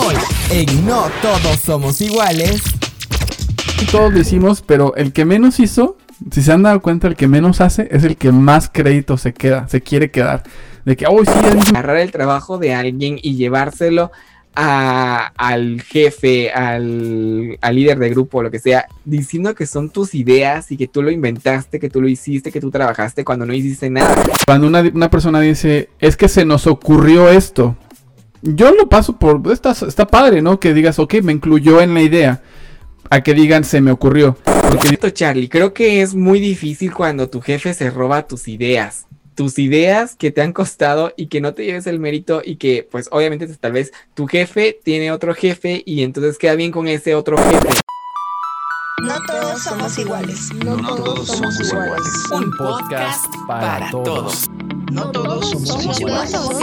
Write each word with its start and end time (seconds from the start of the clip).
Hoy, 0.00 0.14
en 0.50 0.86
No 0.86 1.10
Todos 1.20 1.60
Somos 1.60 2.00
Iguales. 2.00 2.62
Todos 3.90 4.10
lo 4.10 4.20
hicimos, 4.20 4.62
pero 4.62 4.94
el 4.96 5.12
que 5.12 5.26
menos 5.26 5.60
hizo, 5.60 5.98
si 6.30 6.40
se 6.40 6.50
han 6.50 6.62
dado 6.62 6.80
cuenta, 6.80 7.08
el 7.08 7.14
que 7.14 7.28
menos 7.28 7.60
hace 7.60 7.88
es 7.90 8.02
el 8.04 8.16
que 8.16 8.32
más 8.32 8.70
crédito 8.72 9.18
se 9.18 9.34
queda, 9.34 9.68
se 9.68 9.82
quiere 9.82 10.10
quedar. 10.10 10.44
De 10.86 10.96
que, 10.96 11.04
oh, 11.06 11.22
sí, 11.22 11.30
agarrar 11.68 11.98
el 11.98 12.10
trabajo 12.10 12.56
de 12.56 12.72
alguien 12.72 13.18
y 13.20 13.36
llevárselo 13.36 14.10
al 14.54 15.80
jefe, 15.82 16.52
al, 16.52 17.58
líder 17.72 17.98
de 17.98 18.10
grupo, 18.10 18.42
lo 18.42 18.50
que 18.50 18.58
sea, 18.58 18.86
diciendo 19.04 19.54
que 19.54 19.66
son 19.66 19.90
tus 19.90 20.14
ideas 20.14 20.70
y 20.70 20.76
que 20.76 20.88
tú 20.88 21.02
lo 21.02 21.10
inventaste, 21.10 21.78
que 21.80 21.88
tú 21.88 22.00
lo 22.00 22.08
hiciste, 22.08 22.52
que 22.52 22.60
tú 22.60 22.70
trabajaste 22.70 23.24
cuando 23.24 23.46
no 23.46 23.54
hiciste 23.54 23.88
nada. 23.88 24.14
Cuando 24.46 24.66
una, 24.66 25.10
persona 25.10 25.40
dice, 25.40 25.88
es 26.00 26.16
que 26.16 26.28
se 26.28 26.44
nos 26.44 26.66
ocurrió 26.66 27.28
esto, 27.30 27.76
yo 28.42 28.72
lo 28.72 28.88
paso 28.88 29.18
por, 29.18 29.40
está, 29.52 29.72
está 29.72 30.06
padre, 30.06 30.42
¿no? 30.42 30.60
Que 30.60 30.74
digas, 30.74 30.98
ok, 30.98 31.14
me 31.22 31.32
incluyó 31.32 31.80
en 31.80 31.94
la 31.94 32.02
idea. 32.02 32.42
A 33.10 33.22
que 33.22 33.34
digan, 33.34 33.64
se 33.64 33.80
me 33.80 33.90
ocurrió. 33.90 34.36
Porque... 34.44 35.12
Charlie, 35.12 35.48
creo 35.48 35.74
que 35.74 36.02
es 36.02 36.14
muy 36.14 36.40
difícil 36.40 36.92
cuando 36.92 37.28
tu 37.28 37.40
jefe 37.40 37.74
se 37.74 37.90
roba 37.90 38.26
tus 38.26 38.48
ideas 38.48 39.06
tus 39.34 39.58
ideas 39.58 40.14
que 40.14 40.30
te 40.30 40.42
han 40.42 40.52
costado 40.52 41.12
y 41.16 41.26
que 41.26 41.40
no 41.40 41.54
te 41.54 41.64
lleves 41.64 41.86
el 41.86 41.98
mérito 41.98 42.42
y 42.44 42.56
que 42.56 42.86
pues 42.90 43.08
obviamente 43.10 43.46
tal 43.56 43.72
vez 43.72 43.92
tu 44.14 44.26
jefe 44.26 44.78
tiene 44.82 45.10
otro 45.10 45.34
jefe 45.34 45.82
y 45.86 46.02
entonces 46.02 46.38
queda 46.38 46.54
bien 46.54 46.70
con 46.70 46.88
ese 46.88 47.14
otro 47.14 47.36
jefe. 47.38 47.68
No 49.00 49.14
todos 49.26 49.62
somos 49.62 49.98
iguales. 49.98 50.54
No, 50.64 50.76
todos, 50.76 51.26
somos 51.26 51.58
iguales. 51.60 52.30
Un 52.30 52.50
podcast 52.52 53.24
para, 53.48 53.90
todos. 53.90 54.48
No 54.92 55.10
todos 55.10 55.50
somos, 55.50 55.98
iguales. 55.98 56.30
Somos 56.30 56.60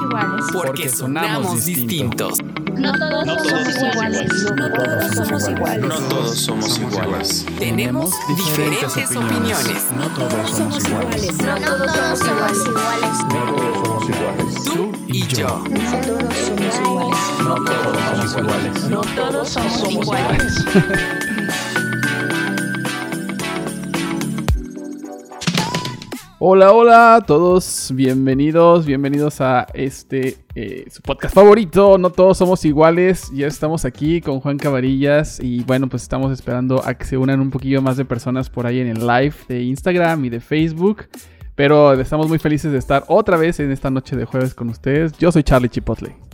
iguales. 0.00 0.46
Porque 0.52 0.88
sonamos 0.88 1.64
distintos. 1.64 2.38
No 2.76 2.92
todos 2.92 3.48
somos 3.48 3.82
iguales. 3.82 4.30
No 4.56 4.72
todos 4.72 5.14
somos 5.14 5.48
iguales. 5.48 5.86
No 5.86 5.94
todos 6.08 6.38
somos 6.38 6.78
iguales. 6.78 7.46
Tenemos 7.58 8.10
diferentes 8.36 9.16
opiniones. 9.16 9.86
No 9.96 10.08
todos 10.08 10.50
somos 10.50 10.84
iguales. 10.86 11.32
No 11.42 11.54
todos 11.54 12.18
somos 12.18 12.66
iguales. 12.66 13.18
No 13.28 13.54
todos 13.54 13.86
somos 13.86 14.08
iguales. 14.10 14.64
Tú 14.64 14.92
y 15.06 15.26
yo. 15.28 15.62
No 15.68 15.94
todos 16.02 16.34
somos 16.36 16.80
iguales. 16.80 17.18
No 17.42 17.54
todos 17.54 17.96
somos 18.10 18.36
iguales. 18.36 18.84
No 18.90 19.00
todos 19.00 19.48
somos 19.48 19.90
iguales. 19.92 20.64
Hola, 26.42 26.72
hola 26.72 27.22
todos, 27.26 27.92
bienvenidos, 27.94 28.86
bienvenidos 28.86 29.42
a 29.42 29.66
este 29.74 30.38
eh, 30.54 30.86
su 30.90 31.02
podcast 31.02 31.34
favorito. 31.34 31.98
No 31.98 32.08
todos 32.08 32.38
somos 32.38 32.64
iguales. 32.64 33.30
Ya 33.34 33.46
estamos 33.46 33.84
aquí 33.84 34.22
con 34.22 34.40
Juan 34.40 34.56
Cabarillas 34.56 35.38
y 35.38 35.62
bueno, 35.64 35.90
pues 35.90 36.02
estamos 36.02 36.32
esperando 36.32 36.82
a 36.82 36.94
que 36.94 37.04
se 37.04 37.18
unan 37.18 37.40
un 37.40 37.50
poquillo 37.50 37.82
más 37.82 37.98
de 37.98 38.06
personas 38.06 38.48
por 38.48 38.66
ahí 38.66 38.80
en 38.80 38.86
el 38.86 39.06
live 39.06 39.34
de 39.48 39.64
Instagram 39.64 40.24
y 40.24 40.30
de 40.30 40.40
Facebook. 40.40 41.08
Pero 41.56 41.92
estamos 41.92 42.26
muy 42.26 42.38
felices 42.38 42.72
de 42.72 42.78
estar 42.78 43.04
otra 43.08 43.36
vez 43.36 43.60
en 43.60 43.70
esta 43.70 43.90
noche 43.90 44.16
de 44.16 44.24
jueves 44.24 44.54
con 44.54 44.70
ustedes. 44.70 45.12
Yo 45.18 45.30
soy 45.30 45.42
Charlie 45.42 45.68
Chipotle. 45.68 46.29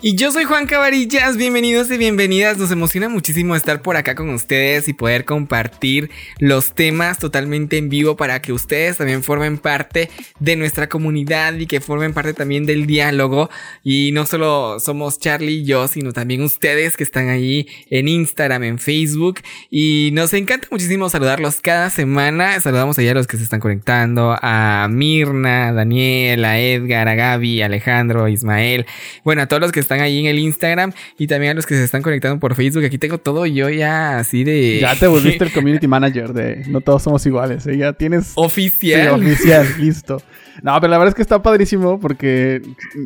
Y 0.00 0.14
yo 0.14 0.30
soy 0.30 0.44
Juan 0.44 0.66
Cabarillas, 0.66 1.36
bienvenidos 1.36 1.90
y 1.90 1.98
bienvenidas. 1.98 2.56
Nos 2.56 2.70
emociona 2.70 3.08
muchísimo 3.08 3.56
estar 3.56 3.82
por 3.82 3.96
acá 3.96 4.14
con 4.14 4.30
ustedes 4.30 4.86
y 4.86 4.92
poder 4.92 5.24
compartir 5.24 6.08
los 6.38 6.72
temas 6.72 7.18
totalmente 7.18 7.78
en 7.78 7.88
vivo 7.88 8.16
para 8.16 8.40
que 8.40 8.52
ustedes 8.52 8.98
también 8.98 9.24
formen 9.24 9.58
parte 9.58 10.08
de 10.38 10.54
nuestra 10.54 10.88
comunidad 10.88 11.54
y 11.54 11.66
que 11.66 11.80
formen 11.80 12.14
parte 12.14 12.32
también 12.32 12.64
del 12.64 12.86
diálogo. 12.86 13.50
Y 13.82 14.12
no 14.12 14.24
solo 14.24 14.78
somos 14.78 15.18
Charlie 15.18 15.62
y 15.62 15.64
yo, 15.64 15.88
sino 15.88 16.12
también 16.12 16.42
ustedes 16.42 16.96
que 16.96 17.02
están 17.02 17.28
ahí 17.28 17.66
en 17.90 18.06
Instagram, 18.06 18.62
en 18.62 18.78
Facebook. 18.78 19.40
Y 19.68 20.10
nos 20.12 20.32
encanta 20.32 20.68
muchísimo 20.70 21.08
saludarlos 21.08 21.60
cada 21.60 21.90
semana. 21.90 22.60
Saludamos 22.60 22.96
allá 23.00 23.10
a 23.10 23.14
los 23.14 23.26
que 23.26 23.36
se 23.36 23.42
están 23.42 23.58
conectando, 23.58 24.38
a 24.40 24.86
Mirna, 24.88 25.70
a 25.70 25.72
Daniel, 25.72 26.44
a 26.44 26.60
Edgar, 26.60 27.08
a 27.08 27.16
Gaby, 27.16 27.62
a 27.62 27.66
Alejandro, 27.66 28.26
a 28.26 28.30
Ismael. 28.30 28.86
Bueno, 29.24 29.42
a 29.42 29.46
todos 29.46 29.60
los 29.60 29.72
que 29.72 29.87
están 29.88 30.00
ahí 30.00 30.18
en 30.18 30.26
el 30.26 30.38
Instagram 30.38 30.92
y 31.16 31.26
también 31.26 31.52
a 31.52 31.54
los 31.54 31.64
que 31.64 31.74
se 31.74 31.82
están 31.82 32.02
conectando 32.02 32.38
por 32.38 32.54
Facebook. 32.54 32.84
Aquí 32.84 32.98
tengo 32.98 33.16
todo 33.16 33.46
yo 33.46 33.70
ya 33.70 34.18
así 34.18 34.44
de. 34.44 34.80
Ya 34.80 34.94
te 34.94 35.06
volviste 35.06 35.44
el 35.44 35.52
community 35.52 35.88
manager 35.88 36.34
de 36.34 36.64
No 36.68 36.82
todos 36.82 37.02
somos 37.02 37.24
iguales. 37.24 37.66
¿eh? 37.66 37.78
Ya 37.78 37.94
tienes. 37.94 38.32
Oficial. 38.34 39.20
oficial, 39.20 39.66
listo. 39.78 40.22
No, 40.62 40.74
pero 40.80 40.90
la 40.90 40.98
verdad 40.98 41.10
es 41.10 41.14
que 41.14 41.22
está 41.22 41.42
padrísimo 41.42 42.00
porque 42.00 42.62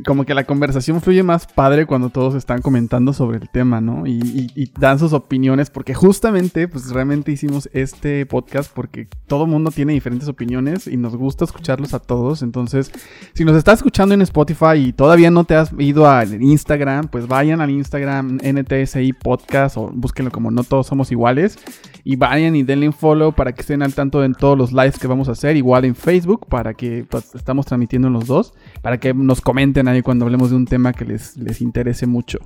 como 0.07 0.25
que 0.25 0.35
la 0.35 0.45
conversación 0.45 1.01
fluye 1.01 1.23
más 1.23 1.47
padre 1.47 1.87
cuando 1.87 2.11
todos 2.11 2.35
están 2.35 2.63
comentando 2.63 3.13
sobre 3.13 3.39
el 3.39 3.49
tema, 3.51 3.81
¿no? 3.81 4.07
Y, 4.07 4.71
dan 4.79 4.99
sus 4.99 5.13
opiniones 5.13 5.71
porque 5.71 5.95
justamente, 5.95 6.67
pues 6.67 6.91
realmente 6.91 7.31
hicimos 7.31 7.69
este 7.73 8.25
podcast 8.27 8.73
porque 8.73 9.07
todo 9.27 9.47
mundo 9.47 9.71
tiene 9.71 9.93
diferentes 9.93 10.29
opiniones 10.29 10.87
y 10.87 10.97
nos 10.97 11.15
gusta 11.15 11.45
escucharlos 11.45 11.95
a 11.95 12.01
todos. 12.01 12.43
Entonces, 12.43 12.91
si 13.35 13.45
nos 13.45 13.57
estás 13.57 13.81
escuchando 13.81 14.15
en 14.15 14.23
Spotify 14.23 14.77
y 14.77 14.93
todavía 14.93 15.31
no 15.31 15.45
te 15.45 15.55
has 15.55 15.73
ido 15.79 16.09
al 16.09 16.43
Instagram, 16.43 17.09
pues 17.09 17.27
vayan 17.29 17.61
al 17.61 17.71
Instagram 17.71 18.39
NTSI 18.43 19.13
Podcast 19.13 19.77
o 19.77 19.91
búsquenlo 19.93 20.31
como 20.31 20.51
No 20.51 20.65
Todos 20.65 20.87
Somos 20.87 21.13
Iguales 21.13 21.59
y 22.05 22.17
vayan 22.17 22.57
y 22.57 22.63
denle 22.63 22.89
un 22.89 22.93
follow 22.93 23.33
para 23.33 23.53
que 23.53 23.61
estén 23.61 23.83
al 23.83 23.95
tanto 23.95 24.25
en 24.25 24.35
todos 24.35 24.59
los 24.59 24.73
lives 24.73 24.99
que 24.99 25.07
vamos 25.07 25.29
a 25.29 25.33
hacer, 25.33 25.57
igual 25.57 25.85
en 25.85 25.95
Facebook 25.95 26.47
para 26.49 26.75
que 26.75 27.05
pues, 27.09 27.31
estamos 27.43 27.67
transmitiendo 27.67 28.09
en 28.09 28.15
los 28.15 28.27
dos, 28.27 28.55
para 28.81 28.99
que 28.99 29.13
nos 29.13 29.41
comenten 29.41 29.89
ahí 29.89 30.01
cuando 30.03 30.25
hablemos 30.25 30.51
de 30.51 30.57
un 30.57 30.67
tema 30.67 30.93
que 30.93 31.05
les, 31.05 31.37
les 31.37 31.61
interese 31.61 32.07
mucho. 32.07 32.39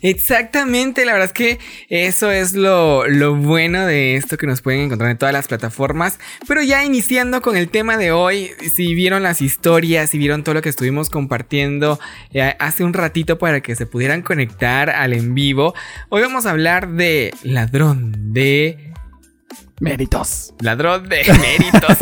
Exactamente, 0.00 1.04
la 1.04 1.12
verdad 1.12 1.28
es 1.28 1.32
que 1.32 1.58
eso 1.88 2.30
es 2.30 2.54
lo, 2.54 3.04
bueno 3.36 3.86
de 3.86 4.16
esto 4.16 4.36
que 4.36 4.46
nos 4.46 4.60
pueden 4.60 4.80
encontrar 4.80 5.10
en 5.10 5.18
todas 5.18 5.32
las 5.32 5.48
plataformas. 5.48 6.18
Pero 6.48 6.62
ya 6.62 6.84
iniciando 6.84 7.40
con 7.40 7.56
el 7.56 7.68
tema 7.68 7.96
de 7.96 8.12
hoy, 8.12 8.50
si 8.68 8.94
vieron 8.94 9.22
las 9.22 9.42
historias, 9.42 10.10
si 10.10 10.18
vieron 10.18 10.42
todo 10.42 10.54
lo 10.54 10.62
que 10.62 10.68
estuvimos 10.68 11.10
compartiendo 11.10 11.98
eh, 12.32 12.54
hace 12.58 12.84
un 12.84 12.92
ratito 12.92 13.38
para 13.38 13.60
que 13.60 13.76
se 13.76 13.86
pudieran 13.86 14.22
conectar 14.22 14.90
al 14.90 15.12
en 15.12 15.34
vivo, 15.34 15.74
hoy 16.08 16.22
vamos 16.22 16.46
a 16.46 16.50
hablar 16.50 16.90
de 16.92 17.32
ladrón 17.42 18.32
de 18.32 18.91
Méritos. 19.82 20.54
Ladrón 20.60 21.08
de 21.08 21.16
méritos. 21.26 21.96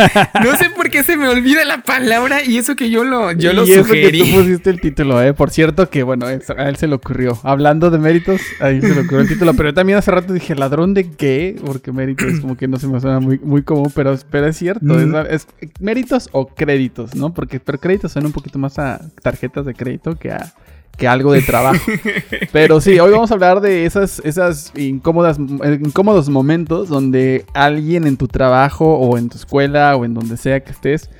No 0.45 0.55
sé 0.59 0.69
por 0.77 0.91
qué 0.91 1.03
se 1.03 1.17
me 1.17 1.29
olvida 1.29 1.65
la 1.65 1.83
palabra 1.83 2.45
y 2.45 2.59
eso 2.59 2.77
que 2.77 2.91
yo 2.91 3.05
lo, 3.05 3.33
yo 3.33 3.55
lo 3.55 3.65
sugerí. 3.67 4.21
Que 4.21 4.31
tú 4.33 4.37
pusiste 4.37 4.69
el 4.69 4.83
título, 4.83 5.23
¿eh? 5.23 5.33
Por 5.33 5.51
cierto 5.51 5.89
que, 5.89 6.03
bueno, 6.03 6.27
a 6.27 6.33
él 6.69 6.77
se 6.77 6.87
le 6.87 6.95
ocurrió. 6.95 7.39
Hablando 7.43 7.91
de 7.91 7.97
méritos, 7.97 8.43
ahí 8.61 8.83
se 8.83 8.95
le 8.95 9.01
ocurrió 9.01 9.21
el 9.21 9.29
título. 9.29 9.55
Pero 9.55 9.73
también 9.73 9.99
hace 9.99 10.11
rato 10.11 10.35
dije, 10.35 10.55
¿ladrón 10.55 10.93
de 10.93 11.11
qué? 11.11 11.57
Porque 11.65 11.91
méritos 11.91 12.41
como 12.41 12.55
que 12.55 12.69
no 12.69 12.79
se 12.79 12.87
me 12.87 13.01
suena 13.01 13.19
muy, 13.19 13.39
muy 13.39 13.63
común, 13.63 13.91
pero, 13.95 14.15
pero 14.31 14.49
es 14.49 14.59
cierto. 14.59 14.85
Mm. 14.85 15.15
Es, 15.31 15.47
méritos 15.81 16.29
o 16.33 16.49
créditos, 16.49 17.15
¿no? 17.15 17.33
Porque 17.33 17.61
pero 17.61 17.79
créditos 17.79 18.12
suena 18.12 18.29
un 18.29 18.35
poquito 18.35 18.59
más 18.59 18.79
a 18.79 19.01
tarjetas 19.23 19.65
de 19.65 19.73
crédito 19.73 20.19
que 20.19 20.33
a 20.33 20.53
que 21.00 21.09
algo 21.09 21.33
de 21.33 21.41
trabajo. 21.41 21.81
Pero 22.53 22.81
sí, 22.81 23.00
hoy 23.00 23.11
vamos 23.11 23.31
a 23.31 23.34
hablar 23.34 23.62
de 23.62 23.87
esas, 23.87 24.21
esas 24.22 24.71
incómodas, 24.77 25.38
incómodos 25.38 26.28
momentos 26.28 26.91
donde 26.91 27.47
alguien 27.55 28.06
en 28.06 28.19
tu 28.19 28.28
trabajo 28.28 28.99
o 28.99 29.16
en 29.16 29.31
tu 29.31 29.38
escuela 29.38 29.97
o 29.97 30.05
en 30.05 30.12
donde 30.12 30.37
sea 30.37 30.61
que 30.61 30.72
estés 30.72 31.11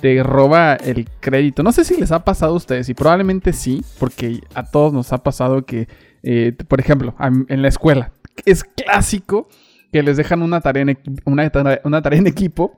te 0.00 0.22
roba 0.22 0.74
el 0.74 1.08
crédito. 1.20 1.62
No 1.62 1.72
sé 1.72 1.84
si 1.84 1.98
les 1.98 2.12
ha 2.12 2.22
pasado 2.24 2.52
a 2.52 2.56
ustedes 2.56 2.88
y 2.90 2.94
probablemente 2.94 3.52
sí, 3.52 3.82
porque 3.98 4.40
a 4.54 4.64
todos 4.64 4.92
nos 4.92 5.12
ha 5.12 5.22
pasado 5.22 5.64
que, 5.64 5.88
eh, 6.22 6.54
por 6.68 6.80
ejemplo, 6.80 7.14
en 7.48 7.62
la 7.62 7.68
escuela 7.68 8.12
es 8.44 8.62
clásico 8.62 9.48
que 9.90 10.02
les 10.02 10.16
dejan 10.18 10.42
una 10.42 10.60
tarea 10.60 10.82
en, 10.82 10.98
una, 11.24 11.50
una 11.84 12.02
tarea 12.02 12.18
en 12.18 12.26
equipo. 12.26 12.76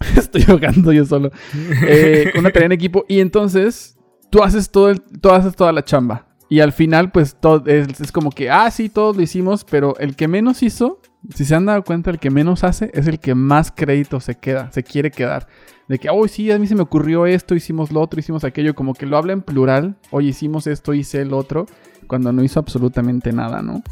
Estoy 0.16 0.42
jugando 0.42 0.92
yo 0.92 1.04
solo. 1.04 1.30
Eh, 1.86 2.32
una 2.38 2.50
tarea 2.50 2.66
en 2.66 2.72
equipo 2.72 3.04
y 3.08 3.20
entonces 3.20 3.96
tú 4.32 4.42
haces 4.42 4.70
todo 4.70 4.94
tú 4.96 5.30
haces 5.30 5.54
toda 5.54 5.72
la 5.72 5.84
chamba. 5.84 6.26
Y 6.48 6.60
al 6.60 6.72
final, 6.72 7.10
pues 7.12 7.36
todo 7.38 7.64
es, 7.66 8.12
como 8.12 8.30
que, 8.30 8.50
ah, 8.50 8.70
sí, 8.70 8.90
todos 8.90 9.16
lo 9.16 9.22
hicimos, 9.22 9.64
pero 9.64 9.96
el 9.98 10.16
que 10.16 10.28
menos 10.28 10.62
hizo, 10.62 11.00
si 11.34 11.46
se 11.46 11.54
han 11.54 11.64
dado 11.64 11.82
cuenta, 11.82 12.10
el 12.10 12.18
que 12.18 12.30
menos 12.30 12.62
hace 12.62 12.90
es 12.92 13.06
el 13.06 13.20
que 13.20 13.34
más 13.34 13.72
crédito 13.74 14.20
se 14.20 14.34
queda, 14.34 14.70
se 14.70 14.82
quiere 14.82 15.10
quedar. 15.10 15.46
De 15.88 15.98
que, 15.98 16.10
oh, 16.10 16.28
sí, 16.28 16.50
a 16.50 16.58
mí 16.58 16.66
se 16.66 16.74
me 16.74 16.82
ocurrió 16.82 17.24
esto, 17.24 17.54
hicimos 17.54 17.90
lo 17.90 18.00
otro, 18.00 18.20
hicimos 18.20 18.44
aquello, 18.44 18.74
como 18.74 18.92
que 18.92 19.06
lo 19.06 19.16
habla 19.16 19.32
en 19.32 19.40
plural, 19.40 19.96
hoy 20.10 20.28
hicimos 20.28 20.66
esto, 20.66 20.92
hice 20.92 21.22
el 21.22 21.32
otro, 21.32 21.64
cuando 22.06 22.32
no 22.32 22.42
hizo 22.42 22.60
absolutamente 22.60 23.32
nada, 23.32 23.62
¿no? 23.62 23.82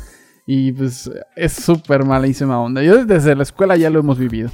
Y 0.47 0.73
pues 0.73 1.11
es 1.37 1.53
súper 1.53 2.05
malísima 2.05 2.61
onda. 2.61 2.83
Yo 2.83 3.07
desde 3.07 3.35
la 3.37 3.43
escuela 3.43 3.77
ya 3.77 3.89
lo 3.89 4.01
hemos 4.01 4.19
vivido. 4.19 4.51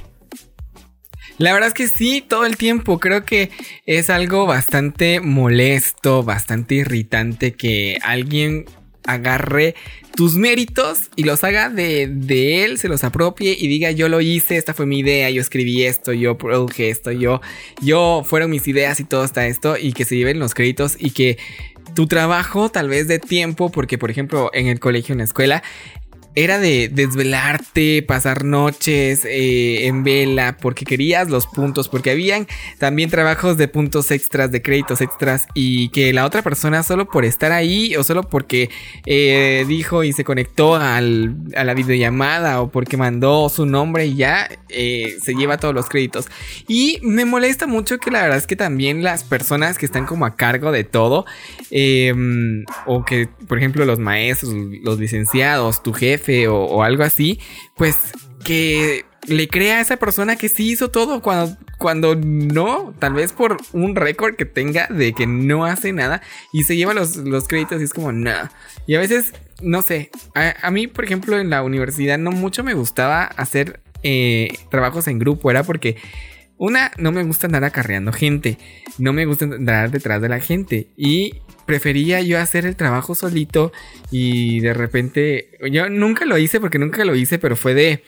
La 1.37 1.53
verdad 1.53 1.67
es 1.67 1.73
que 1.73 1.87
sí, 1.87 2.23
todo 2.27 2.45
el 2.45 2.57
tiempo. 2.57 2.99
Creo 2.99 3.23
que 3.23 3.51
es 3.85 4.09
algo 4.09 4.45
bastante 4.45 5.19
molesto, 5.19 6.23
bastante 6.23 6.75
irritante 6.75 7.53
que 7.53 7.99
alguien 8.01 8.65
agarre 9.05 9.75
tus 10.15 10.35
méritos 10.35 11.09
y 11.15 11.23
los 11.23 11.43
haga 11.43 11.69
de, 11.69 12.07
de, 12.07 12.65
él, 12.65 12.77
se 12.77 12.89
los 12.89 13.03
apropie 13.03 13.55
y 13.57 13.67
diga 13.67 13.91
yo 13.91 14.09
lo 14.09 14.19
hice, 14.19 14.57
esta 14.57 14.73
fue 14.73 14.85
mi 14.85 14.99
idea, 14.99 15.29
yo 15.29 15.41
escribí 15.41 15.83
esto, 15.83 16.11
yo 16.11 16.37
produje 16.37 16.89
esto, 16.89 17.11
yo, 17.11 17.39
yo 17.81 18.23
fueron 18.25 18.49
mis 18.49 18.67
ideas 18.67 18.99
y 18.99 19.05
todo 19.05 19.23
está 19.23 19.47
esto 19.47 19.77
y 19.77 19.93
que 19.93 20.03
se 20.05 20.17
lleven 20.17 20.39
los 20.39 20.53
créditos 20.53 20.97
y 20.99 21.11
que 21.11 21.37
tu 21.95 22.07
trabajo 22.07 22.69
tal 22.69 22.89
vez 22.89 23.07
de 23.07 23.19
tiempo, 23.19 23.71
porque 23.71 23.97
por 23.97 24.11
ejemplo 24.11 24.51
en 24.53 24.67
el 24.67 24.79
colegio, 24.79 25.13
en 25.13 25.19
la 25.19 25.23
escuela, 25.23 25.63
era 26.37 26.59
de 26.59 26.87
desvelarte, 26.93 28.03
pasar 28.03 28.45
noches 28.45 29.25
eh, 29.25 29.87
en 29.87 30.03
vela, 30.03 30.55
porque 30.61 30.85
querías 30.85 31.31
los 31.31 31.47
puntos, 31.47 31.89
porque 31.89 32.11
habían 32.11 32.45
también 32.77 33.09
trabajos 33.09 33.57
de 33.57 33.67
puntos 33.67 34.11
extras, 34.11 34.51
de 34.51 34.61
créditos 34.61 35.01
extras, 35.01 35.47
y 35.55 35.89
que 35.89 36.13
la 36.13 36.27
otra 36.27 36.43
persona 36.43 36.83
solo 36.83 37.07
por 37.07 37.25
estar 37.25 37.51
ahí 37.51 37.95
o 37.95 38.03
solo 38.03 38.21
porque 38.21 38.69
eh, 39.07 39.65
dijo 39.67 40.03
y 40.03 40.13
se 40.13 40.23
conectó 40.23 40.75
a 40.75 41.01
la 41.01 41.73
videollamada 41.73 42.61
o 42.61 42.69
porque 42.69 42.97
mandó 42.97 43.49
su 43.49 43.65
nombre 43.65 44.05
y 44.05 44.15
ya 44.15 44.47
eh, 44.69 45.17
se 45.19 45.33
lleva 45.33 45.57
todos 45.57 45.73
los 45.73 45.89
créditos. 45.89 46.27
Y 46.67 46.99
me 47.01 47.25
molesta 47.25 47.65
mucho 47.65 47.97
que 47.97 48.11
la 48.11 48.21
verdad 48.21 48.37
es 48.37 48.45
que 48.45 48.55
también 48.55 49.01
las 49.01 49.23
personas 49.23 49.79
que 49.79 49.87
están 49.87 50.05
como 50.05 50.27
a 50.27 50.35
cargo 50.35 50.71
de 50.71 50.83
todo, 50.83 51.25
em, 51.71 52.63
o 52.85 53.03
que 53.03 53.27
por 53.47 53.57
ejemplo 53.57 53.85
los 53.85 53.97
maestros, 53.97 54.53
los 54.83 54.99
licenciados, 54.99 55.81
tu 55.81 55.93
jefe, 55.93 56.26
o, 56.47 56.83
algo 56.83 57.03
así, 57.03 57.39
pues 57.75 57.95
que 58.43 59.05
le 59.27 59.47
crea 59.47 59.77
a 59.77 59.81
esa 59.81 59.97
persona 59.97 60.35
que 60.35 60.49
sí 60.49 60.71
hizo 60.71 60.89
todo 60.89 61.21
cuando, 61.21 61.57
cuando 61.77 62.15
no, 62.15 62.93
tal 62.99 63.13
vez 63.13 63.33
por 63.33 63.57
un 63.73 63.95
récord 63.95 64.35
que 64.35 64.45
tenga 64.45 64.87
de 64.87 65.13
que 65.13 65.27
no 65.27 65.65
hace 65.65 65.91
nada 65.91 66.21
y 66.53 66.63
se 66.63 66.75
lleva 66.75 66.93
los, 66.93 67.17
créditos 67.47 67.81
y 67.81 67.85
es 67.85 67.93
como, 67.93 68.11
nada. 68.11 68.51
Y 68.85 68.95
a 68.95 68.99
veces, 68.99 69.33
no 69.61 69.81
sé, 69.81 70.11
a, 70.33 70.71
mí, 70.71 70.87
por 70.87 71.03
ejemplo, 71.03 71.39
en 71.39 71.49
la 71.49 71.63
universidad 71.63 72.17
no 72.17 72.31
mucho 72.31 72.63
me 72.63 72.73
gustaba 72.73 73.23
hacer 73.23 73.81
eh, 74.03 74.49
trabajos 74.69 75.07
en 75.07 75.19
grupo, 75.19 75.51
era 75.51 75.63
porque... 75.63 75.97
Una, 76.57 76.91
no 76.97 77.11
me 77.11 77.23
gusta 77.23 77.47
andar 77.47 77.63
acarreando 77.63 78.11
gente. 78.11 78.57
No 78.97 79.13
me 79.13 79.25
gusta 79.25 79.45
andar 79.45 79.91
detrás 79.91 80.21
de 80.21 80.29
la 80.29 80.39
gente. 80.39 80.87
Y 80.97 81.41
prefería 81.65 82.21
yo 82.21 82.39
hacer 82.39 82.65
el 82.65 82.75
trabajo 82.75 83.13
solito 83.13 83.71
y 84.09 84.61
de 84.61 84.73
repente, 84.73 85.49
yo 85.69 85.89
nunca 85.89 86.25
lo 86.25 86.37
hice 86.37 86.59
porque 86.59 86.79
nunca 86.79 87.05
lo 87.05 87.15
hice, 87.15 87.37
pero 87.37 87.55
fue 87.55 87.73
de, 87.73 88.03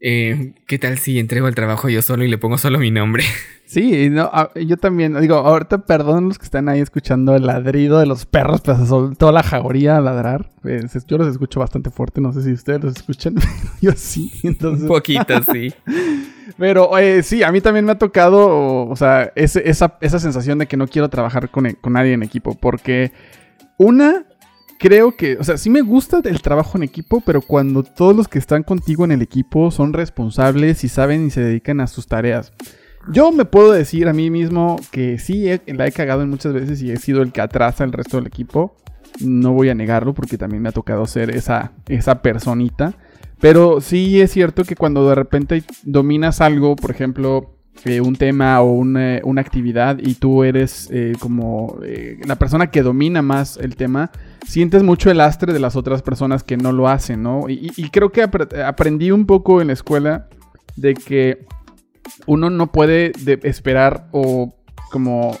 eh, 0.00 0.54
¿qué 0.66 0.78
tal 0.78 0.98
si 0.98 1.18
entrego 1.18 1.48
el 1.48 1.54
trabajo 1.54 1.88
yo 1.88 2.02
solo 2.02 2.24
y 2.24 2.28
le 2.28 2.38
pongo 2.38 2.58
solo 2.58 2.78
mi 2.78 2.90
nombre? 2.90 3.24
Sí, 3.66 4.10
no, 4.10 4.30
yo 4.54 4.76
también, 4.76 5.20
digo, 5.20 5.34
ahorita 5.34 5.86
perdón 5.86 6.28
los 6.28 6.38
que 6.38 6.44
están 6.44 6.68
ahí 6.68 6.78
escuchando 6.78 7.34
el 7.34 7.46
ladrido 7.46 7.98
de 7.98 8.06
los 8.06 8.24
perros, 8.24 8.60
pues 8.60 8.78
soltó 8.86 9.32
la 9.32 9.42
jagoría 9.42 9.96
a 9.96 10.00
ladrar. 10.00 10.48
Pues, 10.62 11.04
yo 11.04 11.18
los 11.18 11.26
escucho 11.26 11.58
bastante 11.58 11.90
fuerte, 11.90 12.20
no 12.20 12.32
sé 12.32 12.42
si 12.42 12.52
ustedes 12.52 12.84
los 12.84 12.94
escuchan, 12.94 13.34
yo 13.80 13.90
sí, 13.96 14.30
entonces. 14.44 14.82
Un 14.82 14.88
poquito, 14.88 15.34
sí. 15.52 15.74
Pero 16.58 16.96
eh, 16.96 17.24
sí, 17.24 17.42
a 17.42 17.50
mí 17.50 17.60
también 17.60 17.84
me 17.84 17.92
ha 17.92 17.98
tocado, 17.98 18.86
o 18.86 18.94
sea, 18.94 19.32
esa, 19.34 19.60
esa, 20.00 20.18
sensación 20.20 20.58
de 20.58 20.66
que 20.66 20.76
no 20.76 20.86
quiero 20.86 21.08
trabajar 21.08 21.50
con, 21.50 21.68
con 21.80 21.94
nadie 21.94 22.12
en 22.12 22.22
equipo. 22.22 22.54
Porque 22.54 23.10
una, 23.78 24.24
creo 24.78 25.16
que, 25.16 25.36
o 25.38 25.44
sea, 25.44 25.56
sí 25.56 25.70
me 25.70 25.82
gusta 25.82 26.20
el 26.24 26.42
trabajo 26.42 26.76
en 26.76 26.84
equipo, 26.84 27.22
pero 27.24 27.40
cuando 27.40 27.82
todos 27.82 28.14
los 28.14 28.28
que 28.28 28.38
están 28.38 28.62
contigo 28.62 29.04
en 29.04 29.12
el 29.12 29.22
equipo 29.22 29.70
son 29.70 29.92
responsables 29.92 30.84
y 30.84 30.88
saben 30.88 31.26
y 31.26 31.30
se 31.30 31.40
dedican 31.40 31.80
a 31.80 31.86
sus 31.86 32.06
tareas. 32.06 32.52
Yo 33.08 33.30
me 33.30 33.44
puedo 33.44 33.72
decir 33.72 34.08
a 34.08 34.12
mí 34.12 34.30
mismo 34.30 34.76
que 34.90 35.18
sí, 35.18 35.46
la 35.66 35.86
he 35.86 35.92
cagado 35.92 36.22
en 36.22 36.30
muchas 36.30 36.52
veces 36.52 36.82
y 36.82 36.90
he 36.90 36.96
sido 36.96 37.22
el 37.22 37.32
que 37.32 37.40
atrasa 37.40 37.84
el 37.84 37.92
resto 37.92 38.16
del 38.16 38.26
equipo. 38.26 38.76
No 39.20 39.52
voy 39.52 39.68
a 39.68 39.74
negarlo 39.74 40.12
porque 40.12 40.38
también 40.38 40.62
me 40.62 40.70
ha 40.70 40.72
tocado 40.72 41.06
ser 41.06 41.30
esa, 41.30 41.72
esa 41.88 42.20
personita. 42.20 42.94
Pero 43.40 43.80
sí 43.80 44.20
es 44.20 44.32
cierto 44.32 44.64
que 44.64 44.76
cuando 44.76 45.08
de 45.08 45.14
repente 45.14 45.62
dominas 45.84 46.40
algo, 46.40 46.74
por 46.74 46.90
ejemplo, 46.90 47.55
un 48.02 48.16
tema 48.16 48.60
o 48.60 48.72
una, 48.72 49.40
actividad 49.40 49.98
y 49.98 50.14
tú 50.14 50.42
eres 50.42 50.88
eh, 50.92 51.12
como 51.20 51.78
eh, 51.84 52.18
la 52.26 52.36
persona 52.36 52.70
que 52.70 52.82
domina 52.82 53.22
más 53.22 53.56
el 53.56 53.76
tema, 53.76 54.10
sientes 54.46 54.82
mucho 54.82 55.10
el 55.10 55.18
lastre 55.18 55.52
de 55.52 55.60
las 55.60 55.76
otras 55.76 56.02
personas 56.02 56.42
que 56.42 56.56
no 56.56 56.72
lo 56.72 56.88
hacen, 56.88 57.22
¿no? 57.22 57.48
Y, 57.48 57.70
creo 57.90 58.10
que 58.10 58.22
aprendí 58.22 59.10
un 59.10 59.26
poco 59.26 59.60
en 59.60 59.68
la 59.68 59.72
escuela 59.72 60.28
de 60.76 60.94
que 60.94 61.46
uno 62.26 62.50
no 62.50 62.72
puede 62.72 63.12
esperar 63.42 64.08
o 64.12 64.54
como 64.90 65.36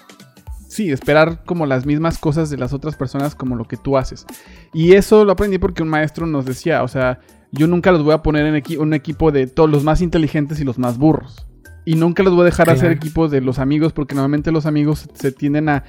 sí, 0.68 0.90
esperar 0.90 1.42
como 1.44 1.64
las 1.66 1.86
mismas 1.86 2.18
cosas 2.18 2.50
de 2.50 2.58
las 2.58 2.72
otras 2.72 2.96
personas 2.96 3.34
como 3.34 3.56
lo 3.56 3.64
que 3.64 3.76
tú 3.76 3.96
haces. 3.96 4.26
Y 4.72 4.92
eso 4.92 5.24
lo 5.24 5.32
aprendí 5.32 5.58
porque 5.58 5.82
un 5.82 5.88
maestro 5.88 6.26
nos 6.26 6.44
decía, 6.44 6.82
o 6.82 6.88
sea, 6.88 7.20
yo 7.50 7.66
nunca 7.66 7.92
los 7.92 8.02
voy 8.02 8.12
a 8.12 8.22
poner 8.22 8.46
en 8.46 8.80
un 8.80 8.94
equipo 8.94 9.32
de 9.32 9.46
todos 9.46 9.70
los 9.70 9.84
más 9.84 10.00
inteligentes 10.02 10.60
y 10.60 10.64
los 10.64 10.78
más 10.78 10.98
burros. 10.98 11.46
Y 11.86 11.94
nunca 11.94 12.24
los 12.24 12.34
voy 12.34 12.42
a 12.42 12.44
dejar 12.46 12.68
hacer 12.68 12.90
equipos 12.90 13.30
de 13.30 13.40
los 13.40 13.60
amigos 13.60 13.92
porque 13.92 14.16
normalmente 14.16 14.50
los 14.50 14.66
amigos 14.66 15.08
se 15.14 15.30
tienden 15.30 15.68
a, 15.68 15.84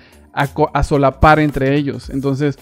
solapar 0.84 1.40
entre 1.40 1.76
ellos. 1.76 2.12
Entonces, 2.12 2.60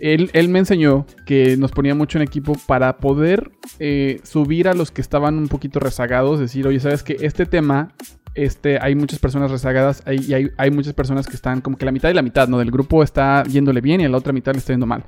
él, 0.00 0.48
me 0.48 0.58
enseñó 0.58 1.06
que 1.24 1.56
nos 1.56 1.70
ponía 1.70 1.94
mucho 1.94 2.18
en 2.18 2.22
equipo 2.22 2.56
para 2.66 2.96
poder 2.98 3.52
eh, 3.78 4.20
subir 4.24 4.66
a 4.66 4.74
los 4.74 4.90
que 4.90 5.00
estaban 5.00 5.38
un 5.38 5.46
poquito 5.46 5.78
rezagados. 5.78 6.40
Decir, 6.40 6.66
oye, 6.66 6.80
¿sabes 6.80 7.04
que 7.04 7.16
Este 7.20 7.46
tema 7.46 7.94
este, 8.34 8.80
hay 8.82 8.96
muchas 8.96 9.20
personas 9.20 9.52
rezagadas 9.52 10.02
y 10.04 10.34
hay, 10.34 10.50
hay, 10.58 10.70
muchas 10.72 10.92
personas 10.92 11.28
que 11.28 11.36
están 11.36 11.60
como 11.60 11.76
que 11.76 11.86
la 11.86 11.92
mitad 11.92 12.10
y 12.10 12.14
la 12.14 12.22
mitad, 12.22 12.48
¿no? 12.48 12.58
Del 12.58 12.72
grupo 12.72 13.04
está 13.04 13.44
yéndole 13.44 13.80
bien 13.80 14.00
y 14.00 14.06
a 14.06 14.08
la 14.08 14.18
otra 14.18 14.32
mitad 14.32 14.52
le 14.52 14.58
está 14.58 14.72
yendo 14.72 14.86
mal. 14.86 15.04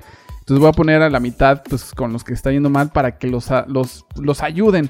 Entonces 0.49 0.61
voy 0.61 0.69
a 0.69 0.71
poner 0.71 1.01
a 1.01 1.09
la 1.09 1.19
mitad 1.19 1.61
pues, 1.69 1.93
con 1.93 2.13
los 2.13 2.23
que 2.23 2.33
está 2.33 2.51
yendo 2.51 2.69
mal 2.69 2.89
para 2.89 3.17
que 3.17 3.27
los, 3.27 3.49
los, 3.67 4.05
los 4.15 4.41
ayuden. 4.41 4.89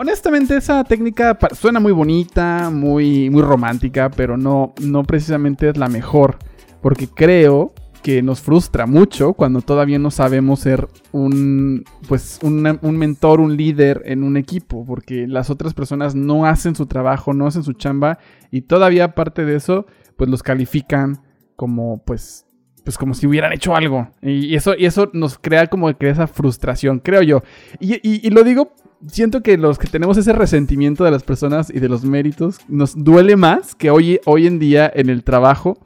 Honestamente, 0.00 0.56
esa 0.56 0.84
técnica 0.84 1.36
suena 1.58 1.80
muy 1.80 1.90
bonita, 1.90 2.70
muy, 2.70 3.30
muy 3.30 3.42
romántica, 3.42 4.08
pero 4.08 4.36
no, 4.36 4.72
no 4.80 5.02
precisamente 5.02 5.70
es 5.70 5.76
la 5.76 5.88
mejor. 5.88 6.38
Porque 6.80 7.08
creo 7.08 7.74
que 8.00 8.22
nos 8.22 8.40
frustra 8.40 8.86
mucho 8.86 9.32
cuando 9.32 9.60
todavía 9.60 9.98
no 9.98 10.12
sabemos 10.12 10.60
ser 10.60 10.86
un, 11.10 11.82
pues, 12.06 12.38
un, 12.42 12.78
un 12.80 12.96
mentor, 12.96 13.40
un 13.40 13.56
líder 13.56 14.02
en 14.04 14.22
un 14.22 14.36
equipo. 14.36 14.84
Porque 14.86 15.26
las 15.26 15.50
otras 15.50 15.74
personas 15.74 16.14
no 16.14 16.46
hacen 16.46 16.76
su 16.76 16.86
trabajo, 16.86 17.34
no 17.34 17.48
hacen 17.48 17.64
su 17.64 17.72
chamba. 17.72 18.20
Y 18.52 18.60
todavía 18.60 19.02
aparte 19.02 19.44
de 19.44 19.56
eso, 19.56 19.86
pues 20.16 20.30
los 20.30 20.44
califican 20.44 21.22
como 21.56 22.04
pues 22.04 22.46
pues 22.88 22.96
como 22.96 23.12
si 23.12 23.26
hubieran 23.26 23.52
hecho 23.52 23.76
algo. 23.76 24.08
Y 24.22 24.54
eso, 24.54 24.74
y 24.74 24.86
eso 24.86 25.10
nos 25.12 25.38
crea 25.38 25.66
como 25.66 25.94
que 25.98 26.08
esa 26.08 26.26
frustración, 26.26 27.00
creo 27.00 27.20
yo. 27.20 27.42
Y, 27.80 28.30
lo 28.30 28.42
digo, 28.44 28.72
siento 29.06 29.42
que 29.42 29.56
los 29.56 29.78
que 29.78 29.88
tenemos 29.88 30.16
ese 30.16 30.32
resentimiento 30.32 31.04
de 31.04 31.10
las 31.10 31.22
personas 31.22 31.70
y 31.70 31.80
de 31.80 31.88
los 31.88 32.04
méritos, 32.04 32.58
nos 32.68 33.02
duele 33.02 33.36
más 33.36 33.74
que 33.74 33.90
hoy, 33.90 34.20
hoy 34.24 34.46
en 34.46 34.58
día 34.58 34.90
en 34.94 35.08
el 35.10 35.24
trabajo 35.24 35.78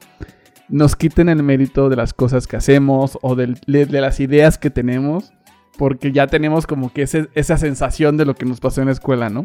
nos 0.69 0.95
quiten 0.95 1.29
el 1.29 1.43
mérito 1.43 1.89
de 1.89 1.95
las 1.95 2.13
cosas 2.13 2.47
que 2.47 2.55
hacemos 2.55 3.17
o 3.21 3.35
de, 3.35 3.55
las 3.67 4.19
ideas 4.19 4.57
que 4.57 4.69
tenemos, 4.69 5.31
porque 5.77 6.11
ya 6.11 6.27
tenemos 6.27 6.65
como 6.65 6.91
que 6.91 7.03
esa 7.03 7.57
sensación 7.57 8.17
de 8.17 8.25
lo 8.25 8.35
que 8.35 8.45
nos 8.45 8.59
pasó 8.59 8.81
en 8.81 8.87
la 8.87 8.93
escuela, 8.93 9.29
¿no? 9.29 9.43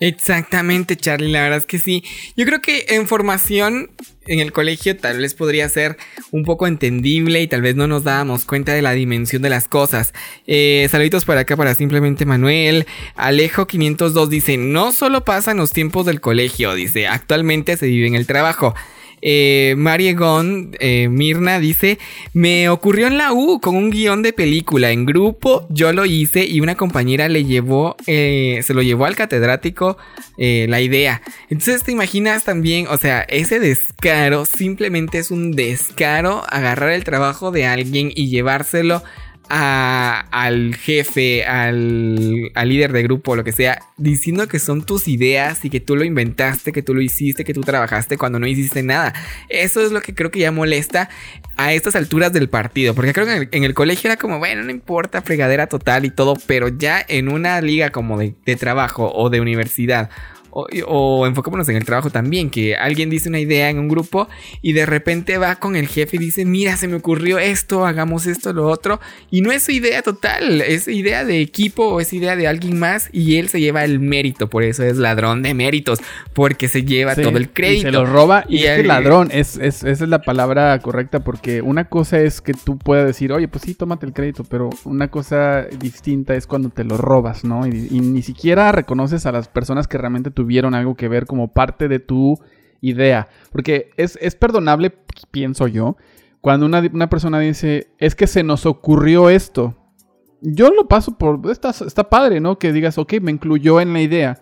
Exactamente, 0.00 0.96
Charlie, 0.96 1.32
la 1.32 1.42
verdad 1.42 1.58
es 1.58 1.66
que 1.66 1.78
sí. 1.78 2.04
Yo 2.36 2.46
creo 2.46 2.60
que 2.60 2.86
en 2.90 3.08
formación 3.08 3.90
en 4.28 4.40
el 4.40 4.52
colegio 4.52 4.96
tal 4.96 5.18
vez 5.18 5.34
podría 5.34 5.68
ser 5.68 5.96
un 6.30 6.44
poco 6.44 6.66
entendible 6.66 7.40
y 7.40 7.48
tal 7.48 7.62
vez 7.62 7.74
no 7.74 7.86
nos 7.88 8.04
dábamos 8.04 8.44
cuenta 8.44 8.74
de 8.74 8.82
la 8.82 8.92
dimensión 8.92 9.42
de 9.42 9.50
las 9.50 9.66
cosas. 9.66 10.12
Eh, 10.46 10.86
saluditos 10.90 11.24
para 11.24 11.40
acá 11.40 11.56
para 11.56 11.74
simplemente 11.74 12.26
Manuel. 12.26 12.86
Alejo 13.16 13.66
502 13.66 14.30
dice, 14.30 14.56
no 14.56 14.92
solo 14.92 15.24
pasa 15.24 15.50
en 15.50 15.56
los 15.56 15.72
tiempos 15.72 16.06
del 16.06 16.20
colegio, 16.20 16.74
dice, 16.74 17.08
actualmente 17.08 17.76
se 17.76 17.86
vive 17.86 18.06
en 18.06 18.14
el 18.14 18.26
trabajo. 18.26 18.74
Eh, 19.22 19.74
Mariegon 19.76 20.76
eh, 20.80 21.08
Mirna 21.08 21.58
dice: 21.58 21.98
Me 22.32 22.68
ocurrió 22.68 23.06
en 23.06 23.18
la 23.18 23.32
U 23.32 23.60
con 23.60 23.76
un 23.76 23.90
guion 23.90 24.22
de 24.22 24.32
película. 24.32 24.90
En 24.90 25.06
grupo 25.06 25.66
yo 25.70 25.92
lo 25.92 26.04
hice 26.06 26.44
y 26.44 26.60
una 26.60 26.74
compañera 26.74 27.28
le 27.28 27.44
llevó, 27.44 27.96
eh, 28.06 28.60
se 28.62 28.74
lo 28.74 28.82
llevó 28.82 29.06
al 29.06 29.16
catedrático 29.16 29.96
eh, 30.36 30.66
la 30.68 30.80
idea. 30.80 31.22
Entonces 31.50 31.82
te 31.82 31.92
imaginas 31.92 32.44
también, 32.44 32.86
o 32.88 32.98
sea, 32.98 33.22
ese 33.22 33.60
descaro 33.60 34.44
simplemente 34.44 35.18
es 35.18 35.30
un 35.30 35.52
descaro 35.52 36.44
agarrar 36.48 36.90
el 36.90 37.04
trabajo 37.04 37.50
de 37.50 37.66
alguien 37.66 38.10
y 38.14 38.28
llevárselo 38.28 39.02
al 39.48 40.74
jefe, 40.76 41.44
al, 41.44 42.16
líder 42.64 42.92
de 42.92 43.02
grupo, 43.02 43.36
lo 43.36 43.44
que 43.44 43.52
sea, 43.52 43.80
diciendo 43.96 44.46
que 44.48 44.58
son 44.58 44.84
tus 44.84 45.08
ideas 45.08 45.64
y 45.64 45.70
que 45.70 45.80
tú 45.80 45.96
lo 45.96 46.04
inventaste, 46.04 46.72
que 46.72 46.82
tú 46.82 46.94
lo 46.94 47.00
hiciste, 47.00 47.44
que 47.44 47.54
tú 47.54 47.62
trabajaste 47.62 48.18
cuando 48.18 48.38
no 48.38 48.46
hiciste 48.46 48.82
nada. 48.82 49.14
Eso 49.48 49.84
es 49.84 49.92
lo 49.92 50.00
que 50.00 50.14
creo 50.14 50.30
que 50.30 50.40
ya 50.40 50.52
molesta 50.52 51.08
a 51.56 51.72
estas 51.72 51.96
alturas 51.96 52.32
del 52.32 52.48
partido, 52.48 52.94
porque 52.94 53.12
creo 53.12 53.26
que 53.26 53.48
en 53.56 53.64
el, 53.64 53.74
colegio 53.74 54.08
era 54.08 54.16
como, 54.16 54.38
bueno, 54.38 54.62
no 54.62 54.70
importa, 54.70 55.22
fregadera 55.22 55.66
total 55.66 56.04
y 56.04 56.10
todo, 56.10 56.36
pero 56.46 56.68
ya 56.68 57.04
en 57.08 57.28
una 57.28 57.60
liga 57.60 57.90
como 57.90 58.18
de, 58.18 58.34
de 58.44 58.56
trabajo 58.56 59.12
o 59.12 59.30
de 59.30 59.40
universidad 59.40 60.10
o, 60.66 60.66
o 60.86 61.26
enfocémonos 61.26 61.68
en 61.68 61.76
el 61.76 61.84
trabajo 61.84 62.10
también, 62.10 62.50
que 62.50 62.76
alguien 62.76 63.10
dice 63.10 63.28
una 63.28 63.38
idea 63.40 63.70
en 63.70 63.78
un 63.78 63.88
grupo 63.88 64.28
y 64.62 64.72
de 64.72 64.86
repente 64.86 65.38
va 65.38 65.56
con 65.56 65.76
el 65.76 65.86
jefe 65.88 66.16
y 66.16 66.20
dice, 66.20 66.44
mira, 66.44 66.76
se 66.76 66.88
me 66.88 66.96
ocurrió 66.96 67.38
esto, 67.38 67.86
hagamos 67.86 68.26
esto, 68.26 68.52
lo 68.52 68.66
otro, 68.68 69.00
y 69.30 69.40
no 69.40 69.52
es 69.52 69.62
su 69.62 69.72
idea 69.72 70.02
total, 70.02 70.60
es 70.60 70.88
idea 70.88 71.24
de 71.24 71.40
equipo 71.40 71.86
o 71.86 72.00
es 72.00 72.12
idea 72.12 72.36
de 72.36 72.46
alguien 72.48 72.78
más 72.78 73.08
y 73.12 73.36
él 73.36 73.48
se 73.48 73.60
lleva 73.60 73.84
el 73.84 74.00
mérito, 74.00 74.48
por 74.48 74.62
eso 74.62 74.82
es 74.84 74.96
ladrón 74.96 75.42
de 75.42 75.54
méritos, 75.54 76.00
porque 76.32 76.68
se 76.68 76.82
lleva 76.84 77.14
Sí, 77.14 77.22
todo 77.22 77.38
el 77.38 77.50
crédito. 77.50 77.78
Y 77.80 77.82
se 77.82 77.92
lo 77.92 78.04
roba. 78.06 78.44
Y, 78.48 78.56
Y 78.58 78.64
es 78.66 78.78
que 78.80 78.84
ladrón, 78.84 79.28
es, 79.32 79.56
es- 79.56 79.84
esa 79.84 80.04
es 80.04 80.08
la 80.10 80.20
palabra 80.22 80.78
correcta, 80.80 81.20
porque 81.20 81.62
una 81.62 81.84
cosa 81.88 82.18
es 82.20 82.40
que 82.40 82.52
tú 82.52 82.78
puedas 82.78 83.06
decir, 83.06 83.32
oye, 83.32 83.46
pues 83.48 83.62
sí, 83.64 83.74
tómate 83.74 84.06
el 84.06 84.12
crédito, 84.12 84.44
pero 84.44 84.70
una 84.84 85.08
cosa 85.08 85.62
distinta 85.78 86.34
es 86.34 86.46
cuando 86.46 86.70
te 86.70 86.84
lo 86.84 86.96
robas, 86.96 87.44
¿no? 87.44 87.66
Y, 87.66 87.88
y 87.90 88.00
ni 88.00 88.22
siquiera 88.22 88.72
reconoces 88.72 89.24
a 89.26 89.32
las 89.32 89.48
personas 89.48 89.86
que 89.86 89.98
realmente 89.98 90.30
tuvieron 90.30 90.47
algo 90.74 90.94
que 90.94 91.08
ver 91.08 91.26
como 91.26 91.52
parte 91.52 91.88
de 91.88 91.98
tu 91.98 92.38
idea. 92.80 93.28
Porque 93.52 93.90
es, 93.96 94.18
es 94.20 94.34
perdonable, 94.34 94.92
pienso 95.30 95.66
yo, 95.66 95.96
cuando 96.40 96.66
una, 96.66 96.80
una 96.92 97.10
persona 97.10 97.40
dice, 97.40 97.88
es 97.98 98.14
que 98.14 98.26
se 98.26 98.42
nos 98.42 98.66
ocurrió 98.66 99.30
esto. 99.30 99.74
Yo 100.40 100.70
lo 100.70 100.86
paso 100.86 101.18
por, 101.18 101.40
está, 101.50 101.70
está 101.70 102.08
padre, 102.08 102.40
¿no? 102.40 102.58
Que 102.58 102.72
digas, 102.72 102.96
ok, 102.96 103.14
me 103.20 103.32
incluyó 103.32 103.80
en 103.80 103.92
la 103.92 104.00
idea 104.00 104.40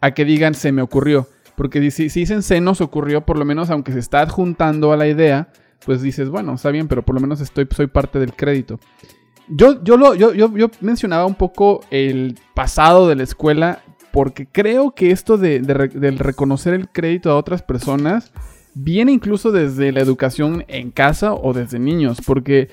a 0.00 0.12
que 0.12 0.24
digan 0.24 0.54
se 0.54 0.72
me 0.72 0.82
ocurrió. 0.82 1.28
Porque 1.56 1.90
si, 1.90 2.08
si 2.10 2.20
dicen 2.20 2.42
se 2.42 2.60
nos 2.60 2.80
ocurrió, 2.80 3.24
por 3.24 3.38
lo 3.38 3.44
menos 3.44 3.70
aunque 3.70 3.92
se 3.92 3.98
está 3.98 4.22
adjuntando 4.22 4.92
a 4.92 4.96
la 4.96 5.06
idea, 5.06 5.52
pues 5.84 6.02
dices, 6.02 6.28
bueno, 6.28 6.54
está 6.54 6.70
bien, 6.70 6.88
pero 6.88 7.04
por 7.04 7.14
lo 7.14 7.20
menos 7.20 7.40
estoy, 7.40 7.68
soy 7.70 7.86
parte 7.86 8.18
del 8.18 8.34
crédito. 8.34 8.80
Yo, 9.48 9.82
yo, 9.82 9.96
lo, 9.96 10.14
yo, 10.14 10.32
yo, 10.32 10.56
yo 10.56 10.70
mencionaba 10.80 11.26
un 11.26 11.34
poco 11.34 11.80
el 11.90 12.38
pasado 12.54 13.08
de 13.08 13.16
la 13.16 13.24
escuela 13.24 13.82
porque 14.12 14.46
creo 14.46 14.92
que 14.94 15.10
esto 15.10 15.36
de, 15.36 15.60
reconocer 16.18 16.74
el 16.74 16.88
crédito 16.88 17.30
a 17.30 17.36
otras 17.36 17.62
personas 17.62 18.32
viene 18.74 19.12
incluso 19.12 19.52
desde 19.52 19.92
la 19.92 20.00
educación 20.00 20.64
en 20.68 20.90
casa 20.90 21.34
o 21.34 21.52
desde 21.52 21.78
niños, 21.78 22.20
porque 22.24 22.68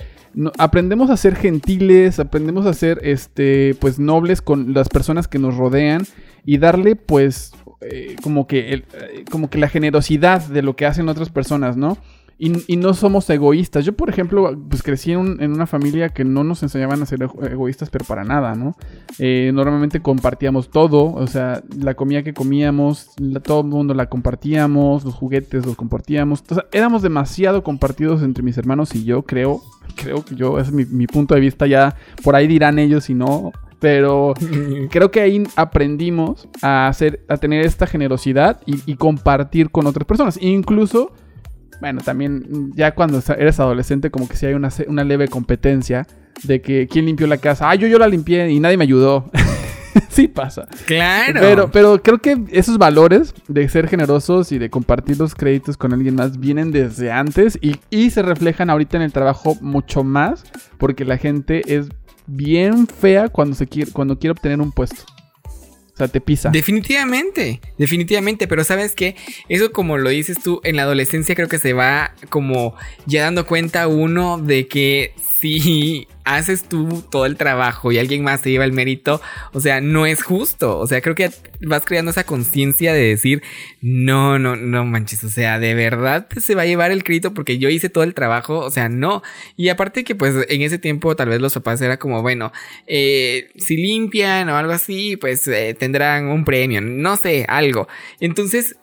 aprendemos 0.57 1.09
a 1.09 1.17
ser 1.17 1.35
gentiles, 1.35 2.19
aprendemos 2.19 2.65
a 2.65 2.73
ser 2.73 2.99
este, 3.03 3.75
pues 3.79 3.99
nobles 3.99 4.41
con 4.41 4.73
las 4.73 4.89
personas 4.89 5.27
que 5.27 5.39
nos 5.39 5.57
rodean 5.57 6.03
y 6.45 6.59
darle 6.59 6.95
pues 6.95 7.53
eh, 7.81 8.15
como 8.23 8.47
que 8.47 8.73
eh, 8.73 8.83
como 9.29 9.49
que 9.49 9.57
la 9.57 9.69
generosidad 9.69 10.45
de 10.45 10.61
lo 10.61 10.75
que 10.75 10.85
hacen 10.85 11.09
otras 11.09 11.29
personas, 11.29 11.77
¿no? 11.77 11.97
Y, 12.39 12.71
y 12.71 12.77
no 12.77 12.93
somos 12.93 13.27
egoístas. 13.31 13.83
Yo, 13.83 13.93
por 13.93 14.09
ejemplo, 14.09 14.55
pues 14.69 14.83
crecí 14.83 15.11
en, 15.11 15.17
un- 15.19 15.41
en 15.41 15.51
una 15.53 15.65
familia 15.65 16.09
que 16.09 16.23
no 16.23 16.43
nos 16.43 16.61
enseñaban 16.61 17.01
a 17.01 17.05
ser 17.07 17.19
ego- 17.23 17.43
egoístas, 17.49 17.89
pero 17.89 18.05
para 18.05 18.23
nada, 18.23 18.53
¿no? 18.53 18.75
Eh, 19.17 19.49
normalmente 19.55 20.01
compartíamos 20.01 20.69
todo, 20.69 21.13
o 21.15 21.25
sea, 21.25 21.63
la 21.79 21.95
comida 21.95 22.21
que 22.21 22.35
comíamos, 22.35 23.09
la- 23.17 23.39
todo 23.39 23.61
el 23.61 23.67
mundo 23.67 23.95
la 23.95 24.05
compartíamos, 24.07 25.03
los 25.03 25.15
juguetes 25.15 25.65
los 25.65 25.75
compartíamos. 25.75 26.43
O 26.49 26.53
sea, 26.53 26.65
éramos 26.71 27.01
demasiado 27.01 27.63
compartidos 27.63 28.21
entre 28.21 28.43
mis 28.43 28.57
hermanos 28.57 28.93
y 28.93 29.03
yo, 29.03 29.23
creo. 29.23 29.61
Creo 29.95 30.23
que 30.23 30.35
yo, 30.35 30.59
ese 30.59 30.69
es 30.69 30.75
mi, 30.75 30.85
mi 30.85 31.07
punto 31.07 31.33
de 31.33 31.41
vista, 31.41 31.65
ya 31.65 31.95
por 32.23 32.35
ahí 32.35 32.45
dirán 32.45 32.77
ellos 32.77 33.05
si 33.05 33.13
no. 33.15 33.51
Pero 33.79 34.33
creo 34.91 35.09
que 35.11 35.21
ahí 35.21 35.43
aprendimos 35.55 36.47
a 36.61 36.87
hacer, 36.87 37.23
a 37.29 37.37
tener 37.37 37.65
esta 37.65 37.87
generosidad 37.87 38.59
y, 38.65 38.79
y 38.91 38.95
compartir 38.95 39.69
con 39.71 39.87
otras 39.87 40.05
personas. 40.05 40.37
Incluso, 40.41 41.11
bueno, 41.79 42.01
también 42.01 42.71
ya 42.75 42.93
cuando 42.93 43.21
eres 43.37 43.59
adolescente, 43.59 44.09
como 44.09 44.27
que 44.27 44.35
sí 44.35 44.45
hay 44.45 44.53
una, 44.53 44.69
una 44.87 45.03
leve 45.03 45.27
competencia 45.27 46.07
de 46.43 46.61
que 46.61 46.87
quién 46.87 47.05
limpió 47.05 47.27
la 47.27 47.37
casa. 47.37 47.69
Ah, 47.69 47.75
yo, 47.75 47.87
yo 47.87 47.99
la 47.99 48.07
limpié 48.07 48.49
y 48.49 48.59
nadie 48.59 48.77
me 48.77 48.83
ayudó. 48.83 49.29
sí 50.09 50.27
pasa. 50.27 50.67
Claro. 50.85 51.39
Pero, 51.39 51.71
pero 51.71 52.03
creo 52.03 52.19
que 52.19 52.37
esos 52.51 52.77
valores 52.77 53.33
de 53.47 53.67
ser 53.69 53.87
generosos 53.87 54.51
y 54.51 54.57
de 54.57 54.69
compartir 54.69 55.17
los 55.17 55.35
créditos 55.35 55.77
con 55.77 55.93
alguien 55.93 56.15
más 56.15 56.39
vienen 56.39 56.71
desde 56.71 57.11
antes 57.11 57.57
y, 57.61 57.77
y 57.89 58.09
se 58.09 58.21
reflejan 58.21 58.69
ahorita 58.69 58.97
en 58.97 59.03
el 59.03 59.13
trabajo 59.13 59.57
mucho 59.61 60.03
más 60.03 60.43
porque 60.77 61.05
la 61.05 61.17
gente 61.17 61.61
es 61.75 61.89
bien 62.27 62.87
fea 62.87 63.29
cuando, 63.29 63.55
se 63.55 63.67
quiere, 63.67 63.91
cuando 63.91 64.19
quiere 64.19 64.31
obtener 64.31 64.61
un 64.61 64.71
puesto. 64.71 65.03
Sea, 65.97 66.07
te 66.07 66.21
pisa. 66.21 66.49
Definitivamente, 66.49 67.59
definitivamente, 67.77 68.47
pero 68.47 68.63
sabes 68.63 68.93
que 68.93 69.15
eso 69.49 69.71
como 69.71 69.97
lo 69.97 70.11
dices 70.11 70.39
tú, 70.43 70.61
en 70.63 70.75
la 70.75 70.83
adolescencia 70.83 71.33
creo 71.33 71.47
que 71.47 71.57
se 71.57 71.73
va 71.73 72.13
como 72.29 72.75
ya 73.07 73.23
dando 73.23 73.47
cuenta 73.47 73.87
uno 73.87 74.37
de 74.37 74.67
que 74.67 75.13
si 75.39 76.07
haces 76.23 76.63
tú 76.63 77.03
todo 77.09 77.25
el 77.25 77.37
trabajo 77.37 77.91
y 77.91 77.97
alguien 77.97 78.23
más 78.23 78.41
te 78.41 78.51
lleva 78.51 78.65
el 78.65 78.73
mérito, 78.73 79.21
o 79.53 79.59
sea, 79.59 79.81
no 79.81 80.05
es 80.05 80.23
justo, 80.23 80.77
o 80.77 80.87
sea, 80.87 81.01
creo 81.01 81.15
que 81.15 81.29
vas 81.61 81.85
creando 81.85 82.11
esa 82.11 82.25
conciencia 82.25 82.93
de 82.93 83.01
decir, 83.01 83.41
no, 83.81 84.39
no, 84.39 84.55
no 84.55 84.83
manches, 84.85 85.23
o 85.23 85.29
sea, 85.29 85.59
de 85.59 85.73
verdad 85.73 86.27
se 86.37 86.55
va 86.55 86.63
a 86.63 86.65
llevar 86.65 86.91
el 86.91 87.03
crédito 87.03 87.33
porque 87.33 87.57
yo 87.57 87.69
hice 87.69 87.89
todo 87.89 88.03
el 88.03 88.13
trabajo, 88.13 88.59
o 88.59 88.71
sea, 88.71 88.89
no, 88.89 89.21
y 89.55 89.69
aparte 89.69 90.03
que 90.03 90.15
pues 90.15 90.33
en 90.49 90.61
ese 90.61 90.79
tiempo 90.79 91.15
tal 91.15 91.29
vez 91.29 91.39
los 91.39 91.53
papás 91.53 91.81
era 91.81 91.97
como, 91.97 92.21
bueno, 92.21 92.51
eh, 92.87 93.49
si 93.55 93.77
limpian 93.77 94.49
o 94.49 94.57
algo 94.57 94.73
así, 94.73 95.17
pues 95.17 95.47
eh, 95.47 95.75
tendrán 95.77 96.25
un 96.25 96.43
premio, 96.45 96.81
no 96.81 97.15
sé, 97.15 97.45
algo. 97.47 97.87
Entonces, 98.19 98.75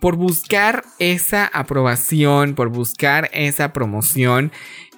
por 0.00 0.16
buscar 0.16 0.84
esa 0.98 1.46
aprobación, 1.46 2.54
por 2.54 2.70
buscar 2.70 3.30
esa 3.32 3.72
promoción, 3.72 4.52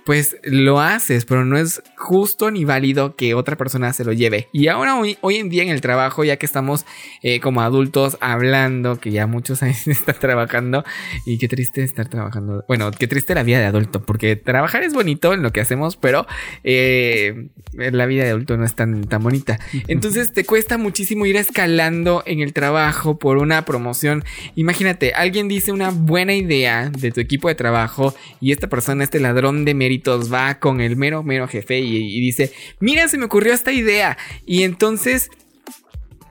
pues 0.07 0.37
lo 0.45 0.81
haces, 0.81 1.25
pero 1.25 1.45
no 1.45 1.59
es 1.59 1.83
justo 1.97 2.53
ni 2.53 2.65
válido 2.65 3.17
que 3.17 3.35
otra 3.35 3.57
persona 3.57 3.93
se 3.93 4.05
lo 4.05 4.13
lleve. 4.13 4.49
Y 4.53 4.69
ahora 4.69 4.95
hoy, 4.95 5.19
hoy 5.21 5.35
en 5.35 5.49
día 5.49 5.65
en 5.65 5.69
el 5.69 5.81
trabajo, 5.81 6.23
ya 6.23 6.37
que 6.37 6.47
estamos 6.47 6.87
eh, 7.23 7.41
como 7.41 7.61
adultos 7.61 8.17
hablando, 8.21 9.01
que 9.01 9.11
ya 9.11 9.27
muchos 9.27 9.63
años 9.65 9.89
están 9.89 10.15
trabajando, 10.21 10.85
y 11.27 11.39
qué 11.39 11.49
triste 11.49 11.83
estar 11.83 12.09
trabajando. 12.09 12.65
Bueno, 12.69 12.93
qué 12.93 13.09
triste 13.09 13.35
la 13.35 13.43
vida 13.43 13.59
de 13.59 13.65
adulto, 13.65 14.05
porque 14.05 14.37
trabajar 14.37 14.85
es 14.85 14.95
bonito 14.95 15.35
en 15.35 15.43
lo 15.43 15.51
que 15.51 15.61
hacemos, 15.61 15.97
pero 15.97 16.25
eh, 16.63 17.49
la 17.73 18.07
vida 18.07 18.23
de 18.23 18.31
adulto 18.31 18.57
no 18.57 18.65
es 18.65 18.77
tan, 18.77 19.09
tan 19.09 19.25
bonita. 19.25 19.59
Entonces 19.89 20.33
te 20.33 20.45
cuesta 20.45 20.79
muchísimo 20.79 21.27
ir 21.27 21.35
escalando 21.35 22.23
en 22.27 22.43
el 22.43 22.53
trabajo 22.53 23.19
por 23.19 23.39
una 23.39 23.65
promoción. 23.65 24.23
Imagínate, 24.55 25.15
alguien 25.15 25.49
dice 25.49 25.73
una 25.73 25.91
buena 25.91 26.37
idea 26.37 26.91
de 26.91 27.11
tu 27.11 27.21
equipo 27.21 27.49
de 27.49 27.57
trabajo 27.57 28.15
y 28.41 28.53
esta 28.53 28.69
persona, 28.69 29.03
este 29.03 29.19
ladrón 29.19 29.65
de 29.65 29.75
va 30.33 30.59
con 30.59 30.81
el 30.81 30.97
mero, 30.97 31.23
mero 31.23 31.49
jefe 31.49 31.79
y, 31.81 32.21
dice, 32.21 32.53
mira, 32.81 33.09
se 33.09 33.19
me 33.19 33.25
ocurrió 33.27 33.53
esta 33.53 33.73
idea. 33.73 34.17
Y 34.47 34.63
entonces 34.63 35.31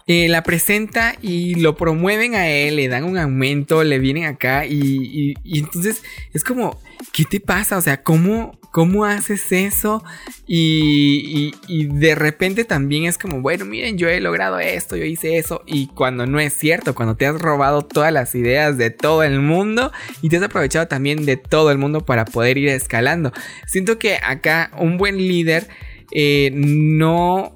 eh, 0.07 0.27
la 0.29 0.43
presenta 0.43 1.15
y 1.21 1.55
lo 1.55 1.75
promueven 1.75 2.35
a 2.35 2.47
él, 2.47 2.75
le 2.75 2.87
dan 2.87 3.03
un 3.05 3.17
aumento, 3.17 3.83
le 3.83 3.97
vienen 3.99 4.25
acá 4.25 4.65
y- 4.65 5.33
y 5.43 5.59
entonces 5.59 6.03
es 6.33 6.43
como, 6.43 6.79
¿qué 7.11 7.23
te 7.25 7.39
pasa? 7.39 7.77
O 7.77 7.81
sea, 7.81 8.03
¿cómo, 8.03 8.59
cómo 8.75 9.05
haces 9.05 9.53
eso? 9.53 10.03
Y, 10.45 11.53
de 11.69 12.13
repente 12.13 12.65
también 12.65 13.05
es 13.05 13.17
como, 13.17 13.41
bueno, 13.41 13.63
miren, 13.63 13.97
yo 13.97 14.09
he 14.09 14.19
logrado 14.19 14.59
esto, 14.59 14.97
yo 14.97 15.05
hice 15.05 15.37
eso 15.37 15.63
y 15.65 15.87
cuando 15.87 16.25
no 16.25 16.41
es 16.41 16.51
cierto, 16.51 16.93
cuando 16.93 17.15
te 17.15 17.25
has 17.25 17.39
robado 17.39 17.83
todas 17.83 18.11
las 18.11 18.35
ideas 18.35 18.77
de 18.77 18.89
todo 18.89 19.23
el 19.23 19.39
mundo 19.39 19.93
y 20.21 20.27
te 20.27 20.35
has 20.35 20.43
aprovechado 20.43 20.89
también 20.89 21.25
de 21.25 21.37
todo 21.37 21.71
el 21.71 21.77
mundo 21.77 22.01
para 22.01 22.25
poder 22.25 22.57
ir 22.57 22.67
escalando. 22.67 23.31
Siento 23.65 23.97
que 23.97 24.17
acá 24.21 24.71
un 24.77 24.97
buen 24.97 25.19
líder 25.19 25.69
eh, 26.11 26.51
no 26.53 27.54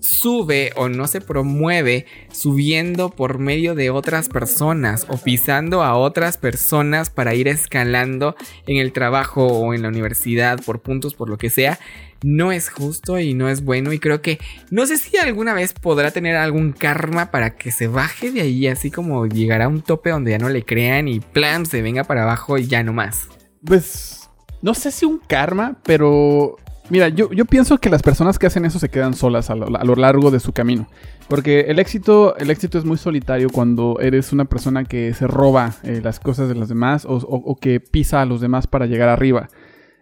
sube 0.00 0.72
o 0.76 0.88
no 0.88 1.06
se 1.06 1.20
promueve 1.20 2.06
subiendo 2.32 3.10
por 3.10 3.38
medio 3.38 3.74
de 3.74 3.90
otras 3.90 4.28
personas 4.28 5.06
o 5.08 5.18
pisando 5.18 5.82
a 5.82 5.96
otras 5.96 6.38
personas 6.38 7.10
para 7.10 7.34
ir 7.34 7.48
escalando 7.48 8.34
en 8.66 8.78
el 8.78 8.92
trabajo 8.92 9.46
o 9.46 9.74
en 9.74 9.82
la 9.82 9.88
universidad 9.88 10.60
por 10.64 10.80
puntos, 10.80 11.14
por 11.14 11.28
lo 11.28 11.38
que 11.38 11.50
sea, 11.50 11.78
no 12.22 12.52
es 12.52 12.68
justo 12.68 13.18
y 13.18 13.34
no 13.34 13.48
es 13.48 13.64
bueno 13.64 13.92
y 13.92 13.98
creo 13.98 14.20
que 14.20 14.38
no 14.70 14.86
sé 14.86 14.96
si 14.96 15.16
alguna 15.16 15.54
vez 15.54 15.72
podrá 15.72 16.10
tener 16.10 16.36
algún 16.36 16.72
karma 16.72 17.30
para 17.30 17.56
que 17.56 17.70
se 17.70 17.86
baje 17.86 18.30
de 18.30 18.42
ahí, 18.42 18.66
así 18.66 18.90
como 18.90 19.26
llegará 19.26 19.66
a 19.66 19.68
un 19.68 19.82
tope 19.82 20.10
donde 20.10 20.32
ya 20.32 20.38
no 20.38 20.48
le 20.48 20.64
crean 20.64 21.08
y 21.08 21.20
plan 21.20 21.66
se 21.66 21.82
venga 21.82 22.04
para 22.04 22.24
abajo 22.24 22.58
y 22.58 22.66
ya 22.66 22.82
no 22.82 22.92
más. 22.92 23.28
Pues 23.64 24.28
no 24.62 24.74
sé 24.74 24.90
si 24.90 25.06
un 25.06 25.18
karma, 25.18 25.78
pero 25.84 26.56
mira, 26.90 27.08
yo, 27.08 27.30
yo 27.32 27.44
pienso 27.44 27.78
que 27.78 27.88
las 27.88 28.02
personas 28.02 28.38
que 28.38 28.46
hacen 28.46 28.64
eso 28.64 28.78
se 28.78 28.88
quedan 28.88 29.14
solas 29.14 29.48
a 29.50 29.54
lo, 29.54 29.66
a 29.76 29.84
lo 29.84 29.94
largo 29.94 30.30
de 30.30 30.40
su 30.40 30.52
camino. 30.52 30.88
Porque 31.28 31.60
el 31.68 31.78
éxito, 31.78 32.36
el 32.36 32.50
éxito 32.50 32.76
es 32.78 32.84
muy 32.84 32.96
solitario 32.98 33.48
cuando 33.50 33.98
eres 34.00 34.32
una 34.32 34.44
persona 34.46 34.84
que 34.84 35.14
se 35.14 35.26
roba 35.26 35.74
eh, 35.84 36.00
las 36.02 36.18
cosas 36.20 36.48
de 36.48 36.54
los 36.56 36.68
demás 36.68 37.04
o, 37.04 37.14
o- 37.16 37.56
que 37.56 37.78
pisa 37.80 38.20
a 38.20 38.26
los 38.26 38.40
demás 38.40 38.66
para 38.66 38.86
llegar 38.86 39.08
arriba. 39.08 39.48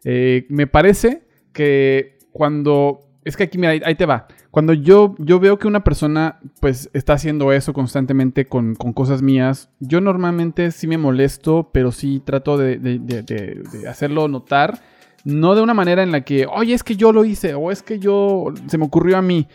Eh, 0.04 0.46
me 0.48 0.66
parece 0.66 1.22
que 1.52 2.18
cuando... 2.32 3.00
Es 3.24 3.36
que 3.36 3.42
aquí, 3.44 3.58
mira, 3.58 3.72
ahí, 3.84 3.94
te 3.94 4.06
va. 4.06 4.26
Cuando 4.50 4.72
yo, 4.72 5.14
yo 5.18 5.38
veo 5.38 5.58
que 5.58 5.68
una 5.68 5.84
persona 5.84 6.40
pues 6.60 6.88
está 6.94 7.12
haciendo 7.12 7.52
eso 7.52 7.74
constantemente 7.74 8.46
con, 8.46 8.74
con 8.74 8.94
cosas 8.94 9.20
mías, 9.20 9.68
yo 9.80 10.00
normalmente 10.00 10.70
sí 10.70 10.86
me 10.86 10.96
molesto, 10.96 11.68
pero 11.72 11.92
sí 11.92 12.22
trato 12.24 12.56
de- 12.56 12.78
de 12.78 13.88
hacerlo 13.88 14.28
notar. 14.28 14.80
No 15.24 15.54
de 15.54 15.62
una 15.62 15.74
manera 15.74 16.02
en 16.02 16.12
la 16.12 16.22
que, 16.22 16.46
oye, 16.46 16.74
es 16.74 16.82
que 16.82 16.96
yo 16.96 17.12
lo 17.12 17.24
hice, 17.24 17.54
o 17.54 17.70
es 17.70 17.82
que 17.82 17.98
yo 17.98 18.46
se 18.68 18.78
me 18.78 18.84
ocurrió 18.84 19.16
a 19.18 19.22
mí. 19.22 19.48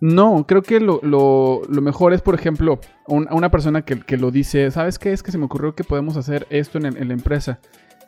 No, 0.00 0.44
creo 0.46 0.62
que 0.62 0.78
lo, 0.78 1.00
lo- 1.02 1.62
mejor 1.82 2.12
es, 2.12 2.22
por 2.22 2.34
ejemplo, 2.36 2.78
a 3.08 3.34
una 3.34 3.50
persona 3.50 3.82
que, 3.82 3.98
que 4.00 4.16
lo 4.16 4.30
dice, 4.30 4.70
¿sabes 4.70 4.98
qué? 4.98 5.12
Es 5.12 5.22
que 5.22 5.32
se 5.32 5.38
me 5.38 5.46
ocurrió 5.46 5.74
que 5.74 5.82
podemos 5.82 6.16
hacer 6.16 6.46
esto 6.50 6.78
en 6.78 7.08
la 7.08 7.14
empresa. 7.14 7.58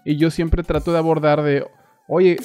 Y 0.05 0.17
yo 0.17 0.31
siempre 0.31 0.63
trato 0.63 0.93
de 0.93 0.99
abordar 0.99 1.43
de, 1.43 1.67
oye, 2.13 2.39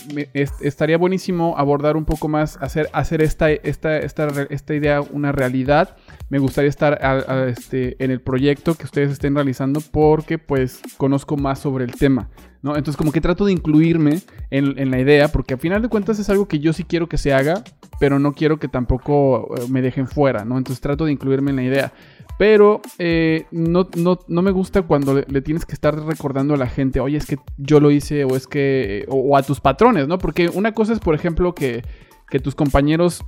estaría 0.61 0.95
buenísimo 0.95 1.55
abordar 1.57 1.97
un 1.97 2.05
poco 2.05 2.27
más, 2.27 2.57
hacer, 2.61 2.87
hacer 2.93 3.23
esta, 3.23 3.49
esta, 3.49 3.97
esta, 3.97 4.27
esta 4.51 4.75
idea 4.75 5.01
una 5.01 5.31
realidad. 5.31 5.97
Me 6.29 6.37
gustaría 6.37 6.69
estar 6.69 7.03
a, 7.03 7.47
este, 7.47 8.01
en 8.03 8.11
el 8.11 8.21
proyecto 8.21 8.75
que 8.75 8.85
ustedes 8.85 9.11
estén 9.11 9.33
realizando 9.33 9.81
porque 9.81 10.37
pues 10.37 10.81
conozco 10.97 11.35
más 11.35 11.59
sobre 11.59 11.83
el 11.83 11.95
tema. 11.95 12.29
¿no? 12.61 12.75
Entonces 12.75 12.95
como 12.95 13.11
que 13.11 13.21
trato 13.21 13.45
de 13.45 13.53
incluirme 13.53 14.21
en, 14.51 14.77
en 14.77 14.91
la 14.91 14.99
idea 14.99 15.29
porque 15.29 15.55
al 15.55 15.59
final 15.59 15.81
de 15.81 15.89
cuentas 15.89 16.19
es 16.19 16.29
algo 16.29 16.47
que 16.47 16.59
yo 16.59 16.71
sí 16.71 16.83
quiero 16.83 17.09
que 17.09 17.17
se 17.17 17.33
haga, 17.33 17.63
pero 17.99 18.19
no 18.19 18.33
quiero 18.33 18.59
que 18.59 18.67
tampoco 18.67 19.55
eh, 19.57 19.61
me 19.67 19.81
dejen 19.81 20.07
fuera, 20.07 20.45
¿no? 20.45 20.59
Entonces 20.59 20.79
trato 20.79 21.05
de 21.05 21.11
incluirme 21.11 21.49
en 21.49 21.55
la 21.55 21.63
idea. 21.63 21.93
Pero 22.37 22.81
eh, 22.99 23.45
no, 23.51 23.87
no, 23.95 24.19
no 24.27 24.41
me 24.41 24.51
gusta 24.51 24.81
cuando 24.81 25.23
le, 25.25 25.41
tienes 25.41 25.65
que 25.65 25.73
estar 25.73 25.97
recordando 26.05 26.53
a 26.53 26.57
la 26.57 26.67
gente, 26.67 26.99
oye, 26.99 27.17
es 27.17 27.25
que 27.25 27.37
yo 27.57 27.79
lo 27.79 27.91
hice 27.91 28.25
o 28.25 28.35
es 28.35 28.45
que... 28.45 29.05
o, 29.07 29.37
a 29.37 29.41
tus 29.43 29.61
patrones, 29.61 30.07
¿no? 30.07 30.17
Porque 30.17 30.49
una 30.49 30.73
cosa 30.73 30.91
es, 30.91 30.99
por 30.99 31.15
ejemplo, 31.15 31.55
que, 31.55 31.83
que 32.29 32.39
tus 32.41 32.53
compañeros 32.53 33.23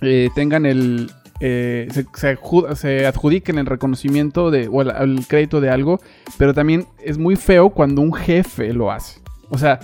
eh, 0.00 0.30
tengan 0.34 0.64
el... 0.64 1.10
eh, 1.40 1.88
se, 1.90 2.06
se 2.14 2.38
adju- 2.38 2.74
se 2.74 3.04
adjudiquen 3.06 3.58
el 3.58 3.66
reconocimiento 3.66 4.50
de, 4.50 4.66
o 4.68 4.80
el 4.80 5.26
crédito 5.26 5.60
de 5.60 5.68
algo, 5.68 6.00
pero 6.38 6.54
también 6.54 6.86
es 7.04 7.18
muy 7.18 7.36
feo 7.36 7.68
cuando 7.68 8.00
un 8.00 8.14
jefe 8.14 8.72
lo 8.72 8.90
hace. 8.90 9.20
O 9.50 9.58
sea, 9.58 9.78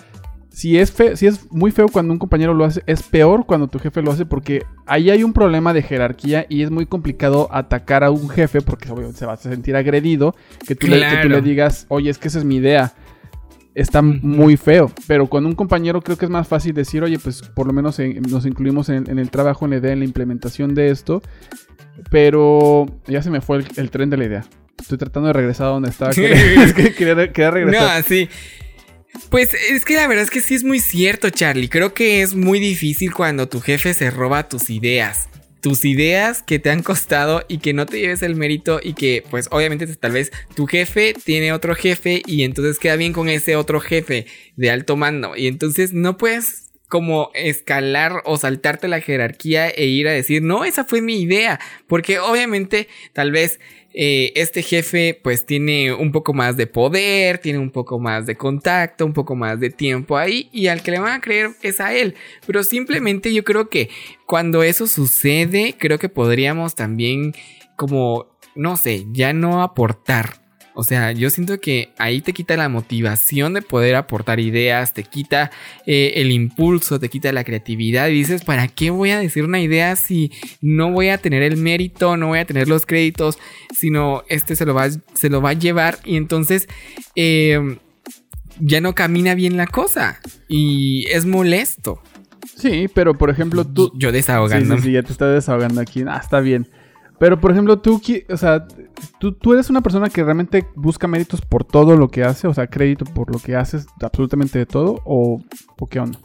si 0.58 0.76
es, 0.76 0.90
fe- 0.90 1.16
si 1.16 1.28
es 1.28 1.52
muy 1.52 1.70
feo 1.70 1.86
cuando 1.88 2.12
un 2.12 2.18
compañero 2.18 2.52
lo 2.52 2.64
hace, 2.64 2.82
es 2.86 3.04
peor 3.04 3.46
cuando 3.46 3.68
tu 3.68 3.78
jefe 3.78 4.02
lo 4.02 4.10
hace 4.10 4.26
porque 4.26 4.64
ahí 4.86 5.08
hay 5.08 5.22
un 5.22 5.32
problema 5.32 5.72
de 5.72 5.82
jerarquía 5.82 6.46
y 6.48 6.62
es 6.62 6.70
muy 6.72 6.84
complicado 6.84 7.48
atacar 7.52 8.02
a 8.02 8.10
un 8.10 8.28
jefe 8.28 8.60
porque 8.60 8.88
se 9.14 9.24
va 9.24 9.34
a 9.34 9.36
sentir 9.36 9.76
agredido, 9.76 10.34
que 10.66 10.74
tú, 10.74 10.88
le, 10.88 10.96
que 10.98 11.04
tú 11.06 11.10
Claro. 11.12 11.28
le 11.28 11.42
digas, 11.42 11.86
oye, 11.88 12.10
es 12.10 12.18
que 12.18 12.26
esa 12.26 12.38
es 12.38 12.44
mi 12.44 12.56
idea. 12.56 12.92
Está 13.76 14.02
muy 14.02 14.56
feo, 14.56 14.90
pero 15.06 15.28
con 15.28 15.46
un 15.46 15.54
compañero 15.54 16.00
creo 16.02 16.18
que 16.18 16.24
es 16.24 16.30
más 16.32 16.48
fácil 16.48 16.74
decir, 16.74 17.04
oye, 17.04 17.20
pues 17.20 17.42
por 17.42 17.68
lo 17.68 17.72
menos 17.72 18.00
en- 18.00 18.20
nos 18.22 18.44
incluimos 18.44 18.88
en, 18.88 19.08
en 19.08 19.20
el 19.20 19.30
trabajo, 19.30 19.64
en 19.66 19.70
la 19.70 19.76
idea, 19.76 19.92
en 19.92 20.00
la 20.00 20.06
implementación 20.06 20.74
de 20.74 20.90
esto, 20.90 21.22
pero 22.10 22.86
ya 23.06 23.22
se 23.22 23.30
me 23.30 23.40
fue 23.40 23.58
el, 23.58 23.66
el 23.76 23.90
tren 23.90 24.10
de 24.10 24.16
la 24.16 24.24
idea. 24.24 24.44
Estoy 24.80 24.98
tratando 24.98 25.28
de 25.28 25.32
regresar 25.32 25.66
a 25.68 25.70
donde 25.70 25.90
estaba. 25.90 26.10
Quería, 26.14 26.64
es 26.64 26.72
que 26.72 26.94
quería, 26.94 27.32
quería 27.32 27.50
regresar. 27.50 27.98
No, 28.00 28.02
sí. 28.06 28.28
Pues 29.30 29.50
es 29.54 29.84
que 29.84 29.94
la 29.94 30.06
verdad 30.06 30.24
es 30.24 30.30
que 30.30 30.40
sí 30.40 30.54
es 30.54 30.64
muy 30.64 30.80
cierto, 30.80 31.30
Charlie. 31.30 31.68
Creo 31.68 31.94
que 31.94 32.22
es 32.22 32.34
muy 32.34 32.60
difícil 32.60 33.12
cuando 33.12 33.48
tu 33.48 33.60
jefe 33.60 33.94
se 33.94 34.10
roba 34.10 34.48
tus 34.48 34.70
ideas. 34.70 35.28
Tus 35.60 35.84
ideas 35.84 36.42
que 36.42 36.58
te 36.58 36.70
han 36.70 36.82
costado 36.82 37.44
y 37.48 37.58
que 37.58 37.72
no 37.72 37.84
te 37.84 37.98
lleves 37.98 38.22
el 38.22 38.36
mérito 38.36 38.78
y 38.82 38.94
que 38.94 39.24
pues 39.28 39.48
obviamente 39.50 39.86
tal 39.96 40.12
vez 40.12 40.30
tu 40.54 40.66
jefe 40.66 41.14
tiene 41.24 41.52
otro 41.52 41.74
jefe 41.74 42.22
y 42.26 42.44
entonces 42.44 42.78
queda 42.78 42.94
bien 42.94 43.12
con 43.12 43.28
ese 43.28 43.56
otro 43.56 43.80
jefe 43.80 44.26
de 44.56 44.70
alto 44.70 44.96
mando 44.96 45.36
y 45.36 45.48
entonces 45.48 45.92
no 45.92 46.16
puedes 46.16 46.68
como 46.88 47.30
escalar 47.34 48.22
o 48.24 48.38
saltarte 48.38 48.88
la 48.88 49.00
jerarquía 49.00 49.68
e 49.68 49.84
ir 49.84 50.08
a 50.08 50.12
decir, 50.12 50.42
no, 50.42 50.64
esa 50.64 50.84
fue 50.84 51.02
mi 51.02 51.20
idea, 51.20 51.60
porque 51.86 52.18
obviamente 52.18 52.88
tal 53.12 53.30
vez 53.30 53.60
eh, 54.00 54.32
este 54.36 54.62
jefe 54.62 55.18
pues 55.24 55.44
tiene 55.44 55.92
un 55.92 56.12
poco 56.12 56.32
más 56.32 56.56
de 56.56 56.68
poder, 56.68 57.38
tiene 57.38 57.58
un 57.58 57.72
poco 57.72 57.98
más 57.98 58.26
de 58.26 58.36
contacto, 58.36 59.04
un 59.04 59.12
poco 59.12 59.34
más 59.34 59.58
de 59.58 59.70
tiempo 59.70 60.16
ahí 60.16 60.48
y 60.52 60.68
al 60.68 60.84
que 60.84 60.92
le 60.92 61.00
van 61.00 61.14
a 61.14 61.20
creer 61.20 61.50
es 61.62 61.80
a 61.80 61.92
él. 61.92 62.14
Pero 62.46 62.62
simplemente 62.62 63.34
yo 63.34 63.42
creo 63.42 63.68
que 63.68 63.90
cuando 64.24 64.62
eso 64.62 64.86
sucede, 64.86 65.74
creo 65.76 65.98
que 65.98 66.08
podríamos 66.08 66.76
también 66.76 67.34
como, 67.74 68.28
no 68.54 68.76
sé, 68.76 69.04
ya 69.10 69.32
no 69.32 69.64
aportar. 69.64 70.47
O 70.80 70.84
sea, 70.84 71.10
yo 71.10 71.28
siento 71.28 71.58
que 71.58 71.90
ahí 71.98 72.20
te 72.20 72.32
quita 72.32 72.56
la 72.56 72.68
motivación 72.68 73.52
de 73.52 73.62
poder 73.62 73.96
aportar 73.96 74.38
ideas, 74.38 74.94
te 74.94 75.02
quita 75.02 75.50
eh, 75.86 76.12
el 76.14 76.30
impulso, 76.30 77.00
te 77.00 77.08
quita 77.08 77.32
la 77.32 77.42
creatividad 77.42 78.06
y 78.06 78.12
dices, 78.12 78.44
¿para 78.44 78.68
qué 78.68 78.90
voy 78.90 79.10
a 79.10 79.18
decir 79.18 79.42
una 79.42 79.58
idea 79.60 79.96
si 79.96 80.30
no 80.60 80.92
voy 80.92 81.08
a 81.08 81.18
tener 81.18 81.42
el 81.42 81.56
mérito, 81.56 82.16
no 82.16 82.28
voy 82.28 82.38
a 82.38 82.44
tener 82.44 82.68
los 82.68 82.86
créditos, 82.86 83.40
sino 83.76 84.22
este 84.28 84.54
se 84.54 84.66
lo 84.66 84.72
va, 84.72 84.88
se 85.14 85.28
lo 85.28 85.42
va 85.42 85.50
a 85.50 85.54
llevar 85.54 85.98
y 86.04 86.16
entonces 86.16 86.68
eh, 87.16 87.78
ya 88.60 88.80
no 88.80 88.94
camina 88.94 89.34
bien 89.34 89.56
la 89.56 89.66
cosa 89.66 90.20
y 90.46 91.10
es 91.10 91.26
molesto. 91.26 92.00
Sí, 92.56 92.86
pero 92.94 93.14
por 93.18 93.30
ejemplo 93.30 93.66
tú... 93.66 93.90
Yo 93.96 94.10
Sí, 94.10 94.14
desahogando. 94.14 94.76
sí, 94.76 94.82
sí, 94.82 94.92
ya 94.92 95.02
te 95.02 95.10
estás 95.10 95.34
desahogando 95.34 95.80
aquí. 95.80 96.04
Ah, 96.06 96.20
está 96.22 96.38
bien. 96.38 96.68
Pero, 97.18 97.40
por 97.40 97.50
ejemplo, 97.50 97.78
tú, 97.80 98.00
o 98.28 98.36
sea, 98.36 98.66
tú, 99.18 99.32
tú 99.32 99.52
eres 99.52 99.70
una 99.70 99.80
persona 99.80 100.08
que 100.08 100.22
realmente 100.22 100.66
busca 100.76 101.08
méritos 101.08 101.40
por 101.40 101.64
todo 101.64 101.96
lo 101.96 102.08
que 102.08 102.22
hace, 102.22 102.46
o 102.46 102.54
sea, 102.54 102.68
crédito 102.68 103.04
por 103.04 103.32
lo 103.32 103.40
que 103.40 103.56
haces, 103.56 103.86
absolutamente 104.00 104.58
de 104.58 104.66
todo, 104.66 105.02
o, 105.04 105.42
o 105.78 105.86
qué 105.88 105.98
onda. 105.98 106.18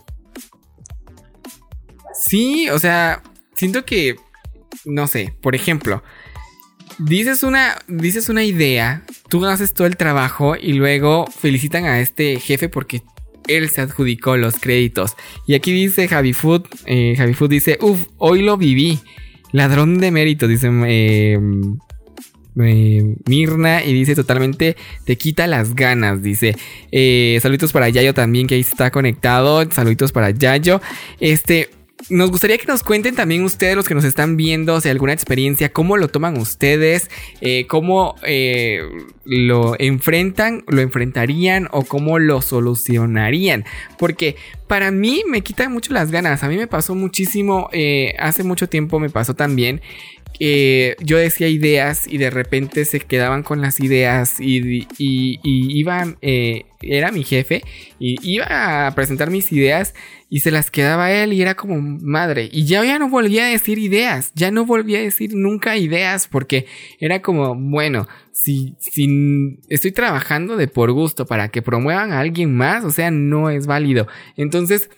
Sí, 2.13 2.69
o 2.69 2.77
sea, 2.77 3.23
siento 3.55 3.85
que, 3.85 4.15
no 4.85 5.07
sé, 5.07 5.35
por 5.41 5.55
ejemplo, 5.55 6.03
dices 6.99 7.43
una, 7.43 7.75
dices 7.87 8.29
una 8.29 8.43
idea, 8.43 9.03
tú 9.29 9.43
haces 9.45 9.73
todo 9.73 9.87
el 9.87 9.97
trabajo 9.97 10.55
y 10.55 10.73
luego 10.73 11.25
felicitan 11.27 11.85
a 11.85 11.99
este 11.99 12.39
jefe 12.39 12.69
porque 12.69 13.01
él 13.47 13.69
se 13.69 13.81
adjudicó 13.81 14.37
los 14.37 14.59
créditos. 14.59 15.15
Y 15.47 15.55
aquí 15.55 15.71
dice 15.71 16.07
Javi 16.07 16.33
Food, 16.33 16.67
eh, 16.85 17.15
Javi 17.17 17.33
Food 17.33 17.49
dice, 17.49 17.77
uff, 17.81 18.05
hoy 18.17 18.41
lo 18.41 18.57
viví. 18.57 18.99
Ladrón 19.53 19.99
de 19.99 20.11
méritos, 20.11 20.49
dice 20.49 20.69
eh, 20.87 21.39
eh, 22.59 23.15
Mirna 23.27 23.83
y 23.83 23.93
dice 23.93 24.15
totalmente 24.15 24.75
te 25.05 25.15
quita 25.15 25.47
las 25.47 25.75
ganas, 25.75 26.21
dice. 26.21 26.55
Eh, 26.91 27.39
saluditos 27.41 27.71
para 27.71 27.87
Yayo 27.87 28.13
también 28.13 28.47
que 28.47 28.55
ahí 28.55 28.61
está 28.61 28.91
conectado. 28.91 29.63
Saluditos 29.71 30.11
para 30.11 30.31
Yayo. 30.31 30.81
Este, 31.19 31.69
nos 32.09 32.31
gustaría 32.31 32.57
que 32.57 32.67
nos 32.67 32.83
cuenten 32.83 33.15
también 33.15 33.43
ustedes, 33.43 33.75
los 33.75 33.87
que 33.87 33.95
nos 33.95 34.03
están 34.03 34.37
viendo, 34.37 34.79
si 34.81 34.89
alguna 34.89 35.13
experiencia, 35.13 35.71
cómo 35.71 35.97
lo 35.97 36.07
toman 36.07 36.37
ustedes, 36.37 37.09
eh, 37.41 37.65
cómo 37.67 38.15
eh, 38.23 38.81
lo 39.25 39.75
enfrentan, 39.79 40.63
lo 40.67 40.81
enfrentarían 40.81 41.67
o 41.71 41.83
cómo 41.83 42.19
lo 42.19 42.41
solucionarían. 42.41 43.65
Porque 43.97 44.35
para 44.67 44.91
mí 44.91 45.23
me 45.27 45.41
quita 45.41 45.69
mucho 45.69 45.93
las 45.93 46.11
ganas. 46.11 46.43
A 46.43 46.49
mí 46.49 46.57
me 46.57 46.67
pasó 46.67 46.95
muchísimo, 46.95 47.69
eh, 47.73 48.15
hace 48.19 48.43
mucho 48.43 48.67
tiempo 48.67 48.99
me 48.99 49.09
pasó 49.09 49.35
también. 49.35 49.81
que 50.39 50.95
yo 50.99 51.17
decía 51.17 51.47
ideas 51.47 52.07
y 52.07 52.17
de 52.17 52.31
repente 52.31 52.85
se 52.85 52.99
quedaban 52.99 53.43
con 53.43 53.61
las 53.61 53.79
ideas 53.79 54.39
y, 54.39 54.87
y, 54.97 55.39
y 55.43 55.79
iba, 55.79 56.15
eh, 56.23 56.65
era 56.81 57.11
mi 57.11 57.23
jefe 57.23 57.61
y 57.99 58.17
iba 58.27 58.87
a 58.87 58.95
presentar 58.95 59.29
mis 59.29 59.51
ideas 59.51 59.93
y 60.35 60.39
se 60.39 60.49
las 60.49 60.71
quedaba 60.71 61.11
él 61.11 61.31
y 61.31 61.43
era 61.43 61.53
como 61.53 61.79
madre. 62.01 62.49
Y 62.51 62.65
ya, 62.65 62.83
ya 62.83 62.97
no 62.97 63.07
volvía 63.07 63.45
a 63.45 63.49
decir 63.49 63.77
ideas, 63.77 64.31
ya 64.33 64.49
no 64.49 64.65
volvía 64.65 64.97
a 64.97 65.03
decir 65.03 65.35
nunca 65.35 65.77
ideas 65.77 66.27
porque 66.27 66.65
era 66.99 67.21
como, 67.21 67.53
bueno, 67.53 68.07
si, 68.31 68.75
si 68.79 69.59
estoy 69.69 69.91
trabajando 69.91 70.57
de 70.57 70.67
por 70.67 70.91
gusto 70.91 71.27
para 71.27 71.49
que 71.49 71.61
promuevan 71.61 72.11
a 72.11 72.19
alguien 72.19 72.55
más, 72.55 72.83
o 72.83 72.89
sea, 72.89 73.11
no 73.11 73.51
es 73.51 73.67
válido. 73.67 74.07
Entonces, 74.35 74.89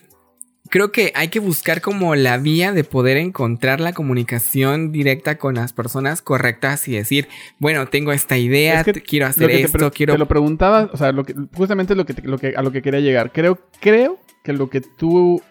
creo 0.70 0.94
que 0.94 1.12
hay 1.16 1.28
que 1.28 1.40
buscar 1.42 1.82
como 1.82 2.16
la 2.16 2.38
vía 2.38 2.72
de 2.72 2.86
poder 2.86 3.18
encontrar 3.18 3.82
la 3.82 3.92
comunicación 3.92 4.94
directa 4.94 5.38
con 5.38 5.56
las 5.56 5.74
personas 5.74 6.22
correctas 6.22 6.88
y 6.88 6.94
decir, 6.94 7.28
bueno, 7.60 7.88
tengo 7.88 8.14
esta 8.14 8.38
idea, 8.38 8.80
Es 8.80 8.86
que 8.86 8.94
te- 8.94 9.02
quiero 9.02 9.26
hacer 9.26 9.48
te 9.48 9.62
esto, 9.64 9.78
pre- 9.80 9.92
quiero... 9.92 10.14
Te 10.14 10.20
lo 10.20 10.30
preguntaba, 10.30 10.90
o 10.94 10.96
sea, 10.98 11.12
lo 11.12 11.26
que, 11.26 11.36
justamente 11.54 11.94
lo 11.94 12.06
que, 12.06 12.14
te- 12.14 12.22
lo 12.26 12.38
que, 12.38 12.54
a 12.56 12.62
lo 12.62 12.72
que 12.72 12.82
quería 12.82 13.02
llegar. 13.02 13.34
Creo, 13.34 13.60
creo 13.82 14.18
que 14.46 14.54
lo 14.54 14.70
que 14.70 14.80
tú 14.80 15.42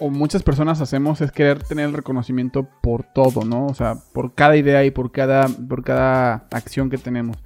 o 0.00 0.10
muchas 0.10 0.42
personas 0.42 0.80
hacemos 0.80 1.20
es 1.20 1.30
querer 1.30 1.62
tener 1.62 1.86
el 1.86 1.94
reconocimiento 1.94 2.68
por 2.82 3.04
todo, 3.04 3.44
¿no? 3.44 3.66
O 3.66 3.74
sea, 3.74 3.96
por 4.12 4.34
cada 4.34 4.56
idea 4.56 4.84
y 4.84 4.90
por 4.90 5.12
cada, 5.12 5.46
por 5.48 5.84
cada 5.84 6.48
acción 6.50 6.90
que 6.90 6.98
tenemos. 6.98 7.36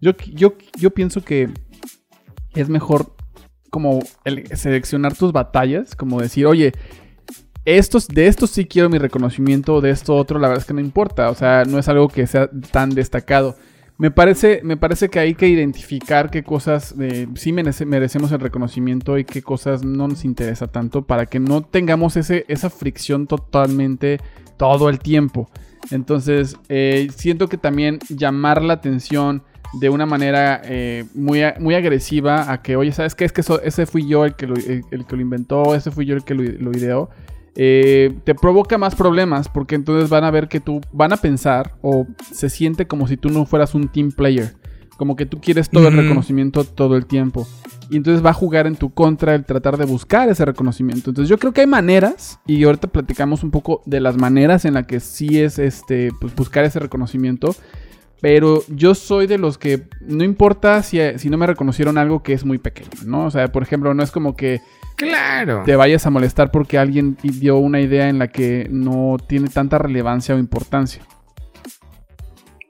Yo, 0.00 0.12
yo, 0.32 0.54
yo 0.78 0.90
pienso 0.90 1.22
que 1.24 1.50
es 2.54 2.68
mejor 2.68 3.16
como 3.70 4.00
el 4.24 4.46
seleccionar 4.56 5.14
tus 5.14 5.32
batallas, 5.32 5.96
como 5.96 6.20
decir, 6.20 6.46
oye, 6.46 6.72
estos, 7.64 8.06
de 8.06 8.28
estos 8.28 8.50
sí 8.50 8.66
quiero 8.66 8.90
mi 8.90 8.98
reconocimiento, 8.98 9.80
de 9.80 9.90
esto 9.90 10.14
otro, 10.14 10.38
la 10.38 10.48
verdad 10.48 10.62
es 10.62 10.66
que 10.66 10.74
no 10.74 10.80
importa, 10.80 11.30
o 11.30 11.34
sea, 11.34 11.64
no 11.64 11.78
es 11.78 11.88
algo 11.88 12.08
que 12.08 12.26
sea 12.26 12.48
tan 12.70 12.90
destacado. 12.90 13.56
Me 13.96 14.10
parece, 14.10 14.60
me 14.64 14.76
parece 14.76 15.08
que 15.08 15.20
hay 15.20 15.34
que 15.36 15.46
identificar 15.48 16.28
qué 16.28 16.42
cosas 16.42 16.94
eh, 17.00 17.28
sí 17.36 17.52
merece- 17.52 17.86
merecemos 17.86 18.32
el 18.32 18.40
reconocimiento 18.40 19.18
y 19.18 19.24
qué 19.24 19.40
cosas 19.40 19.84
no 19.84 20.08
nos 20.08 20.24
interesa 20.24 20.66
tanto 20.66 21.02
para 21.02 21.26
que 21.26 21.38
no 21.38 21.62
tengamos 21.62 22.16
ese, 22.16 22.44
esa 22.48 22.70
fricción 22.70 23.28
totalmente 23.28 24.18
todo 24.56 24.88
el 24.88 24.98
tiempo. 24.98 25.48
Entonces, 25.92 26.56
eh, 26.68 27.08
siento 27.14 27.48
que 27.48 27.56
también 27.56 28.00
llamar 28.08 28.62
la 28.62 28.72
atención 28.74 29.44
de 29.74 29.90
una 29.90 30.06
manera 30.06 30.60
eh, 30.64 31.04
muy, 31.14 31.42
muy 31.60 31.74
agresiva 31.76 32.50
a 32.52 32.62
que, 32.62 32.74
oye, 32.76 32.90
¿sabes 32.90 33.14
qué? 33.14 33.24
Es 33.24 33.32
que 33.32 33.42
eso- 33.42 33.62
ese 33.62 33.86
fui 33.86 34.08
yo 34.08 34.24
el 34.24 34.34
que 34.34 34.46
lo, 34.48 34.54
el- 34.56 35.06
que 35.06 35.14
lo 35.16 35.22
inventó, 35.22 35.72
ese 35.74 35.92
fui 35.92 36.04
yo 36.04 36.16
el 36.16 36.24
que 36.24 36.34
lo 36.34 36.72
ideó. 36.72 37.10
Eh, 37.56 38.12
te 38.24 38.34
provoca 38.34 38.78
más 38.78 38.96
problemas 38.96 39.48
porque 39.48 39.76
entonces 39.76 40.10
van 40.10 40.24
a 40.24 40.30
ver 40.30 40.48
que 40.48 40.60
tú, 40.60 40.80
van 40.92 41.12
a 41.12 41.16
pensar 41.16 41.72
o 41.82 42.06
se 42.32 42.50
siente 42.50 42.86
como 42.86 43.06
si 43.06 43.16
tú 43.16 43.30
no 43.30 43.46
fueras 43.46 43.74
un 43.74 43.88
team 43.88 44.10
player, 44.10 44.54
como 44.96 45.14
que 45.14 45.24
tú 45.26 45.40
quieres 45.40 45.70
todo 45.70 45.88
el 45.88 45.96
reconocimiento 45.96 46.64
todo 46.64 46.96
el 46.96 47.06
tiempo. 47.06 47.46
Y 47.90 47.96
entonces 47.96 48.24
va 48.24 48.30
a 48.30 48.34
jugar 48.34 48.66
en 48.66 48.76
tu 48.76 48.92
contra 48.92 49.34
el 49.34 49.44
tratar 49.44 49.76
de 49.76 49.84
buscar 49.84 50.28
ese 50.28 50.44
reconocimiento. 50.44 51.10
Entonces 51.10 51.28
yo 51.28 51.38
creo 51.38 51.52
que 51.52 51.60
hay 51.60 51.66
maneras, 51.66 52.40
y 52.46 52.64
ahorita 52.64 52.88
platicamos 52.88 53.44
un 53.44 53.50
poco 53.50 53.82
de 53.84 54.00
las 54.00 54.16
maneras 54.16 54.64
en 54.64 54.74
las 54.74 54.86
que 54.86 55.00
sí 55.00 55.40
es 55.40 55.58
este, 55.58 56.10
pues, 56.20 56.34
buscar 56.34 56.64
ese 56.64 56.80
reconocimiento. 56.80 57.54
Pero 58.20 58.62
yo 58.68 58.94
soy 58.94 59.26
de 59.26 59.36
los 59.36 59.58
que 59.58 59.82
no 60.00 60.24
importa 60.24 60.82
si, 60.82 60.98
si 61.18 61.28
no 61.28 61.36
me 61.36 61.46
reconocieron 61.46 61.98
algo 61.98 62.22
que 62.22 62.32
es 62.32 62.44
muy 62.44 62.56
pequeño, 62.56 62.88
¿no? 63.04 63.26
O 63.26 63.30
sea, 63.30 63.52
por 63.52 63.62
ejemplo, 63.62 63.92
no 63.92 64.02
es 64.02 64.10
como 64.10 64.34
que 64.34 64.62
Claro. 64.96 65.62
te 65.66 65.76
vayas 65.76 66.06
a 66.06 66.10
molestar 66.10 66.50
porque 66.50 66.78
alguien 66.78 67.16
dio 67.22 67.56
una 67.56 67.80
idea 67.80 68.08
en 68.08 68.18
la 68.18 68.28
que 68.28 68.68
no 68.70 69.16
tiene 69.28 69.48
tanta 69.48 69.78
relevancia 69.78 70.34
o 70.34 70.38
importancia. 70.38 71.02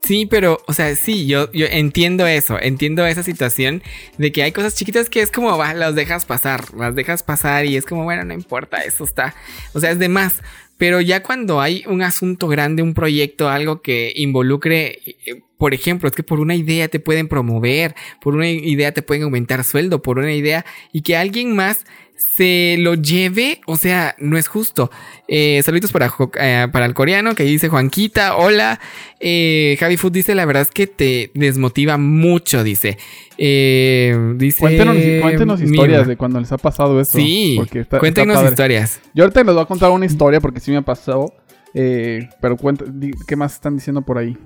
Sí, 0.04 0.26
pero, 0.26 0.58
o 0.66 0.74
sea, 0.74 0.94
sí, 0.96 1.26
yo, 1.26 1.50
yo 1.52 1.64
entiendo 1.64 2.26
eso, 2.26 2.58
entiendo 2.60 3.06
esa 3.06 3.22
situación 3.22 3.82
de 4.18 4.32
que 4.32 4.42
hay 4.42 4.52
cosas 4.52 4.74
chiquitas 4.74 5.08
que 5.08 5.22
es 5.22 5.30
como, 5.30 5.56
va, 5.56 5.72
las 5.72 5.94
dejas 5.94 6.26
pasar, 6.26 6.74
las 6.74 6.94
dejas 6.94 7.22
pasar 7.22 7.64
y 7.64 7.76
es 7.76 7.86
como, 7.86 8.04
bueno, 8.04 8.22
no 8.22 8.34
importa, 8.34 8.82
eso 8.84 9.04
está, 9.04 9.34
o 9.72 9.80
sea, 9.80 9.92
es 9.92 9.98
de 9.98 10.10
más. 10.10 10.42
Pero 10.76 11.00
ya 11.00 11.22
cuando 11.22 11.62
hay 11.62 11.84
un 11.86 12.02
asunto 12.02 12.48
grande, 12.48 12.82
un 12.82 12.92
proyecto, 12.92 13.48
algo 13.48 13.80
que 13.80 14.12
involucre, 14.16 14.98
eh, 15.06 15.42
por 15.56 15.72
ejemplo, 15.72 16.08
es 16.08 16.14
que 16.14 16.22
por 16.22 16.38
una 16.38 16.54
idea 16.54 16.88
te 16.88 17.00
pueden 17.00 17.28
promover, 17.28 17.94
por 18.20 18.34
una 18.34 18.50
idea 18.50 18.92
te 18.92 19.00
pueden 19.00 19.22
aumentar 19.22 19.64
sueldo, 19.64 20.02
por 20.02 20.18
una 20.18 20.32
idea, 20.34 20.66
y 20.92 21.00
que 21.00 21.16
alguien 21.16 21.56
más 21.56 21.86
se 22.16 22.76
lo 22.78 22.94
lleve, 22.94 23.60
o 23.66 23.76
sea, 23.76 24.14
no 24.18 24.36
es 24.36 24.48
justo. 24.48 24.90
Eh, 25.28 25.60
saludos 25.64 25.92
para, 25.92 26.12
eh, 26.40 26.68
para 26.72 26.86
el 26.86 26.94
coreano 26.94 27.34
que 27.34 27.44
dice 27.44 27.68
Juanquita, 27.68 28.36
hola. 28.36 28.80
Eh, 29.20 29.76
Javi 29.80 29.96
Food 29.96 30.12
dice, 30.12 30.34
la 30.34 30.44
verdad 30.44 30.62
es 30.62 30.70
que 30.70 30.86
te 30.86 31.30
desmotiva 31.34 31.96
mucho, 31.98 32.62
dice. 32.64 32.98
Eh, 33.38 34.16
dice 34.36 34.60
Cuéntenos, 34.60 35.60
historias 35.60 36.06
de 36.06 36.16
cuando 36.16 36.40
les 36.40 36.50
ha 36.52 36.58
pasado 36.58 37.00
eso. 37.00 37.18
Sí, 37.18 37.54
porque 37.56 37.80
está- 37.80 37.98
cuéntenos 37.98 38.42
historias. 38.44 39.00
Yo 39.14 39.24
ahorita 39.24 39.42
les 39.44 39.54
voy 39.54 39.62
a 39.62 39.66
contar 39.66 39.90
una 39.90 40.06
historia 40.06 40.40
porque 40.40 40.60
sí 40.60 40.70
me 40.70 40.78
ha 40.78 40.82
pasado. 40.82 41.32
eh, 41.76 42.28
pero 42.40 42.56
cuenta, 42.56 42.84
¿qué 43.26 43.34
más 43.34 43.54
están 43.54 43.74
diciendo 43.76 44.02
por 44.02 44.16
ahí? 44.18 44.36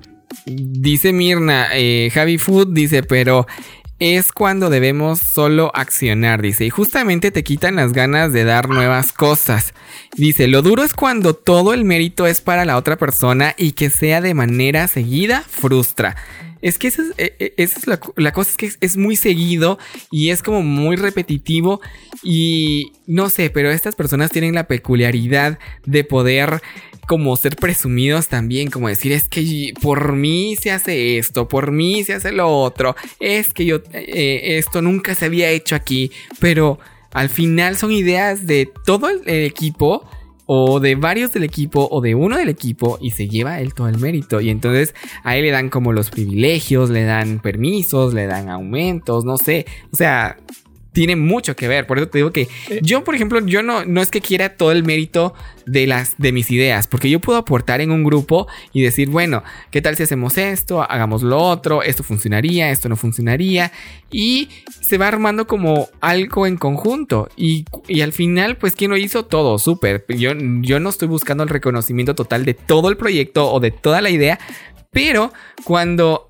Dice 0.47 1.13
Mirna, 1.13 1.69
eh, 1.75 2.11
Javi 2.13 2.39
Food 2.39 2.69
dice, 2.73 3.03
pero 3.03 3.47
es 3.99 4.33
cuando 4.33 4.71
debemos 4.71 5.19
solo 5.19 5.73
accionar, 5.75 6.41
dice, 6.41 6.65
y 6.65 6.71
justamente 6.71 7.31
te 7.31 7.43
quitan 7.43 7.77
las 7.77 7.93
ganas 7.93 8.33
de 8.33 8.45
dar 8.45 8.69
nuevas 8.69 9.13
cosas. 9.13 9.75
Dice, 10.17 10.47
lo 10.47 10.63
duro 10.63 10.85
es 10.85 10.95
cuando 10.95 11.35
todo 11.35 11.75
el 11.75 11.85
mérito 11.85 12.27
es 12.27 12.41
para 12.41 12.65
la 12.65 12.77
otra 12.77 12.97
persona 12.97 13.55
y 13.59 13.73
que 13.73 13.91
sea 13.91 14.21
de 14.21 14.35
manera 14.35 14.87
seguida, 14.89 15.43
frustra. 15.49 16.17
Es 16.61 16.79
que 16.79 16.89
esa 16.89 17.03
es, 17.17 17.33
esa 17.57 17.79
es 17.79 17.87
la, 17.87 17.99
co- 17.99 18.15
la 18.17 18.33
cosa, 18.33 18.51
es 18.51 18.57
que 18.57 18.71
es 18.81 18.97
muy 18.97 19.15
seguido 19.15 19.79
y 20.11 20.31
es 20.31 20.43
como 20.43 20.63
muy 20.63 20.97
repetitivo 20.97 21.81
y 22.23 22.93
no 23.07 23.31
sé, 23.31 23.51
pero 23.51 23.71
estas 23.71 23.95
personas 23.95 24.33
tienen 24.33 24.55
la 24.55 24.67
peculiaridad 24.67 25.59
de 25.87 26.03
poder 26.03 26.61
como 27.09 27.35
ser 27.37 27.57
presumidos 27.57 28.29
también, 28.29 28.71
como 28.71 28.88
decir, 28.88 29.12
es 29.12 29.27
que 29.29 29.73
por 29.81 30.12
mí 30.12 30.57
se 30.57 30.71
hace 30.71 31.16
esto, 31.16 31.49
por 31.49 31.73
mí 31.73 32.05
se 32.05 32.12
hace 32.12 32.33
lo 32.33 32.55
otro, 32.55 32.94
es 33.18 33.55
que 33.55 33.64
yo, 33.64 33.77
eh, 33.94 34.59
esto 34.59 34.83
nunca 34.83 35.14
se 35.14 35.25
había 35.25 35.49
hecho 35.49 35.75
aquí, 35.75 36.12
pero 36.38 36.79
al 37.12 37.31
final 37.31 37.77
son 37.77 37.92
ideas 37.92 38.47
de 38.47 38.71
todo 38.85 39.09
el, 39.09 39.23
el 39.25 39.47
equipo 39.47 40.07
o 40.44 40.81
de 40.81 40.97
varios 40.97 41.33
del 41.33 41.44
equipo 41.44 41.88
o 41.90 42.03
de 42.03 42.14
uno 42.14 42.37
del 42.37 42.51
equipo 42.51 42.99
y 43.01 43.12
se 43.12 43.27
lleva 43.27 43.61
él 43.61 43.73
todo 43.73 43.88
el 43.88 43.99
mérito. 43.99 44.40
Y 44.42 44.51
entonces 44.51 44.94
a 45.25 45.37
él 45.37 45.44
le 45.44 45.51
dan 45.51 45.71
como 45.71 45.94
los 45.94 46.11
privilegios, 46.11 46.90
le 46.90 47.05
dan 47.05 47.40
permisos, 47.40 48.12
le 48.12 48.27
dan 48.27 48.51
aumentos, 48.51 49.25
no 49.25 49.38
sé, 49.38 49.64
o 49.92 49.97
sea, 49.97 50.37
tiene 50.99 51.15
mucho 51.15 51.55
que 51.55 51.69
ver. 51.69 51.87
Por 51.87 51.99
eso 51.99 52.09
te 52.09 52.19
digo 52.19 52.33
que 52.33 52.49
yo, 52.83 53.05
por 53.05 53.15
ejemplo, 53.15 53.39
yo 53.47 53.63
no, 53.63 53.85
no 53.85 54.03
es 54.03 54.11
que 54.11 54.21
quiera 54.21 54.57
todo 54.57 54.73
el 54.73 54.83
mérito 54.83 55.33
de 55.65 55.87
las 55.87 56.19
de 56.19 56.33
mis 56.33 56.51
ideas, 56.51 56.89
porque 56.89 57.09
yo 57.09 57.21
puedo 57.21 57.39
aportar 57.39 57.81
en 57.81 57.93
un 57.93 58.03
grupo 58.03 58.49
y 58.73 58.83
decir, 58.83 59.09
bueno, 59.09 59.45
¿qué 59.71 59.81
tal 59.81 59.95
si 59.95 60.03
hacemos 60.03 60.37
esto? 60.39 60.83
Hagamos 60.83 61.23
lo 61.23 61.39
otro, 61.39 61.85
esto 61.85 62.03
funcionaría, 62.03 62.73
esto 62.73 62.89
no 62.89 62.97
funcionaría 62.97 63.71
y 64.11 64.49
se 64.81 64.99
va 64.99 65.07
armando 65.07 65.47
como 65.47 65.89
algo 66.01 66.49
en 66.49 66.57
conjunto 66.57 67.29
y, 67.37 67.65
y 67.87 68.01
al 68.01 68.13
final, 68.13 68.57
pues, 68.57 68.75
¿quién 68.75 68.91
lo 68.91 68.97
hizo? 68.97 69.25
Todo, 69.25 69.61
súper. 69.61 70.05
Yo, 70.09 70.33
yo 70.63 70.81
no 70.81 70.91
estoy 70.91 71.07
buscando 71.07 71.45
el 71.45 71.49
reconocimiento 71.49 72.17
total 72.17 72.45
de 72.45 72.55
todo 72.55 72.89
el 72.89 72.97
proyecto 72.97 73.53
o 73.53 73.61
de 73.61 73.71
toda 73.71 74.01
la 74.01 74.11
idea, 74.11 74.41
pero 74.91 75.33
cuando 75.63 76.28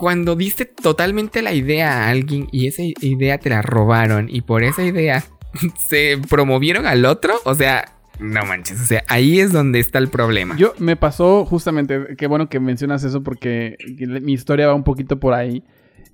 cuando 0.00 0.34
diste 0.34 0.64
totalmente 0.64 1.42
la 1.42 1.52
idea 1.52 2.06
a 2.06 2.08
alguien 2.08 2.48
y 2.52 2.66
esa 2.66 2.82
idea 2.82 3.36
te 3.36 3.50
la 3.50 3.60
robaron 3.60 4.28
y 4.30 4.40
por 4.40 4.64
esa 4.64 4.82
idea 4.82 5.22
se 5.78 6.18
promovieron 6.30 6.86
al 6.86 7.04
otro, 7.04 7.34
o 7.44 7.54
sea, 7.54 7.84
no 8.18 8.46
manches, 8.46 8.80
o 8.80 8.86
sea, 8.86 9.04
ahí 9.08 9.40
es 9.40 9.52
donde 9.52 9.78
está 9.78 9.98
el 9.98 10.08
problema. 10.08 10.56
Yo 10.56 10.72
me 10.78 10.96
pasó 10.96 11.44
justamente, 11.44 12.16
qué 12.16 12.26
bueno 12.26 12.48
que 12.48 12.60
mencionas 12.60 13.04
eso 13.04 13.22
porque 13.22 13.76
mi 13.98 14.32
historia 14.32 14.68
va 14.68 14.74
un 14.74 14.84
poquito 14.84 15.20
por 15.20 15.34
ahí. 15.34 15.62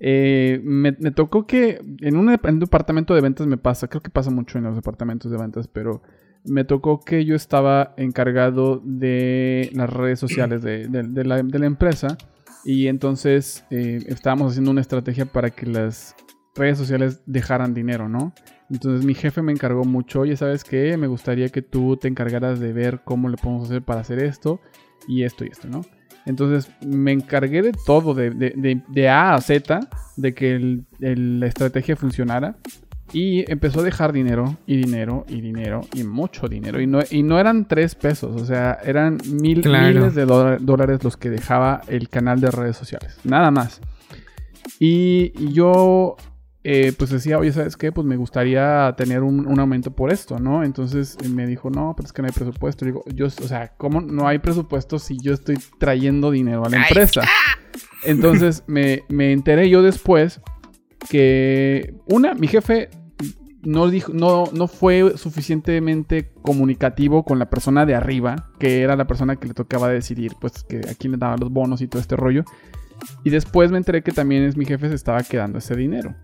Eh, 0.01 0.59
me, 0.63 0.91
tocó 1.11 1.47
que 1.47 1.79
en 2.01 2.17
un, 2.17 2.29
en 2.29 2.39
un, 2.43 2.59
departamento 2.59 3.15
de 3.15 3.21
ventas 3.21 3.47
me 3.47 3.57
pasa, 3.57 3.87
creo 3.87 4.03
que 4.03 4.09
pasa 4.09 4.31
mucho 4.31 4.57
en 4.57 4.65
los 4.65 4.75
departamentos 4.75 5.31
de 5.31 5.37
ventas, 5.37 5.69
pero 5.69 6.01
me 6.43 6.65
tocó 6.65 6.99
que 6.99 7.23
yo 7.23 7.35
estaba 7.35 7.93
encargado 7.95 8.81
de 8.83 9.69
las 9.73 9.89
redes 9.89 10.19
sociales 10.19 10.61
de 10.61 11.23
la, 11.23 11.39
empresa 11.65 12.17
y 12.65 12.87
entonces 12.87 13.65
eh, 13.69 13.99
estábamos 14.07 14.51
haciendo 14.51 14.71
una 14.71 14.81
estrategia 14.81 15.25
para 15.25 15.49
que 15.49 15.65
las 15.65 16.15
redes 16.55 16.77
sociales 16.77 17.21
dejaran 17.25 17.73
dinero, 17.73 18.09
¿no? 18.09 18.33
Entonces 18.69 19.05
mi 19.05 19.13
jefe 19.13 19.41
me 19.41 19.51
encargó 19.51 19.85
mucho, 19.85 20.21
oye, 20.21 20.35
¿sabes 20.35 20.63
qué? 20.63 20.97
Me 20.97 21.07
gustaría 21.07 21.49
que 21.49 21.61
tú 21.61 21.97
te 21.97 22.07
encargaras 22.07 22.59
de 22.59 22.73
ver 22.73 23.01
cómo 23.03 23.29
le 23.29 23.37
podemos 23.37 23.65
hacer 23.65 23.81
para 23.81 24.01
hacer 24.01 24.19
esto 24.19 24.59
y 25.07 25.23
esto 25.23 25.45
y 25.45 25.49
esto, 25.49 25.67
¿no? 25.69 25.81
Entonces 26.25 26.69
me 26.85 27.13
encargué 27.13 27.61
de 27.61 27.71
todo, 27.85 28.13
de, 28.13 28.31
de, 28.31 28.53
de, 28.57 28.81
de 28.89 29.09
A 29.09 29.33
a 29.33 29.41
Z, 29.41 29.79
de 30.17 30.33
que 30.33 30.55
el, 30.55 30.85
el, 30.99 31.39
la 31.39 31.47
estrategia 31.47 31.95
funcionara. 31.95 32.57
Y 33.13 33.49
empezó 33.49 33.79
a 33.79 33.83
dejar 33.83 34.11
dinero 34.11 34.57
y 34.65 34.77
dinero 34.77 35.25
y 35.29 35.41
dinero 35.41 35.81
y 35.93 36.03
mucho 36.03 36.47
dinero. 36.47 36.81
Y 36.81 36.87
no, 36.87 36.99
y 37.09 37.23
no 37.23 37.39
eran 37.39 37.67
tres 37.67 37.95
pesos, 37.95 38.41
o 38.41 38.45
sea, 38.45 38.77
eran 38.83 39.17
mil, 39.25 39.61
claro. 39.61 39.87
miles 39.87 40.15
de 40.15 40.25
dólares 40.25 41.03
los 41.03 41.15
que 41.15 41.29
dejaba 41.29 41.81
el 41.87 42.09
canal 42.09 42.41
de 42.41 42.51
redes 42.51 42.75
sociales. 42.75 43.17
Nada 43.23 43.49
más. 43.51 43.81
Y, 44.79 45.31
y 45.37 45.53
yo 45.53 46.17
eh, 46.69 46.91
pues 46.97 47.11
decía, 47.11 47.37
oye, 47.37 47.53
¿sabes 47.53 47.77
qué? 47.77 47.93
Pues 47.93 48.05
me 48.05 48.17
gustaría 48.17 48.93
tener 48.97 49.23
un, 49.23 49.47
un, 49.47 49.57
aumento 49.57 49.91
por 49.91 50.11
esto, 50.11 50.37
¿no? 50.37 50.65
Entonces 50.65 51.17
me 51.29 51.47
dijo, 51.47 51.69
no, 51.69 51.93
pero 51.95 52.07
es 52.07 52.11
que 52.11 52.21
no 52.21 52.27
hay 52.27 52.33
presupuesto. 52.33 52.83
Y 52.83 52.89
digo, 52.89 53.03
yo, 53.13 53.27
o 53.27 53.29
sea, 53.29 53.71
¿cómo 53.77 54.01
no 54.01 54.27
hay 54.27 54.39
presupuesto 54.39 54.99
si 54.99 55.17
yo 55.17 55.33
estoy 55.33 55.57
trayendo 55.79 56.29
dinero 56.29 56.65
a 56.65 56.69
la 56.69 56.85
empresa? 56.85 57.21
Entonces 58.03 58.65
me, 58.67 59.03
me 59.07 59.31
enteré 59.31 59.69
yo 59.69 59.81
después 59.81 60.41
que, 61.09 61.95
una, 62.07 62.33
mi 62.33 62.47
jefe 62.47 62.89
no, 63.63 63.89
dijo, 63.89 64.13
no, 64.13 64.45
no 64.53 64.67
fue 64.67 65.17
suficientemente 65.17 66.31
comunicativo 66.41 67.23
con 67.23 67.39
la 67.39 67.49
persona 67.49 67.85
de 67.85 67.95
arriba, 67.95 68.49
que 68.59 68.81
era 68.81 68.95
la 68.95 69.07
persona 69.07 69.35
que 69.35 69.47
le 69.47 69.53
tocaba 69.53 69.89
decidir, 69.89 70.33
pues, 70.39 70.63
que 70.63 70.77
a 70.77 70.95
quién 70.95 71.11
le 71.11 71.17
daba 71.17 71.37
los 71.37 71.51
bonos 71.51 71.81
y 71.81 71.87
todo 71.87 72.01
este 72.01 72.15
rollo. 72.15 72.45
Y 73.23 73.29
después 73.29 73.71
me 73.71 73.77
enteré 73.77 74.01
que 74.03 74.11
también 74.11 74.43
es 74.43 74.57
mi 74.57 74.65
jefe 74.65 74.89
se 74.89 74.95
estaba 74.95 75.21
quedando 75.23 75.59
ese 75.59 75.75
dinero. 75.75 76.15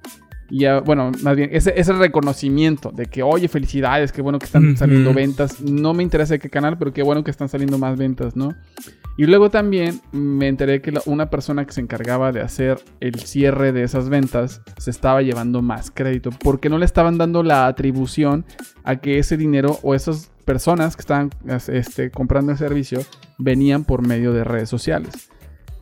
Y 0.50 0.60
ya, 0.60 0.82
bueno, 0.82 1.12
más 1.22 1.36
bien, 1.36 1.50
ese, 1.52 1.74
ese 1.80 1.94
reconocimiento 1.94 2.92
de 2.92 3.06
que, 3.06 3.24
oye, 3.24 3.48
felicidades, 3.48 4.12
qué 4.12 4.22
bueno 4.22 4.40
que 4.40 4.46
están 4.46 4.78
saliendo 4.78 5.14
ventas. 5.14 5.62
No 5.62 5.94
me 5.94 6.04
interesa 6.04 6.34
de 6.34 6.40
qué 6.40 6.50
canal, 6.50 6.78
pero 6.78 6.94
qué 6.94 7.02
bueno 7.02 7.24
que 7.24 7.32
están 7.32 7.50
saliendo 7.50 7.78
más 7.78 7.98
ventas, 7.98 8.36
¿no? 8.36 8.54
Y 9.16 9.26
luego 9.26 9.52
también 9.52 10.02
me 10.12 10.48
enteré 10.48 10.82
que 10.82 10.92
la, 10.92 11.02
una 11.06 11.30
persona 11.30 11.66
que 11.66 11.72
se 11.72 11.82
encargaba 11.82 12.32
de 12.32 12.42
hacer 12.42 12.80
el 13.00 13.20
cierre 13.20 13.72
de 13.72 13.84
esas 13.84 14.10
ventas 14.10 14.62
se 14.78 14.90
estaba 14.90 15.22
llevando 15.22 15.62
más 15.62 15.92
crédito 15.92 16.32
porque 16.44 16.70
no 16.70 16.80
le 16.80 16.86
estaban 16.86 17.20
dando 17.20 17.44
la 17.44 17.68
atribución 17.68 18.44
a 18.84 18.96
que 18.96 19.20
ese 19.20 19.38
dinero 19.38 19.80
o 19.84 19.94
esas 19.94 20.32
personas 20.46 20.96
que 20.96 21.02
estaban 21.02 21.30
este, 21.68 22.10
comprando 22.10 22.52
el 22.52 22.58
servicio 22.58 23.02
venían 23.38 23.84
por 23.84 24.06
medio 24.06 24.34
de 24.34 24.44
redes 24.44 24.70
sociales. 24.70 25.30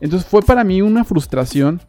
Entonces 0.00 0.28
fue 0.28 0.42
para 0.42 0.62
mí 0.62 0.82
una 0.82 1.04
frustración 1.04 1.80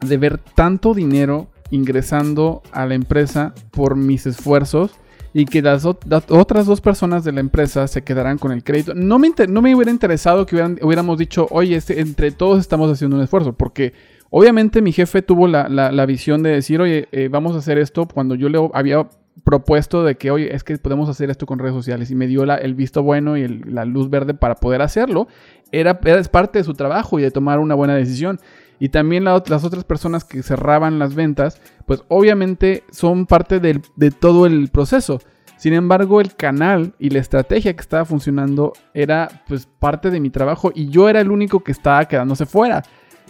de 0.00 0.16
ver 0.16 0.38
tanto 0.38 0.92
dinero 0.92 1.50
ingresando 1.70 2.62
a 2.72 2.86
la 2.86 2.94
empresa 2.94 3.54
por 3.70 3.96
mis 3.96 4.26
esfuerzos 4.26 4.92
y 5.32 5.46
que 5.46 5.62
las, 5.62 5.84
otras 5.84 6.66
dos 6.66 6.80
personas 6.80 7.24
de 7.24 7.32
la 7.32 7.40
empresa 7.40 7.88
se 7.88 8.02
quedaran 8.02 8.38
con 8.38 8.52
el 8.52 8.62
crédito. 8.62 8.94
No 8.94 9.18
me, 9.18 9.74
hubiera 9.74 9.90
interesado 9.90 10.46
que 10.46 10.54
hubieran, 10.54 10.78
hubiéramos 10.80 11.18
dicho, 11.18 11.48
oye, 11.50 11.74
este, 11.74 12.00
entre 12.00 12.30
todos 12.30 12.60
estamos 12.60 12.90
haciendo 12.90 13.16
un 13.16 13.22
esfuerzo, 13.22 13.52
porque 13.52 13.92
obviamente 14.30 14.80
mi 14.80 14.92
jefe 14.92 15.22
tuvo 15.22 15.48
la, 15.48 15.68
la, 15.68 16.06
visión 16.06 16.44
de 16.44 16.50
decir, 16.50 16.80
oye, 16.80 17.08
eh, 17.10 17.28
vamos 17.28 17.56
a 17.56 17.58
hacer 17.58 17.78
esto 17.78 18.06
cuando 18.06 18.36
yo 18.36 18.48
le 18.48 18.58
había 18.74 19.08
propuesto 19.42 20.04
de 20.04 20.14
que, 20.14 20.30
oye, 20.30 20.54
es 20.54 20.62
que 20.62 20.78
podemos 20.78 21.08
hacer 21.08 21.30
esto 21.30 21.46
con 21.46 21.58
redes 21.58 21.74
sociales 21.74 22.10
y 22.12 22.14
me 22.14 22.28
dio 22.28 22.44
el 22.44 22.74
visto 22.74 23.02
bueno 23.02 23.36
y 23.36 23.48
la 23.48 23.84
luz 23.84 24.08
verde 24.08 24.34
para 24.34 24.54
poder 24.54 24.82
hacerlo, 24.82 25.26
era, 25.72 26.00
parte 26.00 26.58
de 26.58 26.64
su 26.64 26.74
trabajo 26.74 27.18
y 27.18 27.22
de 27.22 27.30
tomar 27.30 27.58
una 27.58 27.74
buena 27.74 27.94
decisión. 27.94 28.38
Y 28.80 28.88
también 28.88 29.24
la 29.24 29.42
las 29.46 29.64
otras 29.64 29.84
personas 29.84 30.24
que 30.24 30.42
cerraban 30.42 30.98
las 30.98 31.14
ventas, 31.14 31.60
pues 31.86 32.02
obviamente 32.08 32.84
son 32.90 33.26
parte 33.26 33.60
del- 33.60 33.82
de 33.96 34.10
todo 34.10 34.46
el 34.46 34.68
proceso. 34.68 35.20
Sin 35.56 35.72
embargo, 35.72 36.20
el 36.20 36.34
canal 36.34 36.94
y 36.98 37.10
la 37.10 37.20
estrategia 37.20 37.72
que 37.74 37.80
estaba 37.80 38.04
funcionando 38.04 38.72
era 38.92 39.28
pues 39.46 39.66
parte 39.66 40.10
de 40.10 40.20
mi 40.20 40.28
trabajo 40.30 40.72
y 40.74 40.88
yo 40.88 41.08
era 41.08 41.20
el 41.20 41.30
único 41.30 41.60
que 41.60 41.72
estaba 41.72 42.04
quedándose 42.06 42.44
fuera. 42.46 42.82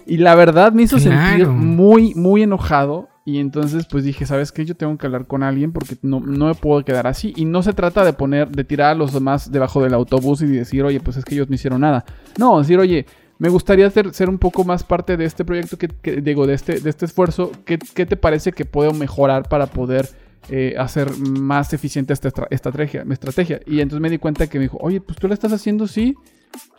Y 0.07 0.16
la 0.18 0.35
verdad 0.35 0.72
me 0.72 0.83
hizo 0.83 0.98
sentir 0.98 1.44
Claro. 1.46 1.52
muy, 1.52 2.14
muy 2.14 2.42
enojado. 2.42 3.09
Y 3.26 3.38
entonces 3.38 3.87
pues 3.90 4.04
dije, 4.04 4.26
¿sabes 4.26 4.52
qué? 4.52 4.64
Yo 4.66 4.74
tengo 4.76 4.98
que 4.98 5.07
hablar 5.07 5.26
con 5.26 5.42
alguien 5.42 5.72
porque 5.72 5.96
no, 6.02 6.20
no 6.20 6.46
me 6.48 6.54
puedo 6.54 6.85
quedar 6.85 7.07
así. 7.07 7.33
Y 7.37 7.44
no 7.46 7.62
se 7.62 7.72
trata 7.72 8.04
de 8.04 8.12
poner, 8.12 8.48
de 8.50 8.64
tirar 8.64 8.90
a 8.90 8.94
los 8.94 9.12
demás 9.14 9.50
debajo 9.50 9.83
del 9.83 9.94
autobús 9.94 10.42
y 10.42 10.46
decir, 10.46 10.83
oye, 10.85 11.00
pues 11.00 11.16
es 11.16 11.24
que 11.24 11.35
ellos 11.35 11.48
no 11.48 11.54
hicieron 11.54 11.80
nada. 11.80 12.04
No, 12.38 12.59
decir, 12.59 12.78
oye, 12.78 13.07
me 13.38 13.48
gustaría 13.48 13.90
ser, 13.90 14.28
un 14.28 14.38
poco 14.38 14.64
más 14.64 14.84
parte 14.84 15.16
de 15.16 15.24
este 15.24 15.44
proyecto, 15.44 15.76
que, 15.76 16.20
digo, 16.20 16.46
de 16.46 16.54
este, 16.54 16.80
de 16.80 16.90
este 16.90 17.04
esfuerzo. 17.04 17.50
¿Qué, 17.64 17.78
te 17.78 18.16
parece 18.16 18.52
que 18.52 18.64
puedo 18.64 18.92
mejorar 18.92 19.48
para 19.48 19.66
poder 19.66 20.08
eh, 20.48 20.74
hacer 20.78 21.16
más 21.18 21.72
eficiente 21.72 22.12
esta 22.12 22.28
estra- 22.28 22.48
estrategia? 22.50 23.60
Y 23.66 23.80
entonces 23.80 24.00
me 24.00 24.10
di 24.10 24.18
cuenta 24.18 24.46
que 24.46 24.58
me 24.58 24.64
dijo, 24.64 24.78
oye, 24.80 25.00
pues 25.00 25.18
tú 25.18 25.28
la 25.28 25.34
estás 25.34 25.52
haciendo, 25.52 25.86
sí. 25.86 26.14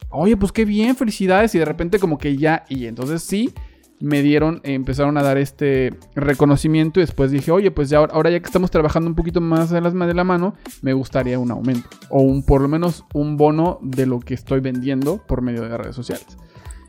Oye, 0.09 0.37
pues 0.37 0.51
qué 0.51 0.63
bien, 0.63 0.95
felicidades. 0.95 1.53
Y 1.55 1.59
de 1.59 1.65
repente 1.65 1.99
como 1.99 2.17
que 2.17 2.37
ya, 2.37 2.63
y 2.69 2.85
entonces 2.85 3.21
sí, 3.21 3.53
me 3.99 4.21
dieron, 4.21 4.61
eh, 4.63 4.73
empezaron 4.73 5.17
a 5.17 5.23
dar 5.23 5.37
este 5.37 5.93
reconocimiento 6.15 6.99
y 6.99 7.03
después 7.03 7.31
dije, 7.31 7.51
oye, 7.51 7.71
pues 7.71 7.89
ya 7.89 7.97
ahora, 7.97 8.13
ahora 8.13 8.29
ya 8.29 8.39
que 8.39 8.45
estamos 8.45 8.71
trabajando 8.71 9.09
un 9.09 9.15
poquito 9.15 9.41
más 9.41 9.69
de, 9.69 9.81
las, 9.81 9.93
de 9.93 10.13
la 10.13 10.23
mano, 10.23 10.53
me 10.81 10.93
gustaría 10.93 11.37
un 11.37 11.51
aumento. 11.51 11.89
O 12.09 12.21
un, 12.21 12.45
por 12.45 12.61
lo 12.61 12.67
menos 12.69 13.03
un 13.13 13.35
bono 13.35 13.79
de 13.81 14.05
lo 14.05 14.19
que 14.19 14.33
estoy 14.33 14.61
vendiendo 14.61 15.17
por 15.17 15.41
medio 15.41 15.63
de 15.63 15.77
redes 15.77 15.95
sociales. 15.95 16.37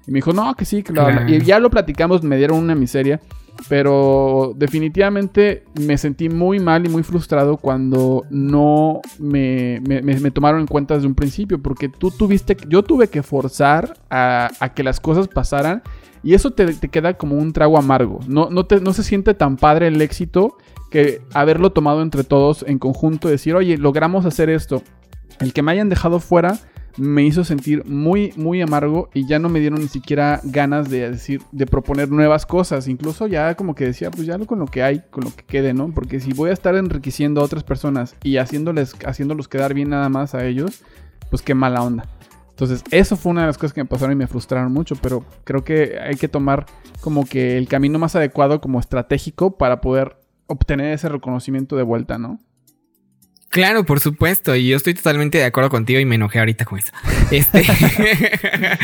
Y 0.06 0.12
me 0.12 0.18
dijo, 0.18 0.32
no, 0.32 0.54
que 0.54 0.64
sí, 0.64 0.82
que 0.82 0.92
lo 0.92 1.02
habla". 1.02 1.26
Claro. 1.26 1.34
Y 1.34 1.40
ya 1.44 1.58
lo 1.58 1.70
platicamos, 1.70 2.22
me 2.22 2.36
dieron 2.36 2.58
una 2.58 2.74
miseria. 2.74 3.20
Pero 3.68 4.52
definitivamente 4.54 5.64
me 5.80 5.96
sentí 5.96 6.28
muy 6.28 6.60
mal 6.60 6.84
y 6.84 6.90
muy 6.90 7.02
frustrado 7.02 7.56
cuando 7.56 8.24
no 8.30 9.00
me, 9.18 9.80
me- 9.86 10.02
me- 10.02 10.20
me 10.20 10.30
tomaron 10.30 10.60
en 10.60 10.66
cuenta 10.66 10.94
desde 10.94 11.06
un 11.06 11.14
principio. 11.14 11.60
Porque 11.62 11.88
tú 11.88 12.10
tuviste, 12.10 12.56
yo 12.68 12.82
tuve 12.82 13.08
que 13.08 13.22
forzar 13.22 13.96
a, 14.10 14.50
a 14.60 14.74
que 14.74 14.82
las 14.82 15.00
cosas 15.00 15.28
pasaran. 15.28 15.82
Y 16.22 16.34
eso 16.34 16.50
te, 16.50 16.66
te 16.74 16.88
queda 16.88 17.14
como 17.14 17.36
un 17.36 17.52
trago 17.52 17.78
amargo. 17.78 18.20
No, 18.28 18.50
no, 18.50 18.66
te- 18.66 18.80
no 18.80 18.92
se 18.92 19.02
siente 19.02 19.32
tan 19.34 19.56
padre 19.56 19.86
el 19.88 20.00
éxito 20.02 20.56
que 20.90 21.22
haberlo 21.32 21.72
tomado 21.72 22.02
entre 22.02 22.24
todos 22.24 22.64
en 22.68 22.78
conjunto. 22.78 23.28
Decir, 23.28 23.54
oye, 23.54 23.78
logramos 23.78 24.26
hacer 24.26 24.50
esto. 24.50 24.82
El 25.40 25.52
que 25.52 25.62
me 25.62 25.72
hayan 25.72 25.88
dejado 25.88 26.20
fuera 26.20 26.58
me 26.96 27.22
hizo 27.24 27.44
sentir 27.44 27.84
muy, 27.86 28.32
muy 28.36 28.62
amargo 28.62 29.10
y 29.12 29.26
ya 29.26 29.38
no 29.38 29.48
me 29.48 29.60
dieron 29.60 29.80
ni 29.80 29.88
siquiera 29.88 30.40
ganas 30.44 30.88
de 30.88 31.10
decir, 31.10 31.42
de 31.52 31.66
proponer 31.66 32.10
nuevas 32.10 32.46
cosas. 32.46 32.88
Incluso 32.88 33.26
ya 33.26 33.54
como 33.54 33.74
que 33.74 33.86
decía, 33.86 34.10
pues 34.10 34.26
ya 34.26 34.38
lo 34.38 34.46
con 34.46 34.58
lo 34.58 34.66
que 34.66 34.82
hay, 34.82 35.02
con 35.10 35.24
lo 35.24 35.34
que 35.34 35.44
quede, 35.44 35.74
¿no? 35.74 35.90
Porque 35.92 36.20
si 36.20 36.32
voy 36.32 36.50
a 36.50 36.52
estar 36.52 36.74
enriqueciendo 36.74 37.40
a 37.40 37.44
otras 37.44 37.64
personas 37.64 38.16
y 38.22 38.38
haciéndoles, 38.38 38.94
haciéndolos 39.04 39.48
quedar 39.48 39.74
bien 39.74 39.90
nada 39.90 40.08
más 40.08 40.34
a 40.34 40.46
ellos, 40.46 40.82
pues 41.30 41.42
qué 41.42 41.54
mala 41.54 41.82
onda. 41.82 42.04
Entonces, 42.50 42.82
eso 42.90 43.16
fue 43.16 43.32
una 43.32 43.42
de 43.42 43.48
las 43.48 43.58
cosas 43.58 43.74
que 43.74 43.82
me 43.82 43.88
pasaron 43.88 44.12
y 44.12 44.16
me 44.16 44.26
frustraron 44.26 44.72
mucho, 44.72 44.96
pero 44.96 45.24
creo 45.44 45.62
que 45.62 45.98
hay 46.00 46.16
que 46.16 46.28
tomar 46.28 46.64
como 47.02 47.26
que 47.26 47.58
el 47.58 47.68
camino 47.68 47.98
más 47.98 48.16
adecuado 48.16 48.62
como 48.62 48.80
estratégico 48.80 49.58
para 49.58 49.82
poder 49.82 50.16
obtener 50.46 50.94
ese 50.94 51.10
reconocimiento 51.10 51.76
de 51.76 51.82
vuelta, 51.82 52.16
¿no? 52.16 52.38
Claro, 53.56 53.86
por 53.86 54.00
supuesto, 54.00 54.54
y 54.54 54.68
yo 54.68 54.76
estoy 54.76 54.92
totalmente 54.92 55.38
de 55.38 55.44
acuerdo 55.44 55.70
contigo 55.70 55.98
y 55.98 56.04
me 56.04 56.16
enojé 56.16 56.40
ahorita 56.40 56.66
con 56.66 56.78
eso. 56.78 56.92
Este, 57.30 57.64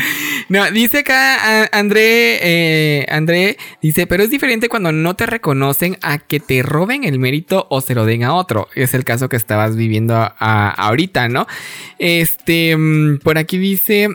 no, 0.49 0.71
dice 0.71 0.97
acá 1.01 1.69
André, 1.71 2.39
eh, 2.41 3.05
André 3.07 3.57
dice, 3.83 4.07
pero 4.07 4.23
es 4.23 4.31
diferente 4.31 4.69
cuando 4.69 4.91
no 4.91 5.15
te 5.15 5.27
reconocen 5.27 5.99
a 6.01 6.17
que 6.17 6.39
te 6.39 6.63
roben 6.63 7.03
el 7.03 7.19
mérito 7.19 7.67
o 7.69 7.81
se 7.81 7.93
lo 7.93 8.07
den 8.07 8.23
a 8.23 8.33
otro. 8.33 8.67
Es 8.73 8.95
el 8.95 9.03
caso 9.03 9.29
que 9.29 9.35
estabas 9.35 9.75
viviendo 9.75 10.15
ahorita, 10.39 11.29
¿no? 11.29 11.45
Este, 11.99 12.75
mm, 12.75 13.19
por 13.19 13.37
aquí 13.37 13.59
dice, 13.59 14.09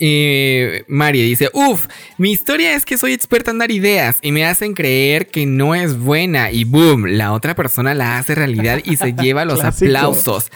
eh, 0.00 0.84
María 0.88 1.24
dice, 1.24 1.50
uff, 1.52 1.86
mi 2.18 2.32
historia 2.32 2.74
es 2.74 2.84
que 2.84 2.98
soy 2.98 3.12
experta 3.12 3.50
en 3.50 3.58
dar 3.58 3.70
ideas 3.70 4.18
y 4.22 4.32
me 4.32 4.44
hacen 4.44 4.74
creer 4.74 5.28
que 5.28 5.46
no 5.46 5.74
es 5.74 5.98
buena 5.98 6.50
y 6.50 6.64
boom, 6.64 7.06
la 7.06 7.32
otra 7.32 7.54
persona 7.54 7.94
la 7.94 8.18
hace 8.18 8.34
realidad 8.34 8.80
y 8.84 8.96
se 8.96 9.12
lleva 9.12 9.44
los 9.44 9.62
aplausos. 9.62 10.50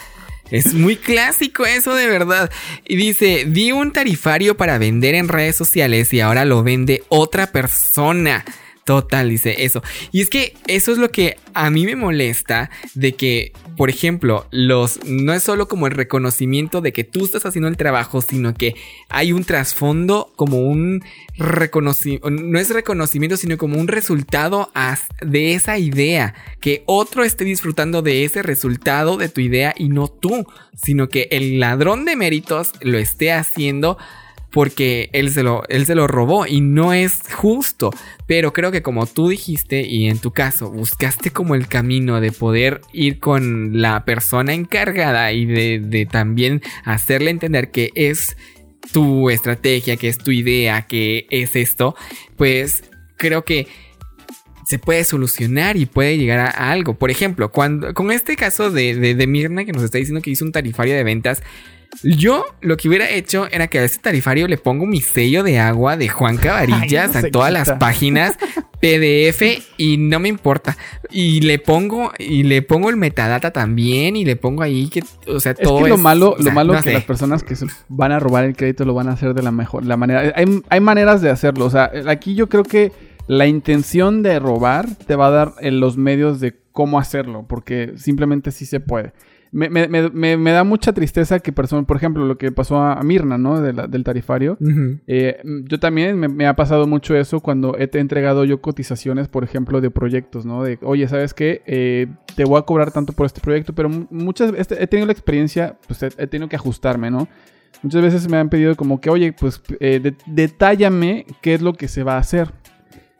Es 0.51 0.73
muy 0.73 0.95
clásico 0.95 1.65
eso 1.65 1.93
de 1.93 2.07
verdad. 2.07 2.49
Y 2.87 2.95
dice, 2.95 3.45
di 3.47 3.71
un 3.71 3.91
tarifario 3.91 4.57
para 4.57 4.77
vender 4.77 5.15
en 5.15 5.27
redes 5.27 5.55
sociales 5.55 6.11
y 6.13 6.21
ahora 6.21 6.45
lo 6.45 6.63
vende 6.63 7.03
otra 7.09 7.51
persona. 7.51 8.43
Total, 8.89 9.29
dice 9.29 9.65
eso. 9.65 9.83
Y 10.11 10.19
es 10.19 10.31
que 10.31 10.55
eso 10.65 10.91
es 10.91 10.97
lo 10.97 11.11
que 11.11 11.37
a 11.53 11.69
mí 11.69 11.85
me 11.85 11.95
molesta 11.95 12.71
de 12.95 13.13
que, 13.13 13.53
por 13.77 13.91
ejemplo, 13.91 14.47
los 14.49 15.05
no 15.05 15.31
es 15.31 15.43
solo 15.43 15.67
como 15.67 15.85
el 15.85 15.93
reconocimiento 15.93 16.81
de 16.81 16.91
que 16.91 17.03
tú 17.03 17.23
estás 17.23 17.45
haciendo 17.45 17.67
el 17.67 17.77
trabajo, 17.77 18.19
sino 18.21 18.55
que 18.55 18.73
hay 19.07 19.31
un 19.31 19.43
trasfondo 19.43 20.33
como 20.35 20.61
un 20.61 21.03
reconocimiento, 21.37 22.31
no 22.31 22.57
es 22.57 22.71
reconocimiento, 22.71 23.37
sino 23.37 23.59
como 23.59 23.77
un 23.77 23.89
resultado 23.89 24.71
de 25.21 25.53
esa 25.53 25.77
idea, 25.77 26.33
que 26.59 26.81
otro 26.87 27.23
esté 27.23 27.45
disfrutando 27.45 28.01
de 28.01 28.23
ese 28.23 28.41
resultado 28.41 29.17
de 29.17 29.29
tu 29.29 29.39
idea 29.39 29.75
y 29.77 29.89
no 29.89 30.07
tú, 30.07 30.47
sino 30.73 31.09
que 31.09 31.27
el 31.29 31.59
ladrón 31.59 32.05
de 32.05 32.15
méritos 32.15 32.71
lo 32.81 32.97
esté 32.97 33.33
haciendo 33.33 33.99
porque 34.51 35.09
él 35.13 35.31
se 35.31 35.43
lo, 35.43 35.63
él 35.69 35.85
se 35.85 35.95
lo 35.95 36.07
robó 36.07 36.47
y 36.47 36.61
no 36.61 36.93
es 36.93 37.21
justo. 37.33 37.91
Pero 38.25 38.53
creo 38.53 38.71
que 38.71 38.81
como 38.81 39.05
tú 39.05 39.29
dijiste 39.29 39.81
y 39.81 40.07
en 40.07 40.19
tu 40.19 40.31
caso 40.31 40.71
buscaste 40.71 41.31
como 41.31 41.55
el 41.55 41.67
camino 41.67 42.21
de 42.21 42.31
poder 42.31 42.81
ir 42.93 43.19
con 43.19 43.81
la 43.81 44.05
persona 44.05 44.53
encargada 44.53 45.31
y 45.31 45.45
de, 45.45 45.79
de 45.79 46.05
también 46.05 46.61
hacerle 46.83 47.31
entender 47.31 47.71
que 47.71 47.91
es 47.95 48.37
tu 48.91 49.29
estrategia, 49.29 49.97
que 49.97 50.07
es 50.07 50.17
tu 50.17 50.31
idea, 50.31 50.87
que 50.87 51.27
es 51.29 51.55
esto, 51.55 51.95
pues 52.37 52.83
creo 53.17 53.45
que 53.45 53.67
se 54.65 54.79
puede 54.79 55.03
solucionar 55.03 55.77
y 55.77 55.85
puede 55.85 56.17
llegar 56.17 56.39
a, 56.39 56.71
algo. 56.71 56.93
Por 56.93 57.09
ejemplo, 57.09 57.51
cuando, 57.51 57.93
con 57.93 58.11
este 58.11 58.35
caso 58.35 58.71
de, 58.71 58.95
de, 58.95 59.15
de 59.15 59.27
Mirna 59.27 59.65
que 59.65 59.71
nos 59.71 59.83
está 59.83 59.97
diciendo 59.97 60.21
que 60.21 60.29
hizo 60.29 60.45
un 60.45 60.51
tarifario 60.51 60.95
de 60.95 61.03
ventas, 61.03 61.41
yo 62.03 62.45
lo 62.61 62.77
que 62.77 62.87
hubiera 62.87 63.09
hecho 63.09 63.47
era 63.51 63.67
que 63.67 63.79
a 63.79 63.83
ese 63.83 63.99
tarifario 63.99 64.47
le 64.47 64.57
pongo 64.57 64.85
mi 64.85 65.01
sello 65.01 65.43
de 65.43 65.59
agua 65.59 65.97
de 65.97 66.07
Juan 66.07 66.37
Cabarillas 66.37 67.15
Ay, 67.15 67.21
no 67.23 67.27
a 67.27 67.31
todas 67.31 67.49
quita. 67.49 67.59
las 67.71 67.79
páginas 67.79 68.37
PDF 68.79 69.41
y 69.77 69.97
no 69.97 70.19
me 70.19 70.29
importa. 70.29 70.77
Y 71.09 71.41
le 71.41 71.59
pongo 71.59 72.11
y 72.17 72.43
le 72.43 72.61
pongo 72.61 72.89
el 72.89 72.95
metadata 72.97 73.51
también 73.51 74.15
y 74.15 74.23
le 74.25 74.35
pongo 74.35 74.63
ahí 74.63 74.87
que 74.89 75.03
o 75.27 75.39
sea 75.39 75.53
Es 75.53 75.59
todo 75.59 75.83
que 75.83 75.89
lo 75.89 75.97
malo, 75.97 76.35
o 76.39 76.41
lo 76.41 76.51
malo 76.51 76.73
no 76.73 76.79
que 76.79 76.89
sé. 76.89 76.93
las 76.93 77.03
personas 77.03 77.43
que 77.43 77.55
van 77.89 78.11
a 78.11 78.19
robar 78.19 78.45
el 78.45 78.55
crédito 78.55 78.85
lo 78.85 78.93
van 78.93 79.09
a 79.09 79.13
hacer 79.13 79.33
de 79.33 79.41
la 79.43 79.51
mejor, 79.51 79.85
la 79.85 79.97
manera. 79.97 80.33
Hay, 80.35 80.61
hay 80.69 80.79
maneras 80.79 81.21
de 81.21 81.29
hacerlo. 81.29 81.65
O 81.65 81.69
sea, 81.69 81.91
aquí 82.07 82.35
yo 82.35 82.47
creo 82.49 82.63
que 82.63 82.91
la 83.27 83.47
intención 83.47 84.23
de 84.23 84.39
robar 84.39 84.87
te 85.07 85.15
va 85.15 85.27
a 85.27 85.31
dar 85.31 85.53
eh, 85.59 85.71
los 85.71 85.97
medios 85.97 86.39
de 86.39 86.55
cómo 86.71 86.99
hacerlo, 86.99 87.45
porque 87.47 87.93
simplemente 87.97 88.51
sí 88.51 88.65
se 88.65 88.79
puede. 88.79 89.11
Me, 89.51 89.67
me- 89.69 89.87
me- 89.87 90.37
me- 90.37 90.51
da 90.51 90.63
mucha 90.63 90.93
tristeza 90.93 91.39
que 91.39 91.51
personas, 91.51 91.85
por 91.85 91.97
ejemplo, 91.97 92.25
lo 92.25 92.37
que 92.37 92.51
pasó 92.51 92.77
a, 92.81 93.01
Mirna, 93.03 93.37
¿no? 93.37 93.59
De 93.61 93.73
la- 93.73 93.87
del 93.87 94.03
tarifario. 94.03 94.57
Eh, 95.07 95.39
mm, 95.43 95.65
yo 95.65 95.79
también 95.79 96.19
me, 96.19 96.27
ha 96.45 96.55
pasado 96.55 96.85
mucho 96.85 97.15
eso 97.15 97.39
cuando 97.39 97.75
he 97.77 97.89
entregado 97.93 98.45
yo 98.45 98.61
cotizaciones, 98.61 99.27
por 99.27 99.43
ejemplo, 99.43 99.81
de 99.81 99.89
proyectos, 99.89 100.45
¿no? 100.45 100.63
De, 100.63 100.77
oye, 100.83 101.07
¿sabes 101.07 101.33
qué? 101.33 101.61
Eh, 101.65 102.07
te 102.35 102.43
voy 102.45 102.59
a 102.59 102.63
cobrar 102.63 102.91
tanto 102.91 103.13
por 103.13 103.25
este 103.25 103.41
proyecto, 103.41 103.73
pero 103.73 103.89
mu- 103.89 104.05
muchas 104.11 104.51
veces 104.51 104.77
he 104.79 104.85
tenido 104.87 105.07
la 105.07 105.13
experiencia, 105.13 105.77
pues 105.87 106.03
he, 106.03 106.09
he 106.17 106.27
tenido 106.27 106.47
que 106.47 106.55
ajustarme, 106.55 107.09
¿no? 107.09 107.27
Muchas 107.81 108.01
veces 108.01 108.29
me 108.29 108.37
han 108.37 108.49
pedido 108.49 108.75
como 108.75 108.99
que, 108.99 109.09
oye, 109.09 109.31
pues 109.33 109.61
eh, 109.79 109.99
de- 110.01 110.15
detállame 110.25 111.25
qué 111.41 111.53
es 111.53 111.61
lo 111.61 111.73
que 111.73 111.87
se 111.87 112.03
va 112.03 112.15
a 112.15 112.19
hacer. 112.19 112.51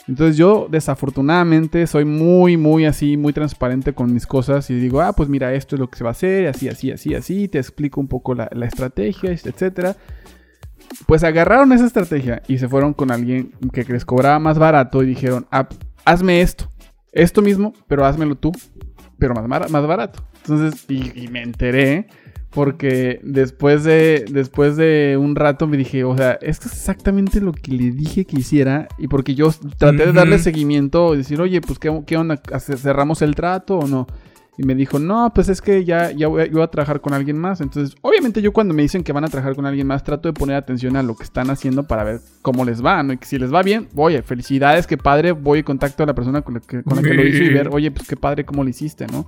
Entonces 0.10 0.38
yo 0.38 0.67
desafortunadamente 0.72 1.86
soy 1.86 2.04
muy, 2.04 2.58
muy 2.58 2.86
así, 2.86 3.15
muy 3.15 3.32
transparente 3.32 3.93
con 3.93 4.12
mis 4.12 4.26
cosas 4.26 4.67
y 4.72 4.74
digo, 4.74 5.02
ah, 5.02 5.13
pues 5.13 5.30
mira, 5.30 5.54
esto 5.54 5.76
es 5.76 5.80
lo 5.80 5.88
que 5.88 6.00
se 6.00 6.04
va 6.04 6.10
a 6.10 6.13
hacer, 6.13 6.48
así, 6.48 6.67
así, 6.67 6.89
así, 6.89 7.13
así, 7.13 7.48
te 7.48 7.60
explico 7.60 8.02
un 8.02 8.08
poco 8.08 8.34
la, 8.34 8.50
la 8.52 8.65
estrategia, 8.65 9.30
etcétera. 9.32 9.95
Pues 11.06 11.24
agarraron 11.24 11.72
esa 11.74 11.86
estrategia 11.86 12.41
y 12.48 12.58
se 12.58 12.67
fueron 12.67 12.95
con 12.95 13.12
alguien 13.12 13.52
que 13.72 13.84
les 13.84 14.04
cobraba 14.04 14.39
más 14.39 14.58
barato 14.58 15.04
y 15.04 15.06
dijeron, 15.06 15.45
ah, 15.52 15.69
hazme 16.06 16.41
esto, 16.41 16.72
esto 17.12 17.43
mismo, 17.43 17.74
pero 17.88 18.04
házmelo 18.04 18.34
tú, 18.34 18.52
pero 19.19 19.36
más, 19.36 19.69
más 19.69 19.86
barato. 19.86 20.26
Entonces, 20.41 20.88
y 20.89 21.28
me 21.28 21.43
enteré 21.43 22.08
porque 22.52 23.20
después 23.24 23.84
de, 23.84 24.26
después 24.32 24.76
de 24.76 25.18
un 25.20 25.36
rato 25.36 25.68
me 25.68 25.78
dije, 25.78 26.04
o 26.04 26.18
sea, 26.18 26.34
esto 26.42 26.68
es 26.68 26.74
exactamente 26.74 27.42
lo 27.42 27.52
que 27.52 27.72
le 27.72 27.92
dije 27.92 28.26
que 28.26 28.40
hiciera 28.40 28.88
y 28.98 29.08
porque 29.08 29.36
yo 29.36 29.52
traté 29.78 29.98
de 30.08 30.14
darle 30.14 30.40
seguimiento 30.40 31.14
y 31.14 31.18
decir, 31.18 31.40
oye, 31.42 31.62
pues 31.62 31.78
qué, 31.78 32.02
qué 32.08 32.18
onda, 32.18 32.42
¿Hace- 32.52 32.78
cerramos 32.78 33.22
el 33.22 33.36
trato 33.36 33.78
o 33.80 33.88
no. 33.88 34.08
Y 34.58 34.64
me 34.64 34.76
dijo, 34.76 35.00
no, 35.00 35.32
pues 35.34 35.48
es 35.48 35.62
que 35.62 35.86
ya, 35.86 36.12
ya 36.12 36.28
voy, 36.28 36.42
a, 36.42 36.46
yo 36.48 36.54
voy 36.56 36.64
a 36.64 36.68
trabajar 36.68 37.00
con 37.00 37.14
alguien 37.14 37.38
más. 37.38 37.62
Entonces, 37.62 37.96
obviamente 38.02 38.42
yo 38.42 38.52
cuando 38.52 38.74
me 38.74 38.82
dicen 38.82 39.04
que 39.06 39.14
van 39.14 39.24
a 39.24 39.30
trabajar 39.30 39.56
con 39.56 39.66
alguien 39.66 39.88
más, 39.88 40.04
trato 40.04 40.28
de 40.28 40.34
poner 40.34 40.58
atención 40.58 40.98
a 40.98 41.04
lo 41.04 41.16
que 41.16 41.24
están 41.24 41.50
haciendo 41.50 41.84
para 41.88 42.04
ver 42.04 42.20
cómo 42.42 42.66
les 42.66 42.84
va, 42.84 43.02
¿no? 43.02 43.14
Y 43.14 43.18
que 43.20 43.26
si 43.26 43.40
les 43.40 43.54
va 43.54 43.64
bien, 43.64 43.88
oye, 43.96 44.22
felicidades, 44.22 44.86
qué 44.86 44.98
padre, 44.98 45.32
voy 45.32 45.60
y 45.60 45.64
contacto 45.64 46.04
a 46.04 46.08
la 46.08 46.14
persona 46.14 46.42
con 46.42 46.56
la 46.56 46.60
que, 46.60 46.84
con 46.84 46.98
la 46.98 47.02
que 47.04 47.14
lo 47.14 47.26
hizo 47.26 47.42
y 47.42 47.54
ver, 47.54 47.70
oye, 47.72 47.90
pues 47.90 48.06
qué 48.06 48.18
padre, 48.18 48.44
cómo 48.44 48.66
lo 48.66 48.70
hiciste, 48.70 49.08
¿no? 49.08 49.28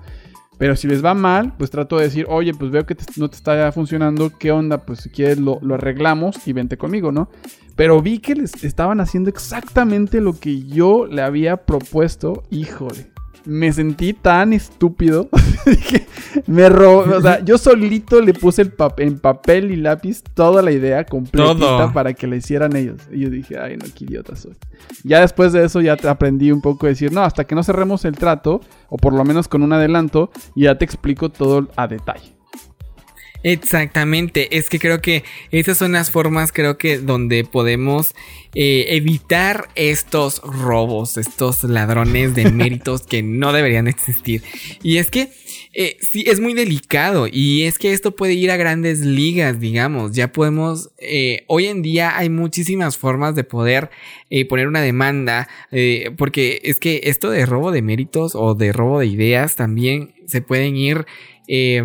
Pero 0.62 0.76
si 0.76 0.88
les 0.88 1.04
va 1.04 1.16
mal, 1.16 1.54
pues 1.58 1.72
trato 1.72 1.98
de 1.98 2.04
decir, 2.04 2.28
oye, 2.30 2.54
pues 2.54 2.70
veo 2.70 2.86
que 2.86 2.96
no 3.16 3.32
te 3.32 3.36
está 3.36 3.72
funcionando, 3.72 4.32
¿qué 4.38 4.52
onda? 4.52 4.86
Pues 4.86 5.00
si 5.00 5.10
quieres 5.10 5.40
lo, 5.40 5.58
lo 5.64 5.74
arreglamos 5.74 6.48
y 6.48 6.54
vente 6.54 6.78
conmigo, 6.78 7.12
¿no? 7.12 7.32
Pero 7.76 8.00
vi 8.00 8.20
que 8.20 8.36
les 8.36 8.64
estaban 8.64 9.02
haciendo 9.02 9.32
exactamente 9.32 10.22
lo 10.22 10.40
que 10.40 10.62
yo 10.62 11.08
le 11.08 11.24
había 11.24 11.66
propuesto, 11.66 12.44
híjole. 12.52 13.11
Me 13.46 13.72
sentí 13.74 14.14
tan 14.14 14.54
estúpido. 14.54 15.30
Dije, 15.66 16.08
me 16.48 16.70
robó. 16.70 17.02
O 17.18 17.22
sea, 17.22 17.44
yo 17.44 17.58
solito 17.58 18.22
le 18.22 18.34
puse 18.34 18.62
el 18.62 18.76
pap- 18.76 19.00
en 19.00 19.20
papel 19.20 19.72
y 19.72 19.76
lápiz 19.76 20.24
toda 20.34 20.62
la 20.62 20.72
idea 20.72 21.06
completita 21.06 21.54
Todo. 21.58 21.94
para 21.94 22.14
que 22.14 22.28
la 22.28 22.36
hicieran 22.36 22.76
ellos. 22.76 22.98
Y 23.12 23.22
yo 23.22 23.30
dije, 23.30 23.60
ay, 23.60 23.78
no, 23.78 23.86
qué 23.96 24.06
idiota 24.06 24.36
soy. 24.36 24.54
Ya 25.04 25.22
después 25.22 25.54
de 25.54 25.66
eso 25.66 25.82
ya 25.82 25.98
te 25.98 26.08
aprendí 26.08 26.52
un 26.52 26.62
poco 26.62 26.86
a 26.86 26.90
decir, 26.90 27.12
no, 27.12 27.22
hasta 27.22 27.44
que 27.46 27.56
no 27.56 27.64
cerremos 27.64 28.06
el 28.06 28.16
trato, 28.16 28.62
o 28.90 28.98
por 28.98 29.14
lo 29.14 29.24
menos 29.24 29.48
con 29.48 29.64
un 29.64 29.74
adelanto, 29.74 30.32
ya 30.56 30.78
te 30.78 30.86
explico 30.86 31.30
todo 31.30 31.68
a 31.76 31.88
detalle. 31.88 32.34
Exactamente, 33.44 34.56
es 34.58 34.70
que 34.70 34.78
creo 34.78 35.02
que 35.02 35.24
esas 35.52 35.78
son 35.78 35.94
las 35.94 36.12
formas, 36.12 36.52
creo 36.52 36.78
que 36.78 37.00
donde 37.00 37.44
podemos 37.44 38.14
eh, 38.54 38.86
evitar 38.90 39.70
estos 39.76 40.42
robos, 40.44 41.18
estos 41.18 41.64
ladrones 41.64 42.36
de 42.36 42.52
méritos 42.52 43.02
que 43.02 43.24
no 43.24 43.52
deberían 43.52 43.88
existir. 43.88 44.44
Y 44.84 44.98
es 44.98 45.10
que 45.10 45.30
eh, 45.74 45.98
sí, 46.02 46.24
es 46.28 46.40
muy 46.40 46.54
delicado 46.54 47.28
y 47.32 47.64
es 47.64 47.80
que 47.80 47.94
esto 47.94 48.16
puede 48.16 48.34
ir 48.34 48.52
a 48.52 48.58
grandes 48.58 49.00
ligas, 49.00 49.60
digamos, 49.60 50.12
ya 50.12 50.32
podemos, 50.32 50.92
eh, 51.00 51.44
hoy 51.48 51.66
en 51.66 51.82
día 51.82 52.18
hay 52.18 52.30
muchísimas 52.30 52.98
formas 52.98 53.34
de 53.36 53.44
poder 53.44 53.90
poner 54.48 54.68
una 54.70 54.80
demanda, 54.80 55.50
porque 56.18 56.62
es 56.64 56.80
que 56.80 57.02
esto 57.04 57.30
de 57.32 57.46
robo 57.46 57.74
de 57.74 57.82
méritos 57.82 58.34
o 58.34 58.56
de 58.56 58.72
robo 58.72 59.00
de 59.00 59.08
ideas 59.08 59.58
también 59.58 60.14
se 60.26 60.42
pueden 60.42 60.78
ir 60.78 61.06
eh, 61.54 61.84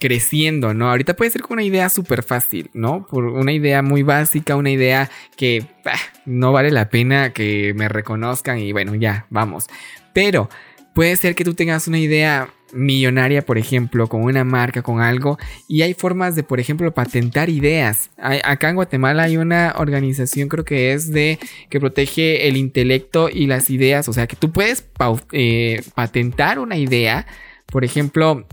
creciendo, 0.00 0.72
¿no? 0.72 0.88
Ahorita 0.88 1.14
puede 1.14 1.30
ser 1.30 1.42
con 1.42 1.52
una 1.52 1.62
idea 1.62 1.90
súper 1.90 2.22
fácil, 2.22 2.70
¿no? 2.72 3.06
Por 3.06 3.26
una 3.26 3.52
idea 3.52 3.82
muy 3.82 4.02
básica, 4.02 4.56
una 4.56 4.70
idea 4.70 5.10
que 5.36 5.66
bah, 5.84 5.92
no 6.24 6.50
vale 6.50 6.70
la 6.70 6.88
pena 6.88 7.34
que 7.34 7.74
me 7.76 7.90
reconozcan 7.90 8.58
y 8.58 8.72
bueno, 8.72 8.94
ya, 8.94 9.26
vamos. 9.28 9.66
Pero 10.14 10.48
puede 10.94 11.14
ser 11.16 11.34
que 11.34 11.44
tú 11.44 11.52
tengas 11.52 11.88
una 11.88 11.98
idea 11.98 12.48
millonaria, 12.72 13.44
por 13.44 13.58
ejemplo, 13.58 14.06
con 14.06 14.22
una 14.22 14.44
marca, 14.44 14.80
con 14.80 15.02
algo, 15.02 15.38
y 15.68 15.82
hay 15.82 15.92
formas 15.92 16.34
de, 16.34 16.42
por 16.42 16.58
ejemplo, 16.58 16.94
patentar 16.94 17.50
ideas. 17.50 18.08
Acá 18.16 18.70
en 18.70 18.76
Guatemala 18.76 19.24
hay 19.24 19.36
una 19.36 19.74
organización, 19.76 20.48
creo 20.48 20.64
que 20.64 20.94
es 20.94 21.12
de 21.12 21.38
que 21.68 21.80
protege 21.80 22.48
el 22.48 22.56
intelecto 22.56 23.28
y 23.28 23.46
las 23.46 23.68
ideas, 23.68 24.08
o 24.08 24.14
sea, 24.14 24.26
que 24.26 24.36
tú 24.36 24.52
puedes 24.52 24.86
eh, 25.32 25.82
patentar 25.94 26.58
una 26.58 26.78
idea, 26.78 27.26
por 27.66 27.84
ejemplo, 27.84 28.46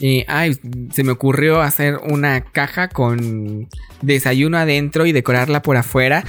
eh, 0.00 0.24
ay, 0.28 0.56
se 0.92 1.04
me 1.04 1.12
ocurrió 1.12 1.60
hacer 1.62 1.98
una 2.08 2.40
caja 2.42 2.88
con 2.88 3.68
desayuno 4.02 4.58
adentro 4.58 5.06
y 5.06 5.12
decorarla 5.12 5.62
por 5.62 5.76
afuera. 5.76 6.24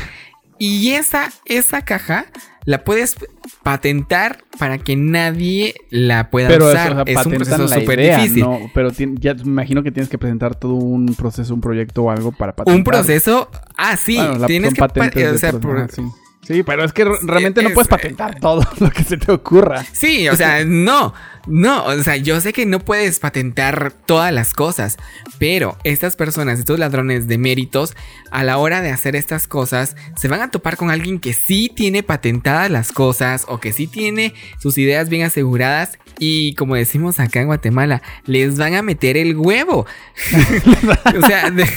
Y 0.62 0.92
esa, 0.92 1.30
esa 1.46 1.84
caja 1.84 2.26
la 2.66 2.84
puedes 2.84 3.16
patentar 3.64 4.44
para 4.58 4.78
que 4.78 4.96
nadie 4.96 5.74
la 5.90 6.30
pueda 6.30 6.50
Pero 6.50 6.70
eso, 6.70 6.74
usar. 6.74 6.92
o 6.92 6.96
sea, 7.06 7.22
es 7.22 7.26
un 7.26 7.34
proceso 7.34 7.68
súper 7.68 8.00
difícil. 8.18 8.42
¿no? 8.44 8.60
Pero 8.74 8.90
ya 8.92 9.34
me 9.36 9.42
imagino 9.44 9.84
que 9.84 9.92
tienes 9.92 10.10
que 10.10 10.18
presentar 10.18 10.56
todo 10.56 10.74
un 10.74 11.16
proceso, 11.16 11.54
un 11.54 11.62
proyecto 11.62 12.04
o 12.04 12.12
algo 12.12 12.32
para 12.34 12.56
patentar. 12.56 12.78
Un 12.78 12.84
proceso. 12.84 13.50
Ah, 13.78 13.96
sí. 13.96 14.16
Bueno, 14.18 14.38
la- 14.40 14.48
tienes 14.48 14.74
que. 14.74 14.80
pa- 14.80 14.88
patentes 14.90 15.34
o 15.34 15.38
sea, 15.38 15.52
por- 15.54 15.90
sí. 15.92 16.02
Sí, 16.50 16.64
pero 16.64 16.84
es 16.84 16.94
que 16.94 17.06
re- 17.06 17.12
realmente 17.22 17.62
no 17.62 17.70
es- 17.70 17.76
puedes 17.76 17.88
patentar 17.88 18.40
todo 18.40 18.64
lo 18.80 18.90
que 18.90 19.04
se 19.04 19.18
te 19.18 19.32
ocurra. 19.32 19.86
Sí, 19.94 20.28
o 20.30 20.36
sea, 20.36 20.66
no, 20.66 21.14
no, 21.46 21.86
o 21.86 22.02
sea, 22.02 22.16
yo 22.16 22.42
sé 22.42 22.54
que 22.54 22.66
no 22.66 22.80
puedes 22.80 23.20
patentar 23.20 23.94
todas 24.08 24.34
las 24.34 24.56
cosas, 24.56 24.98
pero 25.38 25.78
estas 25.84 26.16
personas, 26.16 26.58
estos 26.58 26.80
ladrones 26.80 27.28
de 27.28 27.38
méritos, 27.38 27.96
a 28.32 28.44
la 28.44 28.58
hora 28.58 28.82
de 28.82 28.90
hacer 28.90 29.16
estas 29.16 29.48
cosas, 29.48 29.96
se 30.18 30.28
van 30.28 30.42
a 30.42 30.50
topar 30.50 30.76
con 30.76 30.90
alguien 30.90 31.20
que 31.20 31.34
sí 31.34 31.72
tiene 31.76 32.02
patentadas 32.02 32.72
las 32.72 32.92
cosas 32.92 33.46
o 33.48 33.60
que 33.60 33.72
sí 33.72 33.86
tiene 33.86 34.34
sus 34.60 34.80
ideas 34.80 35.08
bien 35.10 35.22
aseguradas 35.28 36.00
y 36.18 36.56
como 36.56 36.74
decimos 36.74 37.20
acá 37.20 37.42
en 37.42 37.46
Guatemala, 37.46 38.02
les 38.26 38.58
van 38.58 38.74
a 38.74 38.82
meter 38.82 39.18
el 39.18 39.38
huevo. 39.38 39.86
o 41.16 41.28
sea, 41.28 41.52
de- 41.52 41.70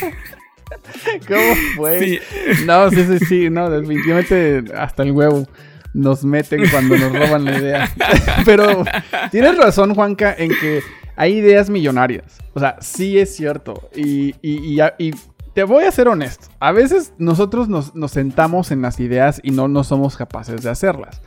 ¿Cómo 1.28 1.54
fue? 1.76 1.98
Sí. 2.00 2.18
No, 2.66 2.90
sí, 2.90 3.04
sí, 3.04 3.18
sí, 3.26 3.50
no, 3.50 3.70
definitivamente 3.70 4.64
hasta 4.76 5.02
el 5.02 5.12
huevo 5.12 5.46
nos 5.94 6.24
meten 6.24 6.62
cuando 6.70 6.96
nos 6.96 7.12
roban 7.12 7.44
la 7.44 7.58
idea. 7.58 7.90
Pero 8.44 8.84
tienes 9.30 9.56
razón, 9.58 9.94
Juanca, 9.94 10.34
en 10.36 10.50
que 10.58 10.80
hay 11.16 11.34
ideas 11.38 11.68
millonarias. 11.68 12.38
O 12.54 12.60
sea, 12.60 12.76
sí 12.80 13.18
es 13.18 13.34
cierto. 13.36 13.90
Y, 13.94 14.34
y- 14.40 14.78
y- 14.78 14.80
y 14.98 15.10
te 15.54 15.64
voy 15.64 15.84
a 15.84 15.92
ser 15.92 16.08
honesto. 16.08 16.46
A 16.60 16.72
veces 16.72 17.12
nosotros 17.18 17.68
nos, 17.68 17.94
nos 17.94 18.10
sentamos 18.12 18.70
en 18.70 18.80
las 18.80 19.00
ideas 19.00 19.40
y 19.42 19.50
no, 19.50 19.68
no 19.68 19.84
somos 19.84 20.16
capaces 20.16 20.62
de 20.62 20.70
hacerlas. 20.70 21.20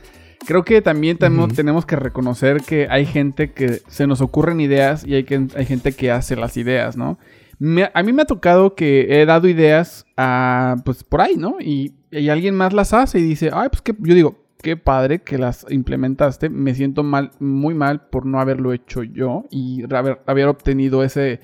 Creo 0.46 0.64
que 0.64 0.82
también 0.82 1.16
tenemos, 1.16 1.46
Ujú. 1.46 1.54
tenemos 1.56 1.86
que 1.86 1.96
reconocer 1.96 2.60
que 2.62 2.88
hay 2.90 3.06
gente 3.06 3.52
que 3.52 3.82
se 3.88 4.06
nos 4.08 4.20
ocurren 4.20 4.60
ideas 4.60 5.04
y 5.06 5.14
hay, 5.14 5.24
que, 5.24 5.46
hay 5.56 5.64
gente 5.66 5.92
que 5.92 6.10
hace 6.10 6.34
las 6.36 6.56
ideas, 6.56 6.96
¿no? 6.96 7.18
Me- 7.58 7.90
a 7.92 8.02
mí 8.02 8.12
me 8.12 8.22
ha 8.22 8.26
tocado 8.26 8.74
que 8.74 9.20
he 9.20 9.26
dado 9.26 9.48
ideas 9.48 10.04
a, 10.16 10.76
pues 10.84 11.04
por 11.04 11.20
ahí, 11.20 11.36
¿no? 11.36 11.56
Y, 11.60 11.94
alguien 12.30 12.54
más 12.54 12.72
las 12.72 12.94
hace 12.94 13.18
y 13.18 13.22
dice, 13.22 13.50
ay, 13.52 13.68
pues 13.68 13.82
que 13.82 13.94
yo 13.98 14.14
digo, 14.14 14.38
qué 14.62 14.76
padre 14.76 15.20
que 15.20 15.36
las 15.38 15.66
implementaste. 15.68 16.48
Me 16.48 16.74
siento 16.74 17.02
mal, 17.02 17.30
muy 17.40 17.74
mal 17.74 18.08
por 18.08 18.24
no 18.24 18.40
haberlo 18.40 18.72
hecho 18.72 19.02
yo 19.02 19.44
y 19.50 19.82
haber, 19.94 20.22
haber 20.26 20.48
obtenido 20.48 21.04
ese, 21.04 21.40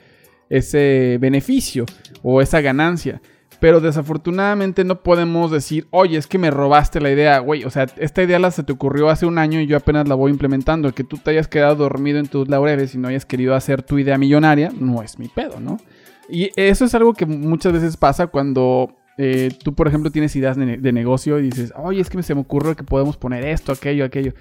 ese 0.48 1.18
beneficio 1.20 1.84
o 2.22 2.40
esa 2.40 2.60
ganancia. 2.62 3.20
Pero 3.60 3.80
desafortunadamente 3.80 4.82
no 4.82 5.02
podemos 5.02 5.50
decir, 5.52 5.86
oye, 5.90 6.18
es 6.18 6.26
que 6.26 6.38
me 6.38 6.50
robaste 6.50 7.00
la 7.00 7.10
idea, 7.12 7.38
güey. 7.38 7.64
O 7.64 7.70
sea, 7.70 7.86
esta 7.96 8.22
idea 8.22 8.40
la 8.40 8.50
se 8.50 8.64
te 8.64 8.72
ocurrió 8.72 9.08
hace 9.08 9.24
un 9.24 9.38
año 9.38 9.60
y 9.60 9.66
yo 9.66 9.76
apenas 9.76 10.08
la 10.08 10.16
voy 10.16 10.32
implementando. 10.32 10.88
El 10.88 10.94
que 10.94 11.04
tú 11.04 11.18
te 11.18 11.30
hayas 11.30 11.46
quedado 11.46 11.76
dormido 11.76 12.18
en 12.18 12.26
tus 12.26 12.48
laureles 12.48 12.94
y 12.94 12.98
no 12.98 13.06
hayas 13.08 13.24
querido 13.24 13.54
hacer 13.54 13.82
tu 13.82 13.98
idea 13.98 14.18
millonaria, 14.18 14.72
no 14.80 15.02
es 15.02 15.18
mi 15.18 15.28
pedo, 15.28 15.60
¿no? 15.60 15.76
Y 16.28 16.50
eso 16.56 16.84
es 16.84 16.94
algo 16.94 17.14
que 17.14 17.26
muchas 17.26 17.72
veces 17.72 17.96
pasa 17.96 18.26
cuando 18.28 18.96
eh, 19.18 19.50
tú, 19.62 19.74
por 19.74 19.88
ejemplo, 19.88 20.10
tienes 20.10 20.34
ideas 20.36 20.56
de, 20.56 20.66
ne- 20.66 20.78
de 20.78 20.92
negocio 20.92 21.38
y 21.38 21.42
dices, 21.42 21.72
oye, 21.76 22.00
es 22.00 22.08
que 22.10 22.22
se 22.22 22.34
me 22.34 22.40
ocurre 22.40 22.76
que 22.76 22.84
podemos 22.84 23.16
poner 23.16 23.44
esto, 23.44 23.72
aquello, 23.72 24.04
aquello. 24.04 24.32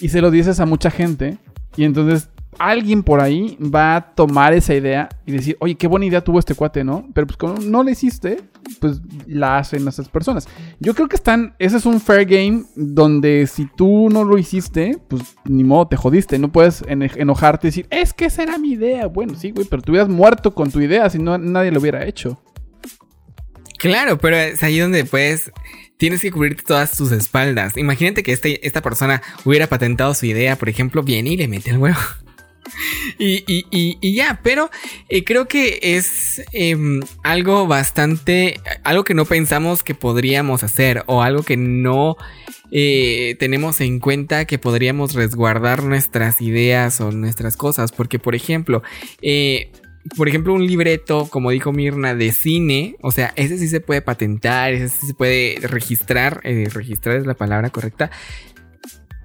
Y 0.00 0.08
se 0.08 0.20
lo 0.20 0.30
dices 0.30 0.60
a 0.60 0.66
mucha 0.66 0.90
gente 0.90 1.38
y 1.76 1.84
entonces 1.84 2.28
alguien 2.58 3.02
por 3.02 3.20
ahí 3.20 3.56
va 3.60 3.96
a 3.96 4.14
tomar 4.14 4.52
esa 4.52 4.74
idea 4.74 5.08
y 5.24 5.32
decir, 5.32 5.56
oye, 5.60 5.74
qué 5.74 5.86
buena 5.86 6.06
idea 6.06 6.22
tuvo 6.22 6.38
este 6.38 6.54
cuate, 6.54 6.84
¿no? 6.84 7.08
Pero 7.14 7.26
pues 7.26 7.36
como 7.36 7.54
no 7.54 7.82
la 7.82 7.90
hiciste, 7.90 8.42
pues 8.80 9.00
la 9.26 9.58
hacen 9.58 9.86
esas 9.86 10.08
personas. 10.08 10.48
Yo 10.80 10.94
creo 10.94 11.08
que 11.08 11.16
están, 11.16 11.54
ese 11.58 11.76
es 11.76 11.86
un 11.86 12.00
fair 12.00 12.26
game 12.26 12.64
donde 12.74 13.46
si 13.46 13.66
tú 13.66 14.08
no 14.10 14.24
lo 14.24 14.38
hiciste, 14.38 14.98
pues 15.08 15.22
ni 15.44 15.64
modo, 15.64 15.88
te 15.88 15.96
jodiste. 15.96 16.38
No 16.38 16.52
puedes 16.52 16.84
enojarte 16.86 17.66
y 17.66 17.70
decir, 17.70 17.86
es 17.90 18.12
que 18.12 18.26
esa 18.26 18.42
era 18.42 18.58
mi 18.58 18.72
idea. 18.72 19.06
Bueno, 19.06 19.34
sí, 19.34 19.50
güey, 19.50 19.66
pero 19.68 19.82
tú 19.82 19.92
hubieras 19.92 20.08
muerto 20.08 20.54
con 20.54 20.70
tu 20.70 20.80
idea 20.80 21.08
si 21.10 21.18
no 21.18 21.38
nadie 21.38 21.70
lo 21.70 21.80
hubiera 21.80 22.04
hecho. 22.04 22.40
Claro, 23.78 24.18
pero 24.18 24.36
es 24.36 24.62
ahí 24.62 24.78
donde 24.78 25.04
pues 25.04 25.52
tienes 25.96 26.20
que 26.20 26.30
cubrirte 26.30 26.62
todas 26.62 26.96
tus 26.96 27.12
espaldas. 27.12 27.76
Imagínate 27.76 28.22
que 28.22 28.32
este, 28.32 28.66
esta 28.66 28.82
persona 28.82 29.22
hubiera 29.44 29.66
patentado 29.66 30.14
su 30.14 30.26
idea, 30.26 30.56
por 30.56 30.68
ejemplo, 30.68 31.02
viene 31.02 31.30
y 31.30 31.36
le 31.36 31.48
mete 31.48 31.70
el 31.70 31.78
huevo. 31.78 31.98
Y, 33.18 33.44
y- 33.46 33.98
y- 34.00 34.14
ya, 34.14 34.40
pero 34.42 34.70
eh, 35.08 35.24
creo 35.24 35.48
que 35.48 35.78
es 35.82 36.42
em, 36.52 37.00
algo 37.22 37.66
bastante, 37.66 38.60
algo 38.84 39.04
que 39.04 39.14
no 39.14 39.24
pensamos 39.24 39.82
que 39.82 39.94
podríamos 39.94 40.62
hacer 40.62 41.02
o 41.06 41.22
algo 41.22 41.42
que 41.42 41.56
no 41.56 42.16
eh, 42.72 43.36
tenemos 43.38 43.80
en 43.80 44.00
cuenta 44.00 44.44
que 44.44 44.58
podríamos 44.58 45.14
resguardar 45.14 45.82
nuestras 45.84 46.40
ideas 46.40 47.00
o 47.00 47.10
nuestras 47.12 47.56
cosas. 47.56 47.92
Porque, 47.92 48.18
por 48.18 48.34
ejemplo, 48.34 48.82
eh, 49.22 49.70
por 50.16 50.28
ejemplo, 50.28 50.52
un 50.52 50.66
libreto, 50.66 51.26
como 51.30 51.50
dijo 51.50 51.72
Mirna, 51.72 52.14
de 52.14 52.32
cine, 52.32 52.96
o 53.00 53.10
sea, 53.12 53.32
ese 53.36 53.58
sí 53.58 53.68
se 53.68 53.80
puede 53.80 54.02
patentar, 54.02 54.72
ese 54.72 54.88
sí 54.88 55.06
se 55.08 55.14
puede 55.14 55.56
registrar, 55.62 56.40
registrar 56.42 57.16
es 57.16 57.26
la 57.26 57.34
palabra 57.34 57.70
correcta, 57.70 58.10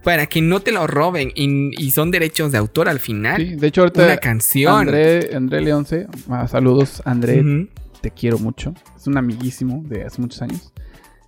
para 0.04 0.26
que 0.26 0.41
no 0.41 0.60
te 0.60 0.72
lo 0.72 0.88
roben 0.88 1.32
y, 1.36 1.72
y 1.84 1.91
son 1.91 2.12
derechos 2.12 2.52
de 2.52 2.58
autor 2.58 2.89
al 2.89 2.99
final. 2.99 3.41
Sí, 3.41 3.56
de 3.56 3.68
hecho, 3.68 3.82
ahorita 3.82 4.06
Una 4.06 4.18
canción. 4.18 4.80
André, 4.80 5.36
André 5.36 5.62
Leonce, 5.62 6.08
ah, 6.30 6.47
saludos, 6.47 7.02
André, 7.06 7.68
te 8.02 8.12
quiero 8.12 8.39
mucho. 8.39 8.74
Es 8.95 9.08
un 9.08 9.18
amiguísimo 9.18 9.84
de 9.86 10.04
hace 10.04 10.22
muchos 10.22 10.41
años. 10.41 10.74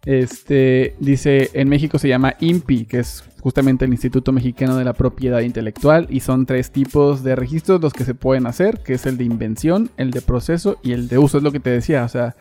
Este 0.06 0.96
dice: 1.00 1.50
En 1.54 1.70
México 1.70 1.98
se 1.98 2.08
llama 2.08 2.36
INPI, 2.40 2.86
que 2.86 3.00
es 3.00 3.24
justamente 3.40 3.86
el 3.86 3.92
Instituto 3.92 4.32
Mexicano 4.32 4.76
de 4.76 4.84
la 4.84 4.94
Propiedad 4.94 5.40
Intelectual, 5.42 6.08
y 6.10 6.20
son 6.20 6.46
tres 6.46 6.72
tipos 6.72 7.24
de 7.24 7.36
registros 7.36 7.82
los 7.82 7.94
que 7.94 8.04
se 8.04 8.16
pueden 8.16 8.48
hacer, 8.48 8.82
que 8.84 8.94
es 8.94 9.06
el 9.06 9.18
de 9.18 9.24
invención, 9.24 9.92
el 9.98 10.12
de 10.12 10.22
proceso 10.22 10.78
y 10.84 10.92
el 10.92 11.08
de 11.08 11.20
uso. 11.20 11.38
Es 11.38 11.44
lo 11.44 11.52
que 11.52 11.60
te 11.60 11.70
decía, 11.70 12.04
o 12.04 12.10
sea. 12.10 12.36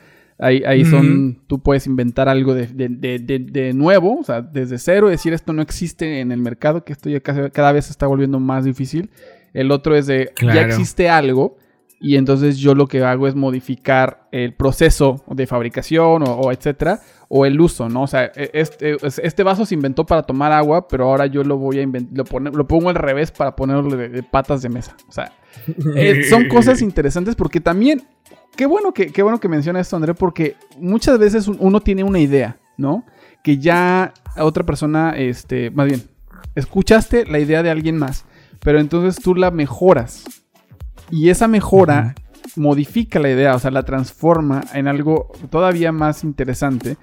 Ahí, 0.44 0.62
ahí 0.66 0.84
son, 0.84 1.38
tú 1.46 1.60
puedes 1.60 1.86
inventar 1.86 2.28
algo 2.28 2.52
de, 2.54 2.66
de- 2.66 2.88
de- 3.20 3.38
de- 3.38 3.72
nuevo, 3.74 4.18
o 4.18 4.24
sea, 4.24 4.42
desde 4.42 4.76
cero, 4.78 5.08
decir 5.08 5.32
esto 5.32 5.52
no 5.52 5.62
existe 5.62 6.20
en 6.20 6.32
el 6.32 6.40
mercado, 6.40 6.84
que 6.84 6.92
esto 6.92 7.08
ya 7.08 7.20
cada, 7.20 7.48
cada 7.50 7.70
vez 7.70 7.84
se 7.86 7.92
está 7.92 8.06
volviendo 8.08 8.40
más 8.40 8.64
difícil. 8.64 9.08
El 9.54 9.70
otro 9.70 9.94
es 9.94 10.06
de, 10.08 10.30
ya 10.40 10.62
existe 10.66 11.08
algo, 11.08 11.56
y 12.00 12.16
entonces 12.16 12.58
yo 12.58 12.74
lo 12.74 12.88
que 12.88 13.04
hago 13.04 13.28
es 13.28 13.36
modificar 13.36 14.26
el 14.32 14.54
proceso 14.54 15.22
de 15.28 15.46
fabricación 15.46 16.22
o, 16.26 16.32
o 16.34 16.50
etcétera, 16.50 16.98
o 17.28 17.46
el 17.46 17.60
uso, 17.60 17.88
¿no? 17.88 18.02
O 18.02 18.06
sea, 18.08 18.24
e- 18.34 18.50
este, 18.54 18.96
este 19.02 19.42
vaso 19.44 19.64
se 19.64 19.74
inventó 19.76 20.04
para 20.04 20.24
tomar 20.24 20.50
agua, 20.50 20.88
pero 20.88 21.04
ahora 21.04 21.26
yo 21.26 21.44
lo 21.44 21.56
voy 21.56 21.78
a 21.78 21.82
inventar, 21.82 22.18
lo, 22.18 22.24
pone- 22.24 22.50
lo 22.50 22.66
pongo 22.66 22.88
al 22.88 22.96
revés 22.96 23.30
para 23.30 23.54
ponerlo 23.54 23.96
de, 23.96 24.08
de 24.08 24.22
patas 24.24 24.60
de 24.62 24.68
mesa. 24.70 24.96
O 25.08 25.12
sea, 25.12 25.30
eh, 25.94 26.24
son 26.24 26.48
cosas 26.48 26.82
interesantes 26.82 27.36
porque 27.36 27.60
también, 27.60 28.02
qué 28.56 28.66
bueno 28.66 28.92
que, 28.92 29.12
qué 29.12 29.22
bueno 29.22 29.40
que 29.40 29.48
menciona 29.48 29.80
esto, 29.80 29.96
André, 29.96 30.14
porque 30.14 30.56
muchas 30.78 31.18
veces 31.18 31.48
un- 31.48 31.56
uno 31.60 31.80
tiene 31.80 32.04
una 32.04 32.18
idea, 32.18 32.58
¿no? 32.76 33.04
Que 33.42 33.58
ya 33.58 34.12
a 34.36 34.44
otra 34.44 34.64
persona, 34.64 35.10
este, 35.16 35.70
más 35.70 35.86
bien, 35.86 36.02
escuchaste 36.54 37.26
la 37.26 37.38
idea 37.38 37.62
de 37.62 37.70
alguien 37.70 37.96
más, 37.98 38.24
pero 38.60 38.78
entonces 38.80 39.22
tú 39.22 39.34
la 39.34 39.50
mejoras. 39.50 40.24
Y 41.10 41.28
esa 41.30 41.48
mejora 41.48 42.14
modifica 42.56 43.18
la 43.18 43.30
idea, 43.30 43.54
o 43.54 43.58
sea, 43.58 43.70
la 43.70 43.82
transforma 43.84 44.62
en 44.74 44.88
algo 44.88 45.32
todavía 45.50 45.92
más 45.92 46.24
interesante. 46.24 46.96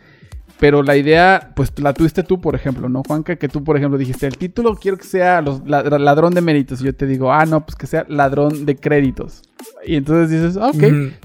Pero 0.60 0.84
la 0.84 0.98
idea, 0.98 1.52
pues 1.56 1.72
la 1.80 1.94
tuviste 1.94 2.22
tú, 2.22 2.42
por 2.42 2.54
ejemplo, 2.54 2.90
¿no, 2.90 3.02
Juanca? 3.08 3.38
Que 3.38 3.48
tú, 3.48 3.64
por 3.64 3.78
ejemplo, 3.78 3.98
dijiste, 3.98 4.28
el 4.28 4.38
título 4.38 4.76
quiero 4.76 4.98
que 4.98 5.06
sea 5.06 5.42
los, 5.42 5.62
la- 5.66 5.84
ladrón 5.84 6.34
de 6.34 6.42
méritos. 6.42 6.82
Y 6.82 6.86
yo 6.86 6.94
te 6.94 7.06
digo, 7.08 7.32
ah, 7.32 7.46
no, 7.46 7.66
pues 7.66 7.76
que 7.78 7.88
sea 7.88 8.06
ladrón 8.10 8.66
de 8.66 8.76
créditos. 8.76 9.42
Y 9.86 9.96
entonces 9.96 10.30
dices, 10.30 10.58
ah, 10.62 10.68
ok, 10.74 10.84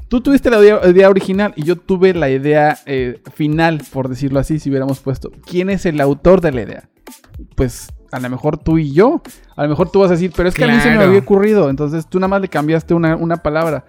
tú 0.08 0.20
tuviste 0.20 0.50
la 0.50 0.60
idea, 0.60 0.80
idea 0.88 1.08
original 1.10 1.52
y 1.56 1.64
yo 1.64 1.74
tuve 1.76 2.14
la 2.14 2.30
idea 2.30 2.78
eh, 2.86 3.20
final, 3.34 3.82
por 3.92 4.08
decirlo 4.08 4.38
así, 4.38 4.60
si 4.60 4.70
hubiéramos 4.70 5.00
puesto, 5.00 5.32
¿quién 5.44 5.68
es 5.68 5.84
el 5.84 6.00
autor 6.00 6.40
de 6.40 6.52
la 6.52 6.62
idea? 6.62 6.88
Pues 7.56 7.88
a 8.12 8.20
lo 8.20 8.30
mejor 8.30 8.58
tú 8.58 8.78
y 8.78 8.92
yo. 8.92 9.20
A 9.56 9.64
lo 9.64 9.68
mejor 9.70 9.90
tú 9.90 9.98
vas 10.00 10.10
a 10.10 10.14
decir, 10.14 10.32
pero 10.36 10.48
es 10.48 10.54
que 10.54 10.62
a 10.64 10.68
mí 10.68 10.74
se 10.80 10.88
me 10.90 10.94
había 11.08 11.18
ocurrido. 11.18 11.68
Entonces 11.70 12.06
tú 12.08 12.20
nada 12.20 12.28
más 12.28 12.40
le 12.40 12.48
cambiaste 12.48 12.94
una, 12.94 13.16
una 13.16 13.38
palabra. 13.38 13.84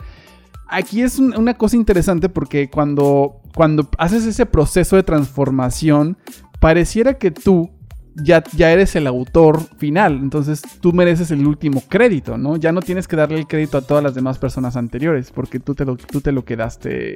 Aquí 0.67 1.01
es 1.01 1.19
un- 1.19 1.37
una 1.37 1.55
cosa 1.55 1.75
interesante 1.75 2.29
porque 2.29 2.69
cuando, 2.69 3.41
cuando 3.53 3.89
haces 3.97 4.25
ese 4.25 4.45
proceso 4.45 4.95
de 4.95 5.03
transformación, 5.03 6.17
pareciera 6.59 7.15
que 7.15 7.31
tú 7.31 7.71
ya, 8.15 8.43
ya 8.55 8.71
eres 8.71 8.95
el 8.95 9.07
autor 9.07 9.61
final. 9.77 10.19
Entonces 10.21 10.61
tú 10.81 10.93
mereces 10.93 11.31
el 11.31 11.45
último 11.45 11.81
crédito, 11.87 12.37
¿no? 12.37 12.57
Ya 12.57 12.71
no 12.71 12.81
tienes 12.81 13.07
que 13.07 13.15
darle 13.15 13.37
el 13.37 13.47
crédito 13.47 13.77
a 13.77 13.81
todas 13.81 14.03
las 14.03 14.15
demás 14.15 14.37
personas 14.37 14.75
anteriores 14.75 15.31
porque 15.31 15.59
tú 15.59 15.75
te 15.75 15.85
lo, 15.85 15.97
tú 15.97 16.21
te 16.21 16.31
lo 16.31 16.45
quedaste. 16.45 17.15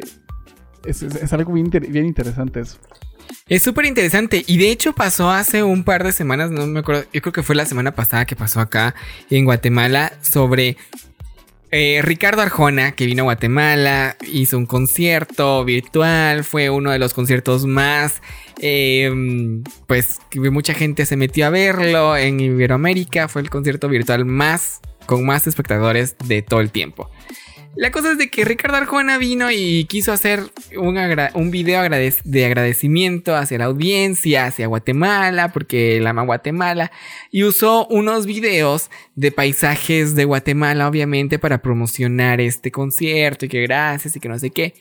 Es, 0.86 1.34
algo 1.34 1.54
bien, 1.54 1.70
bien 1.70 2.06
interesante 2.06 2.62
eso. 2.62 2.78
Es 3.48 3.62
súper 3.64 3.86
interesante 3.86 4.44
y 4.46 4.58
de 4.58 4.72
hecho 4.72 4.94
pasó 4.94 5.30
hace 5.30 5.62
un 5.64 5.84
par 5.84 6.04
de 6.04 6.12
semanas, 6.12 6.52
no 6.52 6.66
me 6.66 6.80
acuerdo, 6.80 7.04
yo 7.14 7.22
creo 7.22 7.34
que 7.34 7.44
fue 7.44 7.56
la 7.56 7.66
semana 7.66 7.94
pasada 7.94 8.26
que 8.26 8.36
pasó 8.36 8.60
acá 8.60 8.96
en 9.30 9.46
Guatemala 9.46 10.14
sobre 10.22 10.78
eh, 11.72 12.02
Ricardo 12.04 12.42
Arjona 12.42 12.94
que 12.94 13.06
vino 13.06 13.24
a 13.24 13.26
Guatemala, 13.26 14.18
hizo 14.32 14.58
un 14.58 14.66
concierto 14.66 15.64
virtual, 15.66 16.44
fue 16.44 16.70
uno 16.70 16.92
de 16.92 17.00
los 17.00 17.14
conciertos 17.14 17.66
más, 17.66 18.22
eh, 18.62 19.12
pues 19.88 20.20
mucha 20.36 20.74
gente 20.74 21.06
se 21.06 21.16
metió 21.16 21.46
a 21.46 21.50
verlo 21.50 22.18
en 22.18 22.40
Iberoamérica, 22.40 23.28
fue 23.28 23.42
el 23.42 23.50
concierto 23.50 23.88
virtual 23.88 24.26
más 24.26 24.80
con 25.06 25.26
más 25.26 25.48
espectadores 25.48 26.16
de 26.26 26.42
todo 26.42 26.62
el 26.62 26.72
tiempo. 26.72 27.10
La 27.80 27.92
cosa 27.92 28.12
es 28.12 28.18
de 28.18 28.30
que 28.30 28.44
Ricardo 28.44 28.76
Arjona 28.76 29.18
vino 29.18 29.50
y 29.52 29.86
quiso 29.86 30.12
hacer 30.12 30.42
un, 30.76 31.50
video 31.50 31.82
agradec- 31.82 32.22
de 32.26 32.46
agradecimiento 32.46 33.38
hacia 33.38 33.58
la 33.58 33.66
audiencia, 33.66 34.48
hacia 34.48 34.68
Guatemala, 34.68 35.54
porque 35.54 35.96
él 35.96 36.06
ama 36.06 36.24
Guatemala, 36.24 36.92
y 37.32 37.46
usó 37.46 37.88
unos 37.88 38.26
videos 38.26 38.92
de 39.16 39.32
paisajes 39.32 40.14
de 40.14 40.26
Guatemala, 40.26 40.90
obviamente, 40.90 41.40
para 41.40 41.62
promocionar 41.62 42.42
este 42.42 42.70
concierto, 42.70 43.46
y 43.46 43.48
que 43.48 43.62
gracias, 43.62 44.14
y 44.14 44.20
que 44.20 44.28
no 44.28 44.38
sé 44.38 44.50
qué. 44.50 44.74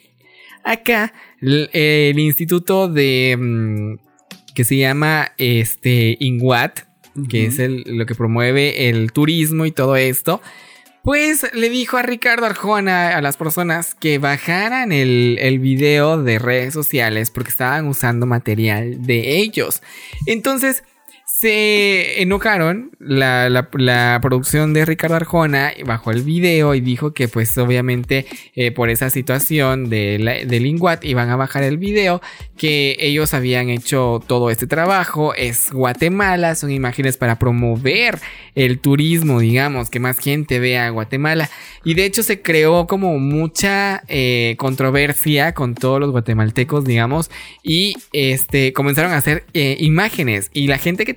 Acá, 0.65 1.13
el 1.39 2.19
instituto 2.19 2.89
de... 2.89 3.37
mm, 3.39 4.53
que 4.53 4.65
se 4.65 4.75
llama 4.75 5.31
este 5.37 6.17
INGUAT, 6.19 6.81
que 7.29 7.45
es 7.45 7.59
el, 7.59 7.83
lo 7.85 8.05
que 8.05 8.13
promueve 8.13 8.89
el 8.89 9.13
turismo 9.13 9.65
y 9.65 9.71
todo 9.71 9.95
esto, 9.95 10.41
pues 11.09 11.51
le 11.55 11.71
dijo 11.71 11.97
a 11.97 12.03
Ricardo 12.03 12.45
Arjona 12.45 13.17
a 13.17 13.21
las 13.23 13.35
personas 13.35 13.95
que 13.95 14.19
bajaran 14.19 14.91
el, 14.91 15.39
el 15.41 15.57
video 15.57 16.21
de 16.21 16.37
redes 16.37 16.71
sociales 16.71 17.31
porque 17.31 17.49
estaban 17.49 17.87
usando 17.87 18.27
material 18.27 19.03
de 19.07 19.37
ellos. 19.39 19.81
Entonces 20.27 20.83
se 21.39 22.21
enojaron 22.21 22.91
la, 22.99 23.49
la- 23.49 24.19
producción 24.21 24.73
de 24.73 24.83
Ricardo 24.83 25.15
Arjona 25.15 25.71
bajó 25.85 26.11
el 26.11 26.23
video 26.23 26.75
y 26.75 26.81
dijo 26.81 27.13
que 27.13 27.29
pues 27.29 27.57
obviamente 27.57 28.25
eh, 28.55 28.71
por 28.71 28.89
esa 28.89 29.09
situación 29.09 29.89
de, 29.89 30.19
la- 30.19 30.97
iban 31.03 31.29
a 31.29 31.37
bajar 31.37 31.63
el 31.63 31.77
video 31.77 32.21
que 32.57 32.97
ellos 32.99 33.33
habían 33.33 33.69
hecho 33.69 34.21
todo 34.27 34.49
este 34.49 34.67
trabajo. 34.67 35.33
Es 35.33 35.71
Guatemala 35.71 36.55
son 36.55 36.71
imágenes 36.71 37.15
para 37.15 37.39
promover 37.39 38.19
el 38.55 38.79
turismo 38.79 39.39
digamos 39.39 39.89
que 39.89 40.01
más 40.01 40.17
gente 40.19 40.59
vea 40.59 40.89
Guatemala. 40.89 41.49
Y 41.85 41.93
de 41.93 42.03
hecho 42.03 42.21
se 42.21 42.41
creó 42.41 42.85
como 42.85 43.17
mucha 43.17 44.03
eh, 44.09 44.55
controversia 44.57 45.53
con 45.53 45.73
todos 45.75 46.01
los 46.01 46.11
guatemaltecos 46.11 46.83
digamos 46.83 47.31
y 47.63 47.95
este 48.11 48.73
comenzaron 48.73 49.13
a 49.13 49.17
hacer 49.17 49.45
eh, 49.53 49.77
imágenes. 49.79 50.49
Y 50.53 50.67
la 50.67 50.77
gente 50.77 51.05
que 51.05 51.13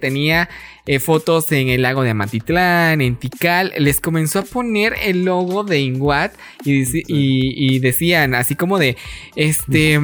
eh, 0.86 0.98
fotos 1.00 1.50
en 1.52 1.68
el 1.68 1.82
lago 1.82 2.02
de 2.02 2.10
Amatitlán, 2.10 3.00
en 3.00 3.16
Tikal, 3.16 3.72
les 3.78 4.00
comenzó 4.00 4.40
a 4.40 4.42
poner 4.42 4.94
el 5.02 5.24
logo 5.24 5.64
de 5.64 5.80
Inguat 5.80 6.34
y, 6.64 6.82
y- 6.82 7.74
y 7.76 7.78
decían 7.78 8.34
así 8.34 8.54
como 8.56 8.78
de, 8.78 8.96
este, 9.36 10.00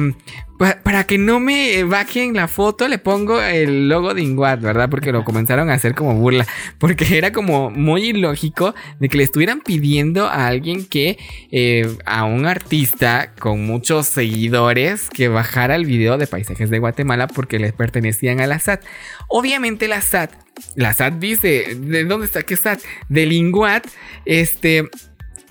para 0.59 1.05
que 1.05 1.17
no 1.17 1.39
me 1.39 1.85
bajen 1.85 2.33
la 2.33 2.49
foto 2.49 2.89
le 2.89 2.97
pongo 2.97 3.41
el 3.41 3.87
logo 3.87 4.13
de 4.13 4.21
Inguat, 4.21 4.59
¿verdad? 4.59 4.89
Porque 4.89 5.13
lo 5.13 5.23
comenzaron 5.23 5.69
a 5.69 5.73
hacer 5.73 5.95
como 5.95 6.15
burla, 6.15 6.45
porque 6.79 7.17
era 7.17 7.31
como 7.31 7.69
muy 7.69 8.09
ilógico 8.09 8.75
de 8.99 9.07
que 9.07 9.17
le 9.17 9.23
estuvieran 9.23 9.61
pidiendo 9.61 10.25
a 10.25 10.47
alguien 10.47 10.85
que, 10.85 11.17
eh, 11.51 11.89
a 12.05 12.25
un 12.25 12.45
artista 12.45 13.31
con 13.39 13.65
muchos 13.65 14.07
seguidores, 14.07 15.09
que 15.09 15.29
bajara 15.29 15.75
el 15.75 15.85
video 15.85 16.17
de 16.17 16.27
paisajes 16.27 16.69
de 16.69 16.79
Guatemala 16.79 17.27
porque 17.27 17.57
les 17.57 17.71
pertenecían 17.71 18.41
a 18.41 18.47
la 18.47 18.59
SAT. 18.59 18.83
Obviamente 19.29 19.87
la 19.87 20.01
SAT, 20.01 20.33
la 20.75 20.93
SAT 20.93 21.13
dice, 21.19 21.77
¿de 21.79 22.03
dónde 22.03 22.25
está 22.25 22.43
qué 22.43 22.57
SAT? 22.57 22.81
De 23.07 23.25
Linguat, 23.25 23.87
este, 24.25 24.89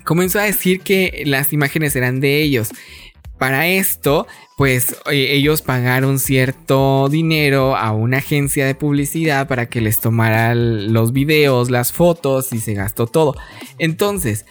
comenzó 0.03 0.37
a 0.37 0.43
decir 0.43 0.81
que 0.81 1.23
las 1.25 1.51
imágenes 1.51 1.95
eran 1.95 2.19
de 2.19 2.43
ellos. 2.43 2.69
Para 3.39 3.67
esto, 3.67 4.27
pues 4.59 4.97
eh, 5.09 5.35
ellos 5.35 5.61
pagaron 5.61 6.19
cierto 6.19 7.07
dinero 7.07 7.77
a 7.77 7.93
una 7.93 8.17
agencia 8.17 8.65
de 8.65 8.75
publicidad 8.75 9.47
para 9.47 9.69
que 9.69 9.79
les 9.79 10.01
tomara 10.01 10.53
los 10.53 11.13
videos, 11.13 11.71
las 11.71 11.93
fotos 11.93 12.51
y 12.51 12.59
se 12.59 12.73
gastó 12.73 13.07
todo. 13.07 13.37
Entonces, 13.77 14.45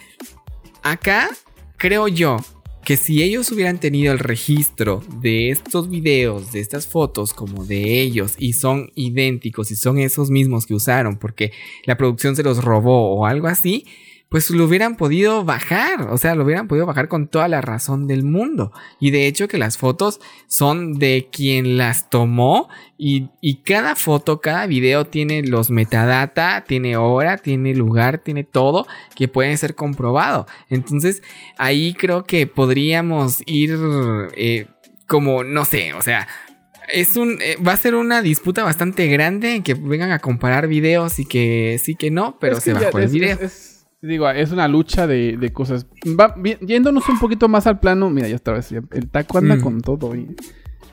acá 0.81 1.29
creo 1.77 2.07
yo 2.07 2.37
que 2.83 2.97
si 2.97 3.21
ellos 3.21 3.51
hubieran 3.51 3.79
tenido 3.79 4.11
el 4.11 4.17
registro 4.17 5.03
de 5.21 5.51
estos 5.51 5.91
videos, 5.91 6.53
de 6.53 6.61
estas 6.61 6.87
fotos 6.87 7.35
como 7.35 7.63
de 7.63 8.01
ellos 8.01 8.33
y 8.39 8.53
son 8.53 8.91
idénticos 8.95 9.69
y 9.69 9.75
son 9.75 9.99
esos 9.99 10.31
mismos 10.31 10.65
que 10.65 10.73
usaron 10.73 11.17
porque 11.17 11.51
la 11.85 11.97
producción 11.97 12.35
se 12.35 12.41
los 12.41 12.63
robó 12.63 13.13
o 13.13 13.27
algo 13.27 13.47
así, 13.47 13.85
pues 14.29 14.51
lo 14.51 14.65
hubieran 14.65 14.95
podido 14.95 15.43
bajar, 15.43 16.03
o 16.11 16.17
sea, 16.19 16.35
lo 16.35 16.43
hubieran 16.43 16.67
podido 16.67 16.85
bajar 16.85 17.07
con 17.07 17.27
toda 17.27 17.47
la 17.47 17.61
razón 17.61 18.05
del 18.07 18.23
mundo. 18.23 18.71
Y 18.99 19.09
de 19.09 19.25
hecho 19.25 19.47
que 19.47 19.57
las 19.57 19.77
fotos 19.79 20.19
son 20.47 20.99
de 20.99 21.29
quien 21.31 21.77
las 21.77 22.11
tomó 22.11 22.69
y, 22.95 23.29
y 23.41 23.63
cada 23.63 23.95
foto, 23.95 24.39
cada 24.39 24.67
video 24.67 25.07
tiene 25.07 25.41
los 25.41 25.71
metadata, 25.71 26.63
tiene 26.67 26.95
hora, 26.95 27.37
tiene 27.37 27.73
lugar, 27.73 28.19
tiene 28.19 28.43
todo 28.43 28.85
que 29.15 29.27
puede 29.27 29.57
ser 29.57 29.73
comprobado. 29.73 30.45
Entonces 30.69 31.23
ahí 31.57 31.95
creo 31.95 32.23
que 32.23 32.45
podríamos 32.45 33.41
ir 33.47 33.75
eh, 34.35 34.67
como, 35.07 35.43
no 35.43 35.65
sé, 35.65 35.93
o 35.93 36.01
sea... 36.01 36.27
Es 36.91 37.17
un, 37.17 37.37
eh, 37.39 37.55
va 37.57 37.73
a 37.73 37.77
ser 37.77 37.93
una 37.93 38.23
disputa 38.23 38.63
bastante 38.63 39.05
grande 39.05 39.53
en 39.53 39.61
que 39.61 39.75
vengan 39.75 40.09
a 40.11 40.17
comparar 40.17 40.67
videos 40.67 41.19
y 41.19 41.25
que 41.25 41.79
sí 41.83 41.93
que 41.93 42.09
no, 42.09 42.39
pero 42.39 42.57
Es 42.57 42.63
se 42.63 42.73
ya 42.73 42.79
bajó 42.79 42.97
el 42.97 43.03
es- 43.05 43.11
video. 43.11 43.37
es- 43.39 43.68
digo, 44.01 44.29
es 44.29 44.51
una 44.51 44.67
lucha 44.67 45.07
de, 45.07 45.37
de 45.37 45.51
cosas. 45.53 45.87
Va, 46.07 46.35
yéndonos 46.61 47.07
un 47.09 47.19
poquito 47.19 47.47
más 47.49 47.67
al 47.67 47.79
plano, 47.79 48.09
mira, 48.09 48.27
ya 48.27 48.35
otra 48.37 48.53
vez, 48.55 48.71
el 48.71 49.09
taco 49.09 49.37
anda 49.39 49.55
Mm. 49.57 49.61
con 49.61 49.81
todo. 49.81 50.15
y- 50.15 50.35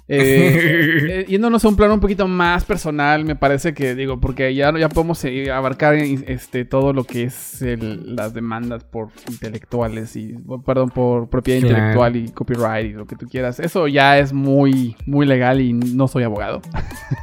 Eh, 0.09 1.09
eh, 1.09 1.25
yéndonos 1.29 1.65
a 1.65 1.69
un 1.69 1.77
plano 1.77 1.95
un 1.95 2.01
poquito 2.01 2.29
más 2.29 2.65
personal, 2.65 3.25
me 3.25 3.35
parece 3.35 3.75
que, 3.75 3.95
digo, 3.97 4.21
porque 4.21 4.55
ya, 4.55 4.73
ya 4.79 4.89
podemos 4.89 5.25
eh, 5.25 5.51
abarcar 5.51 5.97
este, 5.97 6.65
todo 6.65 6.93
lo 6.93 7.05
que 7.05 7.25
es 7.25 7.61
el- 7.63 8.15
las 8.15 8.33
demandas 8.33 8.85
por 8.85 9.09
intelectuales 9.29 10.15
y, 10.17 10.35
perdón, 10.65 10.91
por 10.91 11.29
propiedad 11.29 11.61
Claro. 11.61 11.75
intelectual 11.77 12.17
y 12.17 12.29
copyright 12.31 12.91
y 12.91 12.93
lo 12.93 13.07
que 13.07 13.17
tú 13.17 13.27
quieras. 13.27 13.59
Eso 13.61 13.89
ya 13.89 14.19
es 14.19 14.33
muy, 14.33 14.95
muy 15.07 15.27
legal 15.27 15.61
y 15.61 15.73
no 15.73 16.07
soy 16.09 16.23
abogado. 16.23 16.61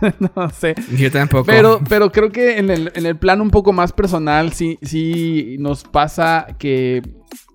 no 0.35 0.49
sé. 0.49 0.75
Yo 0.97 1.09
tampoco. 1.11 1.45
Pero, 1.45 1.79
pero 1.87 2.11
creo 2.11 2.31
que 2.31 2.57
en 2.57 2.69
el, 2.69 2.91
en 2.95 3.05
el 3.05 3.15
plano 3.15 3.43
un 3.43 3.49
poco 3.51 3.71
más 3.73 3.93
personal, 3.93 4.51
sí, 4.53 4.77
sí 4.81 5.55
nos 5.59 5.83
pasa 5.83 6.47
que, 6.59 7.01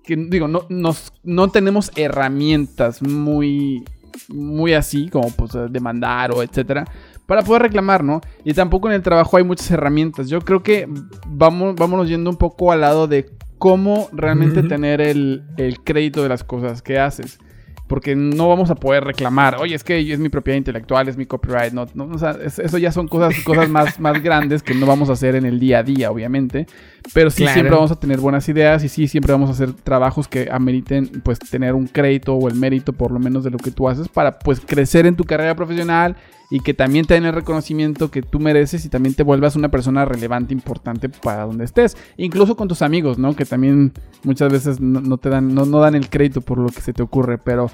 que, 0.03 0.15
digo, 0.15 0.47
no, 0.47 0.65
nos, 0.69 1.13
no 1.23 1.49
tenemos 1.49 1.91
herramientas 1.95 3.01
muy, 3.01 3.83
muy 4.27 4.73
así, 4.73 5.09
como 5.09 5.31
pues 5.31 5.51
demandar 5.69 6.31
o 6.31 6.43
etcétera, 6.43 6.85
para 7.25 7.43
poder 7.43 7.61
reclamar, 7.63 8.03
¿no? 8.03 8.21
Y 8.43 8.53
tampoco 8.53 8.87
en 8.89 8.95
el 8.95 9.01
trabajo 9.01 9.37
hay 9.37 9.43
muchas 9.43 9.69
herramientas. 9.71 10.29
Yo 10.29 10.41
creo 10.41 10.63
que 10.63 10.87
vamos, 11.27 11.75
vámonos 11.75 12.07
yendo 12.09 12.29
un 12.29 12.37
poco 12.37 12.71
al 12.71 12.81
lado 12.81 13.07
de 13.07 13.29
cómo 13.57 14.09
realmente 14.13 14.61
tener 14.69 15.01
el, 15.01 15.43
el 15.57 15.79
crédito 15.81 16.23
de 16.23 16.29
las 16.29 16.43
cosas 16.43 16.81
que 16.81 16.97
haces. 16.99 17.39
Porque 17.87 18.15
no 18.15 18.47
vamos 18.47 18.69
a 18.69 18.75
poder 18.75 19.03
reclamar, 19.03 19.55
oye, 19.59 19.73
es 19.73 19.83
que 19.83 20.13
es 20.13 20.19
mi 20.19 20.29
propiedad 20.29 20.57
intelectual, 20.57 21.07
es 21.07 21.17
mi 21.17 21.25
copyright. 21.25 21.73
No, 21.73 21.87
no, 21.95 22.05
o 22.05 22.19
sea, 22.19 22.37
es- 22.43 22.59
eso 22.59 22.77
ya 22.77 22.91
son 22.91 23.07
cosas, 23.07 23.33
cosas 23.43 23.67
más, 23.67 23.99
más 23.99 24.21
grandes 24.21 24.61
que 24.61 24.75
no 24.75 24.85
vamos 24.85 25.09
a 25.09 25.13
hacer 25.13 25.33
en 25.35 25.43
el 25.45 25.59
día 25.59 25.79
a 25.79 25.83
día, 25.83 26.11
obviamente. 26.11 26.67
Pero 27.13 27.29
sí 27.31 27.43
Claro. 27.43 27.53
siempre 27.53 27.75
vamos 27.75 27.91
a 27.91 27.99
tener 27.99 28.19
buenas 28.19 28.47
ideas 28.49 28.83
y 28.83 28.89
sí 28.89 29.07
siempre 29.07 29.31
vamos 29.33 29.49
a 29.49 29.53
hacer 29.53 29.73
trabajos 29.73 30.27
que 30.27 30.49
ameriten 30.51 31.07
pues 31.23 31.39
tener 31.39 31.73
un 31.73 31.87
crédito 31.87 32.35
o 32.35 32.47
el 32.47 32.55
mérito 32.55 32.93
por 32.93 33.11
lo 33.11 33.19
menos 33.19 33.43
de 33.43 33.49
lo 33.49 33.57
que 33.57 33.71
tú 33.71 33.89
haces 33.89 34.07
para 34.07 34.37
pues 34.37 34.59
crecer 34.59 35.05
en 35.07 35.15
tu 35.15 35.23
carrera 35.23 35.55
profesional 35.55 36.15
y 36.51 36.59
que 36.59 36.73
también 36.73 37.05
te 37.05 37.13
den 37.15 37.25
el 37.25 37.33
reconocimiento 37.33 38.09
que 38.11 38.21
tú 38.21 38.39
mereces 38.39 38.83
y 38.85 38.89
también 38.89 39.15
te 39.15 39.23
vuelvas 39.23 39.55
una 39.55 39.69
persona 39.69 40.05
relevante, 40.05 40.53
importante 40.53 41.07
para 41.09 41.43
donde 41.45 41.65
estés. 41.65 41.95
Incluso 42.17 42.55
con 42.55 42.67
tus 42.67 42.81
amigos, 42.81 43.17
¿no? 43.19 43.35
Que 43.35 43.45
también 43.45 43.93
muchas 44.23 44.51
veces 44.51 44.79
no, 44.79 44.99
no 44.99 45.17
te 45.17 45.29
dan, 45.29 45.53
no, 45.53 45.65
no 45.65 45.79
dan 45.79 45.95
el 45.95 46.09
crédito 46.09 46.41
por 46.41 46.57
lo 46.57 46.69
que 46.69 46.81
se 46.81 46.91
te 46.93 47.03
ocurre, 47.03 47.37
pero 47.37 47.69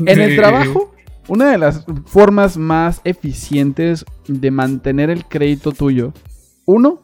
en 0.00 0.20
el 0.20 0.36
trabajo, 0.36 0.94
una 1.28 1.50
de 1.50 1.58
las 1.58 1.84
formas 2.06 2.56
más 2.58 3.00
eficientes 3.04 4.04
de 4.26 4.50
mantener 4.50 5.08
el 5.10 5.24
crédito 5.24 5.72
tuyo, 5.72 6.12
uno, 6.66 7.00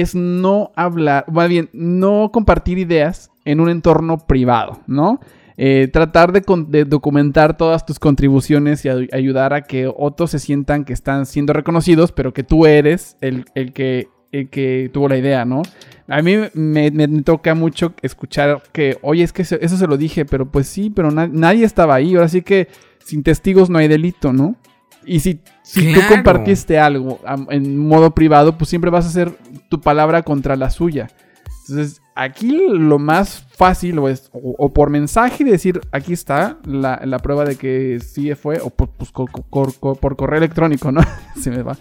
es 0.00 0.14
no 0.14 0.72
hablar, 0.76 1.24
más 1.32 1.48
bien, 1.48 1.68
no 1.72 2.30
compartir 2.32 2.78
ideas 2.78 3.30
en 3.44 3.60
un 3.60 3.68
entorno 3.68 4.18
privado, 4.18 4.80
¿no? 4.86 5.20
Eh, 5.58 5.88
tratar 5.90 6.32
de, 6.32 6.84
documentar 6.84 7.56
todas 7.56 7.86
tus 7.86 7.98
contribuciones 7.98 8.84
y 8.84 8.90
ay- 8.90 9.08
ayudar 9.12 9.54
a 9.54 9.62
que 9.62 9.90
otros 9.94 10.30
se 10.32 10.38
sientan 10.38 10.84
que 10.84 10.92
están 10.92 11.24
siendo 11.24 11.54
reconocidos, 11.54 12.12
pero 12.12 12.34
que 12.34 12.42
tú 12.42 12.66
eres 12.66 13.16
el, 13.22 13.46
el 13.54 13.72
que, 13.72 14.08
el 14.32 14.50
que 14.50 14.90
tuvo 14.92 15.08
la 15.08 15.16
idea, 15.16 15.46
¿no? 15.46 15.62
A 16.08 16.20
mí 16.20 16.34
me, 16.52 16.90
toca 17.22 17.54
mucho 17.54 17.94
escuchar 18.02 18.62
que, 18.72 18.98
oye, 19.00 19.22
es 19.24 19.32
que 19.32 19.42
eso, 19.42 19.56
se 19.58 19.86
lo 19.86 19.96
dije, 19.96 20.24
pero 20.26 20.50
pues 20.50 20.66
sí, 20.68 20.90
pero 20.90 21.10
na- 21.10 21.26
nadie 21.26 21.64
estaba 21.64 21.94
ahí. 21.94 22.14
Ahora 22.14 22.28
sí 22.28 22.42
que 22.42 22.68
sin 23.04 23.22
testigos 23.22 23.70
no 23.70 23.78
hay 23.78 23.88
delito, 23.88 24.32
¿no? 24.34 24.56
Y 25.06 25.20
si, 25.20 25.40
si 25.68 25.92
tú 25.92 26.00
Claro. 26.00 26.14
compartiste 26.14 26.78
algo 26.78 27.18
en 27.50 27.76
modo 27.76 28.12
privado, 28.14 28.56
pues 28.56 28.70
siempre 28.70 28.90
vas 28.90 29.04
a 29.04 29.08
hacer 29.08 29.36
tu 29.68 29.80
palabra 29.80 30.22
contra 30.22 30.54
la 30.56 30.70
suya. 30.70 31.08
Entonces, 31.68 32.00
aquí 32.14 32.56
lo 32.70 33.00
más 33.00 33.44
fácil 33.50 33.98
o 33.98 34.08
es 34.08 34.30
o, 34.32 34.54
o 34.56 34.72
por 34.72 34.90
mensaje 34.90 35.42
decir, 35.42 35.80
aquí 35.90 36.12
está 36.12 36.58
la, 36.64 37.00
la 37.04 37.18
prueba 37.18 37.44
de 37.44 37.56
que 37.56 37.98
sí 38.00 38.32
fue, 38.36 38.60
o 38.60 38.70
por, 38.70 38.90
pues, 38.90 39.10
co- 39.10 39.26
co- 39.26 39.72
co- 39.80 39.94
por 39.96 40.14
correo 40.16 40.38
electrónico, 40.38 40.92
¿no? 40.92 41.00
Se 41.40 41.50
me 41.50 41.62
va. 41.64 41.76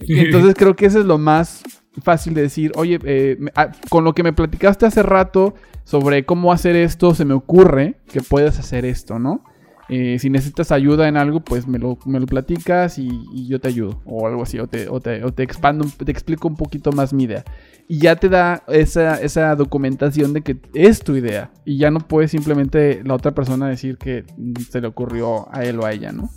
Entonces 0.00 0.54
creo 0.56 0.74
que 0.74 0.86
eso 0.86 0.98
es 0.98 1.06
lo 1.06 1.18
más 1.18 1.62
fácil 2.02 2.34
de 2.34 2.42
decir, 2.42 2.72
oye, 2.74 2.98
eh, 3.04 3.38
ah, 3.54 3.70
con 3.88 4.02
lo 4.04 4.14
que 4.14 4.22
me 4.24 4.32
platicaste 4.32 4.86
hace 4.86 5.02
rato 5.02 5.54
sobre 5.84 6.24
cómo 6.24 6.52
hacer 6.52 6.74
esto, 6.74 7.14
se 7.14 7.24
me 7.24 7.34
ocurre 7.34 7.96
que 8.10 8.22
puedes 8.22 8.58
hacer 8.58 8.84
esto, 8.84 9.18
¿no? 9.20 9.44
Eh, 9.92 10.20
si 10.20 10.30
necesitas 10.30 10.70
ayuda 10.70 11.08
en 11.08 11.16
algo, 11.16 11.40
pues 11.40 11.66
me 11.66 11.78
lo, 11.78 11.98
me 12.06 12.20
lo 12.20 12.26
platicas 12.26 12.96
y, 12.98 13.10
yo 13.48 13.60
te 13.60 13.68
ayudo. 13.68 14.00
O 14.04 14.26
algo 14.26 14.44
así, 14.44 14.58
o 14.60 14.68
te, 14.68 14.88
o 14.88 15.00
te, 15.00 15.24
o 15.24 15.32
te 15.32 15.42
expando, 15.42 15.84
te 16.04 16.12
explico 16.12 16.46
un 16.46 16.56
poquito 16.56 16.92
más 16.92 17.12
mi 17.12 17.24
idea. 17.24 17.44
Y 17.88 17.98
ya 17.98 18.14
te 18.14 18.28
da 18.28 18.62
esa, 18.68 19.20
esa 19.20 19.54
documentación 19.56 20.32
de 20.32 20.42
que 20.42 20.58
es 20.74 21.00
tu 21.00 21.16
idea. 21.16 21.50
Y 21.64 21.78
ya 21.78 21.90
no 21.90 21.98
puede 21.98 22.28
simplemente 22.28 23.02
la 23.04 23.14
otra 23.14 23.32
persona 23.34 23.68
decir 23.68 23.98
que 23.98 24.24
se 24.70 24.80
le 24.80 24.86
ocurrió 24.86 25.52
a 25.52 25.64
él 25.64 25.80
o 25.80 25.86
a 25.86 25.92
ella, 25.92 26.12
¿no? 26.12 26.30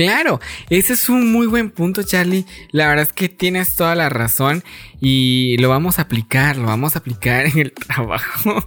Claro, 0.00 0.40
ese 0.70 0.94
es 0.94 1.10
un 1.10 1.30
muy 1.30 1.46
buen 1.46 1.70
punto, 1.70 2.02
Charlie. 2.02 2.46
La 2.70 2.88
verdad 2.88 3.06
es 3.06 3.12
que 3.12 3.28
tienes 3.28 3.76
toda 3.76 3.94
la 3.94 4.08
razón 4.08 4.64
y 4.98 5.58
lo 5.58 5.68
vamos 5.68 5.98
a 5.98 6.02
aplicar, 6.02 6.56
lo 6.56 6.68
vamos 6.68 6.96
a 6.96 7.00
aplicar 7.00 7.44
en 7.44 7.58
el 7.58 7.72
trabajo. 7.86 8.64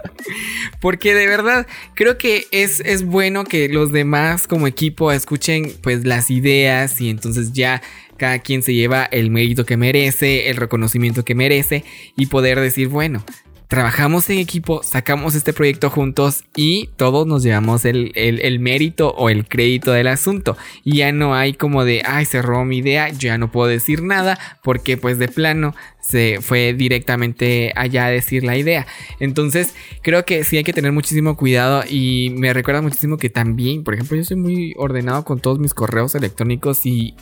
Porque 0.80 1.16
de 1.16 1.26
verdad 1.26 1.66
creo 1.96 2.20
que 2.20 2.46
es, 2.52 2.82
es 2.82 3.04
bueno 3.04 3.46
que 3.46 3.68
los 3.68 3.92
demás 3.92 4.46
como 4.46 4.68
equipo 4.68 5.12
escuchen 5.12 5.74
pues 5.82 6.06
las 6.06 6.30
ideas 6.30 7.02
y 7.02 7.10
entonces 7.10 7.52
ya 7.52 7.82
cada 8.18 8.38
quien 8.38 8.62
se 8.62 8.76
lleva 8.76 9.04
el 9.06 9.32
mérito 9.32 9.66
que 9.66 9.76
merece, 9.76 10.52
el 10.52 10.58
reconocimiento 10.58 11.26
que 11.26 11.34
merece 11.34 11.84
y 12.16 12.28
poder 12.28 12.60
decir, 12.60 12.90
bueno, 12.90 13.26
trabajamos 13.74 14.30
en 14.30 14.38
equipo, 14.38 14.84
sacamos 14.84 15.34
este 15.34 15.52
proyecto 15.52 15.90
juntos 15.90 16.44
y 16.56 16.92
todos 16.96 17.26
nos 17.26 17.42
llevamos 17.42 17.86
el, 17.86 18.12
el- 18.14 18.60
mérito 18.60 19.10
o 19.18 19.32
el 19.32 19.48
crédito 19.48 19.92
del 19.94 20.10
asunto. 20.10 20.56
Y 20.84 20.98
ya 20.98 21.12
no 21.12 21.34
hay 21.34 21.56
como 21.56 21.84
de, 21.84 22.04
ay, 22.06 22.26
se 22.26 22.44
robó 22.44 22.66
mi 22.66 22.78
idea, 22.78 23.10
yo 23.10 23.30
ya 23.30 23.40
no 23.40 23.52
puedo 23.52 23.68
decir 23.68 24.04
nada 24.04 24.38
porque 24.62 24.96
pues 24.96 25.18
de 25.18 25.28
plano 25.28 25.74
se 26.04 26.40
fue 26.42 26.74
directamente 26.74 27.72
allá 27.76 28.06
a 28.06 28.10
decir 28.10 28.44
la 28.44 28.58
idea. 28.58 28.86
Entonces 29.20 29.74
creo 30.02 30.26
que 30.26 30.44
sí 30.44 30.58
hay 30.58 30.64
que 30.64 30.74
tener 30.74 30.92
muchísimo 30.92 31.36
cuidado 31.38 31.84
y 31.90 32.30
me 32.38 32.54
recuerda 32.54 32.82
muchísimo 32.82 33.18
que 33.18 33.30
también, 33.30 33.84
por 33.84 33.94
ejemplo, 33.94 34.18
yo 34.18 34.24
soy 34.24 34.38
muy 34.38 34.74
ordenado 34.78 35.24
con 35.24 35.40
todos 35.40 35.60
mis 35.60 35.74
correos 35.74 36.14
electrónicos 36.16 36.86
y 36.86 37.16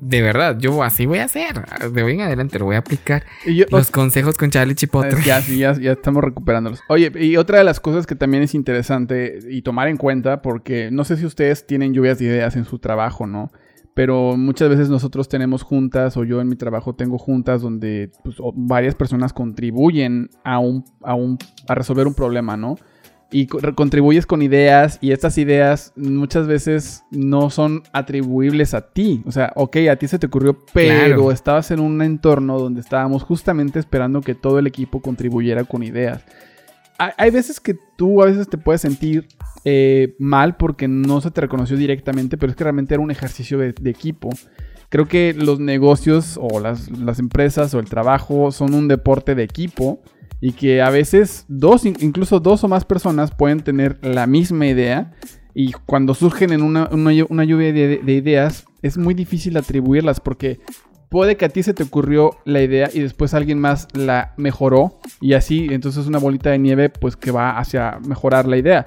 de 0.00 0.20
verdad, 0.22 0.58
yo 0.58 0.82
así 0.82 1.06
voy 1.06 1.18
a 1.18 1.24
hacer. 1.24 1.64
De 1.92 2.02
hoy 2.02 2.14
en 2.14 2.20
adelante 2.22 2.58
lo 2.58 2.64
voy 2.66 2.74
a 2.76 2.80
aplicar. 2.80 3.24
Y 3.46 3.54
yo- 3.56 3.66
Los 3.70 3.90
consejos 3.90 4.36
con 4.36 4.50
Charlie 4.50 4.74
Chipotle. 4.74 5.16
Ya, 5.24 5.40
sí, 5.40 5.58
ya, 5.58 5.72
ya 5.80 5.92
estamos 5.92 6.22
recuperándolos. 6.24 6.80
Oye, 6.88 7.12
y 7.20 7.36
otra 7.36 7.58
de 7.58 7.64
las 7.64 7.78
cosas 7.80 8.06
que 8.06 8.14
también 8.16 8.42
es 8.42 8.54
interesante 8.54 9.38
y 9.48 9.62
tomar 9.62 9.88
en 9.88 9.96
cuenta, 9.96 10.42
porque 10.42 10.88
no 10.90 11.04
sé 11.04 11.16
si 11.16 11.24
ustedes 11.24 11.66
tienen 11.66 11.94
lluvias 11.94 12.18
de 12.18 12.24
ideas 12.26 12.56
en 12.56 12.64
su 12.64 12.78
trabajo, 12.78 13.26
¿no? 13.26 13.52
Pero 13.94 14.36
muchas 14.36 14.68
veces 14.68 14.88
nosotros 14.88 15.28
tenemos 15.28 15.62
juntas, 15.62 16.16
o 16.16 16.24
yo 16.24 16.40
en 16.40 16.48
mi 16.48 16.56
trabajo 16.56 16.94
tengo 16.94 17.16
juntas 17.16 17.62
donde 17.62 18.10
pues, 18.24 18.36
varias 18.54 18.94
personas 18.96 19.32
contribuyen 19.32 20.30
a, 20.42 20.58
un, 20.58 20.84
a, 21.02 21.14
un, 21.14 21.38
a 21.68 21.74
resolver 21.76 22.06
un 22.08 22.14
problema, 22.14 22.56
¿no? 22.56 22.76
Y 23.30 23.46
co- 23.46 23.58
contribuyes 23.74 24.26
con 24.26 24.42
ideas 24.42 24.98
y 25.00 25.12
estas 25.12 25.38
ideas 25.38 25.92
muchas 25.96 26.46
veces 26.46 27.04
no 27.10 27.50
son 27.50 27.82
atribuibles 27.92 28.74
a 28.74 28.90
ti. 28.92 29.22
O 29.26 29.32
sea, 29.32 29.52
ok, 29.56 29.76
a 29.90 29.96
ti 29.96 30.06
se 30.08 30.18
te 30.18 30.26
ocurrió, 30.26 30.56
pero 30.72 30.94
Claro. 30.94 31.30
estabas 31.32 31.70
en 31.70 31.80
un 31.80 32.00
entorno 32.02 32.58
donde 32.58 32.80
estábamos 32.80 33.22
justamente 33.22 33.78
esperando 33.78 34.20
que 34.20 34.34
todo 34.34 34.58
el 34.58 34.66
equipo 34.66 35.00
contribuyera 35.00 35.64
con 35.64 35.82
ideas. 35.82 36.24
Hay, 36.98 37.30
veces 37.30 37.60
que 37.60 37.76
tú 37.96 38.22
a 38.22 38.26
veces 38.26 38.48
te 38.48 38.56
puedes 38.56 38.80
sentir 38.80 39.26
eh, 39.64 40.14
mal 40.18 40.56
porque 40.56 40.86
no 40.88 41.20
se 41.20 41.30
te 41.30 41.40
reconoció 41.40 41.76
directamente, 41.76 42.36
pero 42.36 42.50
es 42.50 42.56
que 42.56 42.64
realmente 42.64 42.94
era 42.94 43.02
un 43.02 43.10
ejercicio 43.10 43.58
de, 43.58 43.74
equipo. 43.84 44.30
Creo 44.90 45.06
que 45.08 45.34
los 45.34 45.58
negocios 45.58 46.38
o 46.40 46.60
las, 46.60 46.88
empresas 47.18 47.74
o 47.74 47.80
el 47.80 47.86
trabajo 47.86 48.52
son 48.52 48.74
un 48.74 48.86
deporte 48.86 49.34
de 49.34 49.42
equipo 49.42 50.02
y 50.40 50.52
que 50.52 50.82
a 50.82 50.90
veces 50.90 51.46
dos, 51.48 51.84
in- 51.84 51.96
incluso 52.00 52.38
dos 52.38 52.62
o 52.62 52.68
más 52.68 52.84
personas 52.84 53.32
pueden 53.32 53.60
tener 53.60 53.98
la 54.02 54.26
misma 54.26 54.66
idea 54.66 55.12
y 55.52 55.72
cuando 55.86 56.14
surgen 56.14 56.52
en 56.52 56.62
una, 56.62 56.88
una 56.92 57.12
llu- 57.12 57.26
una 57.28 57.44
lluvia 57.44 57.72
de 57.72 58.12
ideas 58.12 58.66
es 58.82 58.98
muy 58.98 59.14
difícil 59.14 59.56
atribuirlas 59.56 60.20
porque 60.20 60.60
puede 61.14 61.36
que 61.36 61.44
a 61.44 61.48
ti 61.48 61.62
se 61.62 61.74
te 61.74 61.84
ocurrió 61.84 62.32
la 62.44 62.60
idea 62.60 62.90
y 62.92 62.98
después 62.98 63.34
alguien 63.34 63.60
más 63.60 63.86
la 63.92 64.34
mejoró 64.36 64.98
y 65.20 65.34
así 65.34 65.68
entonces 65.70 66.08
una 66.08 66.18
bolita 66.18 66.50
de 66.50 66.58
nieve 66.58 66.88
pues 66.88 67.14
que 67.14 67.30
va 67.30 67.56
hacia 67.56 68.00
mejorar 68.04 68.48
la 68.48 68.56
idea. 68.56 68.86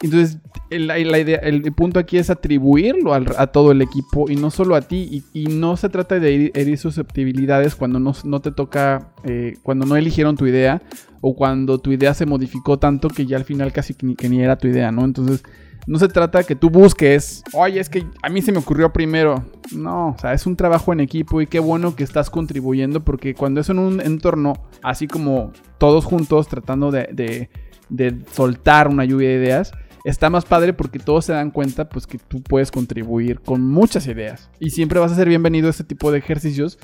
Entonces, 0.00 0.38
el, 0.70 0.86
la- 0.86 1.00
idea, 1.18 1.38
el, 1.38 1.62
punto 1.72 1.98
aquí 1.98 2.16
es 2.16 2.30
atribuirlo 2.30 3.12
al- 3.12 3.34
a 3.38 3.48
todo 3.48 3.72
el 3.72 3.82
equipo 3.82 4.30
y 4.30 4.36
no 4.36 4.52
solo 4.52 4.76
a 4.76 4.82
ti. 4.82 5.24
Y, 5.32 5.40
y 5.46 5.46
no 5.46 5.76
se 5.76 5.88
trata 5.88 6.20
de 6.20 6.52
herir 6.54 6.78
susceptibilidades 6.78 7.74
cuando 7.74 7.98
no, 7.98 8.12
no 8.22 8.40
te 8.40 8.52
toca, 8.52 9.08
eh, 9.24 9.56
cuando 9.64 9.84
no 9.84 9.96
eligieron 9.96 10.36
tu 10.36 10.46
idea 10.46 10.80
o 11.22 11.34
cuando 11.34 11.78
tu 11.78 11.90
idea 11.90 12.14
se 12.14 12.24
modificó 12.24 12.78
tanto 12.78 13.08
que 13.08 13.26
ya 13.26 13.36
al 13.36 13.44
final 13.44 13.72
casi 13.72 13.94
que 13.94 14.06
ni, 14.06 14.14
que 14.14 14.28
ni 14.28 14.40
era 14.40 14.58
tu 14.58 14.68
idea, 14.68 14.92
¿no? 14.92 15.04
Entonces, 15.04 15.42
no 15.86 15.98
se 15.98 16.08
trata 16.08 16.42
que 16.44 16.56
tú 16.56 16.70
busques, 16.70 17.42
oye, 17.52 17.80
es 17.80 17.88
que 17.88 18.06
a 18.22 18.28
mí 18.28 18.40
se 18.42 18.52
me 18.52 18.58
ocurrió 18.58 18.92
primero. 18.92 19.44
No, 19.74 20.08
o 20.10 20.18
sea, 20.18 20.32
es 20.32 20.46
un 20.46 20.56
trabajo 20.56 20.92
en 20.92 21.00
equipo 21.00 21.40
y 21.40 21.46
qué 21.46 21.58
bueno 21.60 21.94
que 21.96 22.04
estás 22.04 22.30
contribuyendo 22.30 23.04
porque 23.04 23.34
cuando 23.34 23.60
es 23.60 23.68
en 23.68 23.78
un 23.78 24.00
entorno 24.00 24.54
así 24.82 25.06
como 25.08 25.52
todos 25.78 26.04
juntos 26.04 26.48
tratando 26.48 26.90
de, 26.90 27.48
de- 27.88 28.18
soltar 28.32 28.88
una 28.88 29.04
lluvia 29.04 29.28
de 29.30 29.34
ideas, 29.36 29.72
está 30.04 30.28
más 30.30 30.44
padre 30.44 30.72
porque 30.72 30.98
todos 30.98 31.24
se 31.26 31.32
dan 31.32 31.50
cuenta 31.50 31.88
pues 31.88 32.06
que 32.06 32.18
tú 32.18 32.42
puedes 32.42 32.70
contribuir 32.70 33.40
con 33.40 33.62
muchas 33.62 34.06
ideas. 34.06 34.50
Y 34.60 34.70
siempre 34.70 35.00
vas 35.00 35.12
a 35.12 35.16
ser 35.16 35.28
bienvenido 35.28 35.68
a 35.68 35.70
este 35.70 35.84
tipo 35.84 36.10
de 36.12 36.18
ejercicios 36.18 36.78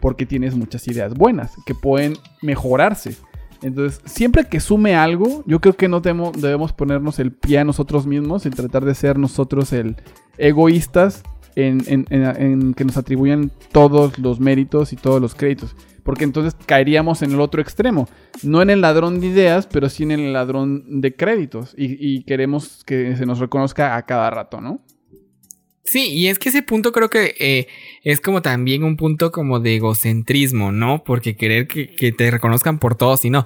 porque 0.00 0.26
tienes 0.26 0.54
muchas 0.56 0.86
ideas 0.88 1.14
buenas 1.14 1.52
que 1.66 1.74
pueden 1.74 2.14
mejorarse. 2.42 3.16
Entonces, 3.64 4.00
siempre 4.04 4.44
que 4.46 4.60
sume 4.60 4.94
algo, 4.94 5.42
yo 5.46 5.60
creo 5.60 5.74
que 5.74 5.88
no 5.88 6.00
debemos, 6.00 6.72
ponernos 6.72 7.18
el 7.18 7.32
pie 7.32 7.58
a 7.58 7.64
nosotros 7.64 8.06
mismos 8.06 8.46
y 8.46 8.50
tratar 8.50 8.84
de 8.84 8.94
ser 8.94 9.18
nosotros 9.18 9.72
el 9.72 9.96
egoístas 10.38 11.22
en- 11.56 11.82
en 12.10 12.74
que 12.74 12.84
nos 12.84 12.96
atribuyan 12.96 13.50
todos 13.72 14.18
los 14.18 14.40
méritos 14.40 14.92
y 14.92 14.96
todos 14.96 15.20
los 15.20 15.34
créditos. 15.34 15.74
Porque 16.02 16.24
entonces 16.24 16.54
caeríamos 16.66 17.22
en 17.22 17.32
el 17.32 17.40
otro 17.40 17.62
extremo. 17.62 18.08
No 18.42 18.60
en 18.60 18.68
el 18.68 18.82
ladrón 18.82 19.20
de 19.20 19.28
ideas, 19.28 19.66
pero 19.66 19.88
sí 19.88 20.02
en 20.02 20.10
el 20.10 20.32
ladrón 20.34 21.00
de 21.00 21.14
créditos. 21.16 21.74
Y, 21.78 21.96
y 21.98 22.24
queremos 22.24 22.84
que 22.84 23.16
se 23.16 23.24
nos 23.24 23.38
reconozca 23.38 23.96
a 23.96 24.02
cada 24.04 24.28
rato, 24.30 24.60
¿no? 24.60 24.80
Sí, 25.84 26.08
y 26.12 26.28
es 26.28 26.38
que 26.38 26.48
ese 26.48 26.62
punto 26.62 26.92
creo 26.92 27.10
que 27.10 27.34
eh, 27.38 27.68
es 28.02 28.20
como 28.20 28.40
también 28.40 28.84
un 28.84 28.96
punto 28.96 29.30
como 29.30 29.60
de 29.60 29.76
egocentrismo, 29.76 30.72
¿no? 30.72 31.04
Porque 31.04 31.36
querer 31.36 31.68
que, 31.68 31.94
que 31.94 32.10
te 32.10 32.30
reconozcan 32.30 32.78
por 32.78 32.96
todos 32.96 33.24
y 33.26 33.30
no. 33.30 33.44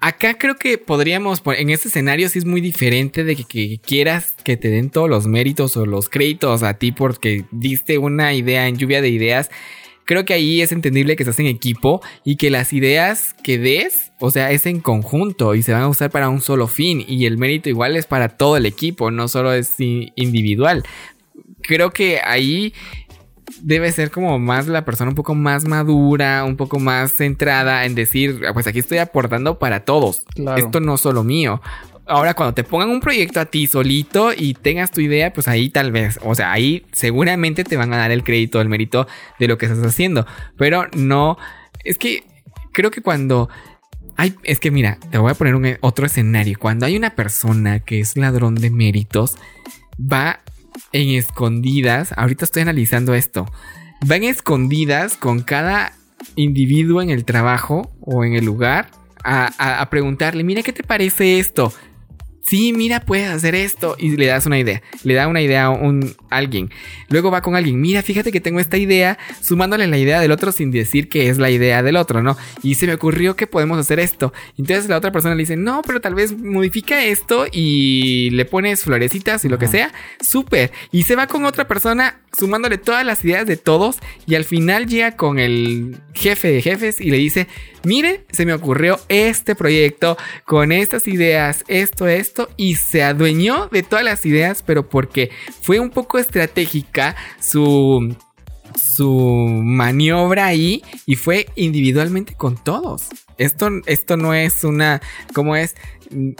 Acá 0.00 0.36
creo 0.36 0.56
que 0.56 0.78
podríamos, 0.78 1.42
en 1.56 1.70
este 1.70 1.88
escenario 1.88 2.28
sí 2.28 2.40
es 2.40 2.44
muy 2.44 2.60
diferente 2.60 3.22
de 3.22 3.36
que, 3.36 3.44
que 3.44 3.78
quieras 3.78 4.34
que 4.44 4.56
te 4.56 4.68
den 4.68 4.90
todos 4.90 5.08
los 5.08 5.26
méritos 5.26 5.76
o 5.76 5.86
los 5.86 6.08
créditos 6.08 6.62
a 6.62 6.74
ti 6.74 6.90
porque 6.90 7.44
diste 7.52 7.98
una 7.98 8.34
idea 8.34 8.66
en 8.66 8.76
lluvia 8.76 9.00
de 9.00 9.10
ideas. 9.10 9.50
Creo 10.06 10.24
que 10.24 10.34
ahí 10.34 10.62
es 10.62 10.72
entendible 10.72 11.14
que 11.14 11.22
estás 11.22 11.38
en 11.38 11.46
equipo 11.46 12.00
y 12.24 12.36
que 12.36 12.50
las 12.50 12.72
ideas 12.72 13.34
que 13.44 13.58
des, 13.58 14.10
o 14.18 14.32
sea, 14.32 14.50
es 14.50 14.66
en 14.66 14.80
conjunto 14.80 15.54
y 15.54 15.62
se 15.62 15.72
van 15.72 15.82
a 15.82 15.88
usar 15.88 16.10
para 16.10 16.30
un 16.30 16.40
solo 16.40 16.66
fin 16.66 17.04
y 17.06 17.26
el 17.26 17.38
mérito 17.38 17.68
igual 17.68 17.94
es 17.96 18.06
para 18.06 18.30
todo 18.30 18.56
el 18.56 18.66
equipo, 18.66 19.12
no 19.12 19.28
solo 19.28 19.52
es 19.52 19.74
individual 19.78 20.82
creo 21.70 21.92
que 21.92 22.20
ahí 22.24 22.74
debe 23.62 23.92
ser 23.92 24.10
como 24.10 24.40
más 24.40 24.66
la 24.66 24.84
persona 24.84 25.10
un 25.10 25.14
poco 25.14 25.36
más 25.36 25.64
madura, 25.64 26.44
un 26.44 26.56
poco 26.56 26.80
más 26.80 27.12
centrada 27.12 27.84
en 27.84 27.94
decir, 27.94 28.42
"Ah, 28.48 28.52
pues 28.52 28.66
aquí 28.66 28.80
estoy 28.80 28.98
aportando 28.98 29.60
para 29.60 29.84
todos. 29.84 30.24
Claro. 30.34 30.58
Esto 30.58 30.80
no 30.80 30.96
es 30.96 31.00
solo 31.00 31.22
mío. 31.22 31.62
Ahora, 32.06 32.34
cuando 32.34 32.54
te 32.54 32.64
pongan 32.64 32.90
un 32.90 32.98
proyecto 32.98 33.38
a 33.38 33.44
ti 33.44 33.68
solito 33.68 34.32
y 34.36 34.54
tengas 34.54 34.90
tu 34.90 35.00
idea, 35.00 35.32
pues 35.32 35.46
ahí 35.46 35.70
tal 35.70 35.92
vez, 35.92 36.18
o 36.24 36.34
sea, 36.34 36.50
ahí 36.50 36.84
seguramente 36.90 37.62
te 37.62 37.76
van 37.76 37.92
a 37.92 37.98
dar 37.98 38.10
el 38.10 38.24
crédito, 38.24 38.60
el 38.60 38.68
mérito 38.68 39.06
de 39.38 39.46
lo 39.46 39.56
que 39.56 39.66
estás 39.66 39.84
haciendo. 39.86 40.26
Pero 40.56 40.88
no, 40.96 41.38
es 41.84 41.98
que 41.98 42.24
creo 42.72 42.90
que 42.90 43.00
cuando 43.00 43.48
hay, 44.16 44.34
es 44.42 44.58
que 44.58 44.72
mira, 44.72 44.98
te 45.12 45.18
voy 45.18 45.30
a 45.30 45.34
poner 45.34 45.54
un, 45.54 45.76
otro 45.82 46.04
escenario. 46.04 46.58
Cuando 46.58 46.84
hay 46.84 46.96
una 46.96 47.10
persona 47.10 47.78
que 47.78 48.00
es 48.00 48.16
ladrón 48.16 48.56
de 48.56 48.70
méritos, 48.70 49.36
va 50.00 50.40
en 50.92 51.10
escondidas. 51.10 52.12
Ahorita 52.16 52.44
estoy 52.44 52.62
analizando 52.62 53.14
esto. 53.14 53.46
Va 54.10 54.16
en 54.16 54.24
escondidas 54.24 55.16
con 55.16 55.40
cada 55.42 55.92
individuo 56.36 57.02
en 57.02 57.10
el 57.10 57.24
trabajo 57.24 57.90
o 58.00 58.24
en 58.24 58.34
el 58.34 58.44
lugar 58.44 58.90
a- 59.24 59.80
a 59.80 59.90
preguntarle: 59.90 60.44
Mira, 60.44 60.62
¿qué 60.62 60.72
te 60.72 60.82
parece 60.82 61.38
esto? 61.38 61.72
Sí, 62.42 62.72
mira, 62.72 63.00
puedes 63.00 63.28
hacer 63.28 63.54
esto. 63.54 63.96
Y 63.98 64.16
le 64.16 64.26
das 64.26 64.46
una 64.46 64.58
idea. 64.58 64.82
Le 65.04 65.14
da 65.14 65.28
una 65.28 65.40
idea 65.40 65.66
a 65.66 65.70
un, 65.70 66.14
alguien. 66.30 66.70
Luego 67.08 67.30
va 67.30 67.42
con 67.42 67.54
alguien. 67.54 67.80
Mira, 67.80 68.02
fíjate 68.02 68.32
que 68.32 68.40
tengo 68.40 68.60
esta 68.60 68.76
idea. 68.76 69.18
Sumándole 69.40 69.86
la 69.86 69.98
idea 69.98 70.20
del 70.20 70.32
otro 70.32 70.52
sin 70.52 70.70
decir 70.70 71.08
que 71.08 71.28
es 71.28 71.38
la 71.38 71.50
idea 71.50 71.82
del 71.82 71.96
otro, 71.96 72.22
¿no? 72.22 72.36
Y 72.62 72.74
se 72.76 72.86
me 72.86 72.94
ocurrió 72.94 73.36
que 73.36 73.46
podemos 73.46 73.78
hacer 73.78 74.00
esto. 74.00 74.32
Entonces 74.58 74.88
la 74.88 74.96
otra 74.96 75.12
persona 75.12 75.34
le 75.34 75.42
dice, 75.42 75.56
no, 75.56 75.82
pero 75.82 76.00
tal 76.00 76.14
vez 76.14 76.36
modifica 76.36 77.04
esto 77.04 77.46
y 77.50 78.30
le 78.30 78.44
pones 78.44 78.82
florecitas 78.82 79.44
y 79.44 79.48
lo 79.48 79.58
que 79.58 79.68
sea. 79.68 79.92
Súper. 80.20 80.72
Y 80.92 81.04
se 81.04 81.16
va 81.16 81.26
con 81.26 81.44
otra 81.44 81.68
persona 81.68 82.20
sumándole 82.36 82.78
todas 82.78 83.04
las 83.04 83.24
ideas 83.24 83.46
de 83.46 83.56
todos. 83.56 83.98
Y 84.26 84.34
al 84.34 84.44
final 84.44 84.86
llega 84.86 85.16
con 85.16 85.38
el 85.38 85.98
jefe 86.14 86.48
de 86.48 86.62
jefes 86.62 87.00
y 87.00 87.10
le 87.10 87.18
dice, 87.18 87.46
mire, 87.84 88.24
se 88.30 88.46
me 88.46 88.52
ocurrió 88.52 89.00
este 89.08 89.54
proyecto 89.54 90.16
con 90.44 90.72
estas 90.72 91.06
ideas, 91.08 91.64
esto, 91.68 92.08
esto. 92.08 92.48
Y 92.56 92.76
se 92.76 93.02
adueñó 93.02 93.68
de 93.68 93.82
todas 93.82 94.04
las 94.04 94.24
ideas, 94.26 94.62
pero 94.64 94.88
porque 94.88 95.30
fue 95.62 95.80
un 95.80 95.90
poco 95.90 96.18
estratégica 96.18 97.16
su 97.40 98.14
su 98.76 99.10
maniobra 99.64 100.46
ahí 100.46 100.82
y 101.04 101.16
fue 101.16 101.46
individualmente 101.56 102.34
con 102.34 102.56
todos. 102.56 103.08
Esto, 103.36 103.68
esto 103.86 104.16
no 104.16 104.32
es 104.32 104.64
una, 104.64 105.00
¿cómo 105.34 105.56
es? 105.56 105.74
Mm, 106.10 106.30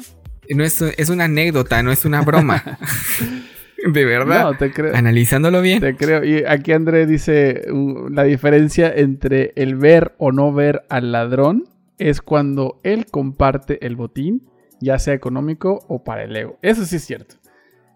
No 0.50 0.64
es, 0.64 0.80
es 0.82 1.08
una 1.08 1.24
anécdota, 1.24 1.82
no 1.82 1.92
es 1.92 2.04
una 2.04 2.22
broma. 2.22 2.78
De 3.92 4.04
verdad. 4.04 4.44
No, 4.44 4.56
te 4.56 4.72
creo. 4.72 4.94
Analizándolo 4.94 5.62
bien. 5.62 5.80
Te 5.80 5.96
creo. 5.96 6.24
Y 6.24 6.44
aquí 6.44 6.72
André 6.72 7.06
dice 7.06 7.62
la 8.10 8.24
diferencia 8.24 8.92
entre 8.94 9.52
el 9.56 9.76
ver 9.76 10.14
o 10.18 10.32
no 10.32 10.52
ver 10.52 10.82
al 10.88 11.12
ladrón 11.12 11.64
es 11.98 12.20
cuando 12.22 12.78
él 12.82 13.06
comparte 13.10 13.84
el 13.86 13.96
botín, 13.96 14.48
ya 14.80 14.98
sea 14.98 15.14
económico 15.14 15.84
o 15.88 16.02
para 16.02 16.24
el 16.24 16.34
ego. 16.34 16.58
Eso 16.62 16.84
sí 16.84 16.96
es 16.96 17.04
cierto. 17.04 17.36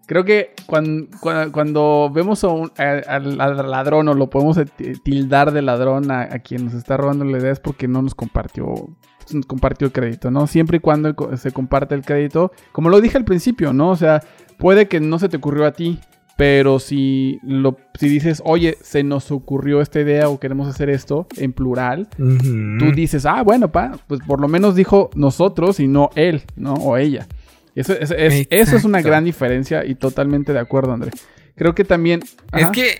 Creo 0.07 0.23
que 0.23 0.51
cuando, 0.67 1.07
cuando, 1.51 2.11
vemos 2.13 2.43
a 2.43 2.49
un, 2.49 2.71
al, 2.77 3.37
ladrón 3.37 4.07
o 4.07 4.13
lo 4.13 4.29
podemos 4.29 4.59
ti- 4.77 4.93
tildar 5.03 5.51
de 5.51 5.63
ladrón 5.63 6.11
a, 6.11 6.21
a 6.21 6.39
quien 6.39 6.65
nos 6.65 6.75
está 6.75 6.95
robando 6.95 7.25
la 7.25 7.39
idea 7.39 7.51
es 7.51 7.59
porque 7.59 7.87
no 7.87 8.03
nos 8.03 8.13
compartió, 8.13 8.65
nos 9.33 9.45
compartió 9.47 9.87
el 9.87 9.93
crédito, 9.93 10.29
¿no? 10.29 10.45
Siempre 10.45 10.77
y 10.77 10.79
cuando 10.79 11.15
se 11.37 11.51
comparte 11.51 11.95
el 11.95 12.03
crédito, 12.05 12.51
como 12.71 12.89
lo 12.89 13.01
dije 13.01 13.17
al 13.17 13.25
principio, 13.25 13.73
¿no? 13.73 13.89
O 13.89 13.95
sea, 13.95 14.21
puede 14.57 14.87
que 14.87 14.99
no 14.99 15.19
se 15.19 15.29
te 15.29 15.37
ocurrió 15.37 15.65
a 15.65 15.71
ti, 15.73 15.99
pero 16.37 16.79
si, 16.79 17.39
lo, 17.43 17.77
si 17.97 18.09
dices, 18.09 18.41
oye, 18.45 18.77
se 18.81 19.03
nos 19.03 19.31
ocurrió 19.31 19.79
esta 19.81 20.01
idea 20.01 20.27
o 20.27 20.39
queremos 20.39 20.67
hacer 20.67 20.89
esto 20.89 21.27
en 21.37 21.53
plural, 21.53 22.09
tú 22.17 22.91
dices, 22.93 23.25
ah, 23.25 23.41
bueno, 23.41 23.71
pa, 23.71 23.97
pues 24.07 24.19
por 24.27 24.41
lo 24.41 24.47
menos 24.49 24.75
dijo 24.75 25.09
nosotros 25.15 25.79
y 25.79 25.87
no 25.87 26.09
él, 26.15 26.41
¿no? 26.57 26.73
O 26.73 26.97
ella. 26.97 27.25
Eso, 27.73 27.93
es, 27.93 28.11
es- 28.11 28.47
eso 28.49 28.75
es 28.75 28.83
una 28.83 29.01
gran 29.01 29.23
diferencia 29.25 29.85
y 29.85 29.95
totalmente 29.95 30.51
de 30.53 30.59
acuerdo, 30.59 30.91
André. 30.93 31.11
Creo 31.55 31.73
que 31.73 31.85
también... 31.85 32.21
Es 32.53 32.67
que. 32.71 32.99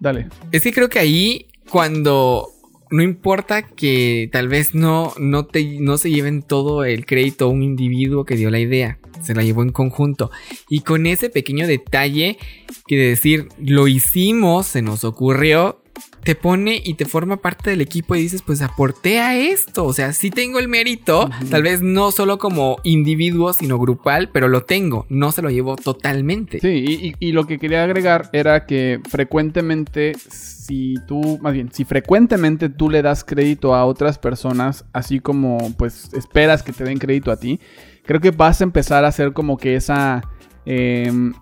Dale. 0.00 0.28
Es 0.52 0.62
que 0.62 0.72
creo 0.72 0.88
que 0.88 0.98
ahí 0.98 1.46
cuando 1.70 2.48
no 2.90 3.02
importa 3.02 3.62
que 3.62 4.28
tal 4.32 4.48
vez 4.48 4.74
no, 4.74 5.12
no, 5.18 5.46
te, 5.46 5.80
no 5.80 5.98
se 5.98 6.10
lleven 6.10 6.42
todo 6.42 6.84
el 6.84 7.06
crédito 7.06 7.46
a 7.46 7.48
un 7.48 7.62
individuo 7.62 8.24
que 8.24 8.36
dio 8.36 8.50
la 8.50 8.60
idea, 8.60 8.98
se 9.22 9.34
la 9.34 9.42
llevó 9.42 9.62
en 9.62 9.70
conjunto. 9.70 10.30
Y 10.68 10.80
con 10.80 11.06
ese 11.06 11.30
pequeño 11.30 11.66
detalle 11.66 12.38
que 12.86 12.96
de 12.96 13.08
decir, 13.08 13.48
lo 13.58 13.88
hicimos, 13.88 14.66
se 14.66 14.82
nos 14.82 15.04
ocurrió, 15.04 15.80
te 16.24 16.34
pone 16.34 16.80
y 16.84 16.94
te 16.94 17.04
forma 17.04 17.36
parte 17.36 17.70
del 17.70 17.80
equipo 17.80 18.14
y 18.14 18.20
dices, 18.22 18.42
pues 18.42 18.62
aporté 18.62 19.20
a 19.20 19.36
esto, 19.36 19.84
o 19.84 19.92
sea, 19.92 20.12
sí 20.12 20.30
tengo 20.30 20.58
el 20.58 20.68
mérito, 20.68 21.28
tal 21.50 21.62
vez 21.62 21.82
no 21.82 22.10
solo 22.12 22.38
como 22.38 22.78
individuo, 22.82 23.52
sino 23.52 23.78
grupal, 23.78 24.30
pero 24.32 24.48
lo 24.48 24.62
tengo, 24.64 25.06
no 25.08 25.32
se 25.32 25.42
lo 25.42 25.50
llevo 25.50 25.76
totalmente. 25.76 26.60
Sí, 26.60 26.68
y, 26.68 27.08
y- 27.08 27.14
y 27.28 27.32
lo 27.32 27.46
que 27.46 27.58
quería 27.58 27.84
agregar 27.84 28.30
era 28.32 28.66
que 28.66 29.00
frecuentemente, 29.08 30.12
si 30.16 30.94
tú, 31.06 31.38
más 31.42 31.52
bien, 31.52 31.70
si 31.72 31.84
frecuentemente 31.84 32.68
tú 32.68 32.88
le 32.88 33.02
das 33.02 33.24
crédito 33.24 33.74
a 33.74 33.84
otras 33.84 34.18
personas, 34.18 34.84
así 34.92 35.20
como 35.20 35.58
pues 35.76 36.12
esperas 36.14 36.62
que 36.62 36.72
te 36.72 36.84
den 36.84 36.98
crédito 36.98 37.30
a 37.30 37.36
ti, 37.36 37.60
creo 38.04 38.20
que 38.20 38.30
vas 38.30 38.60
a 38.60 38.64
empezar 38.64 39.04
a 39.04 39.08
hacer 39.08 39.32
como 39.32 39.56
que 39.58 39.76
esa... 39.76 40.22
em, 40.66 41.34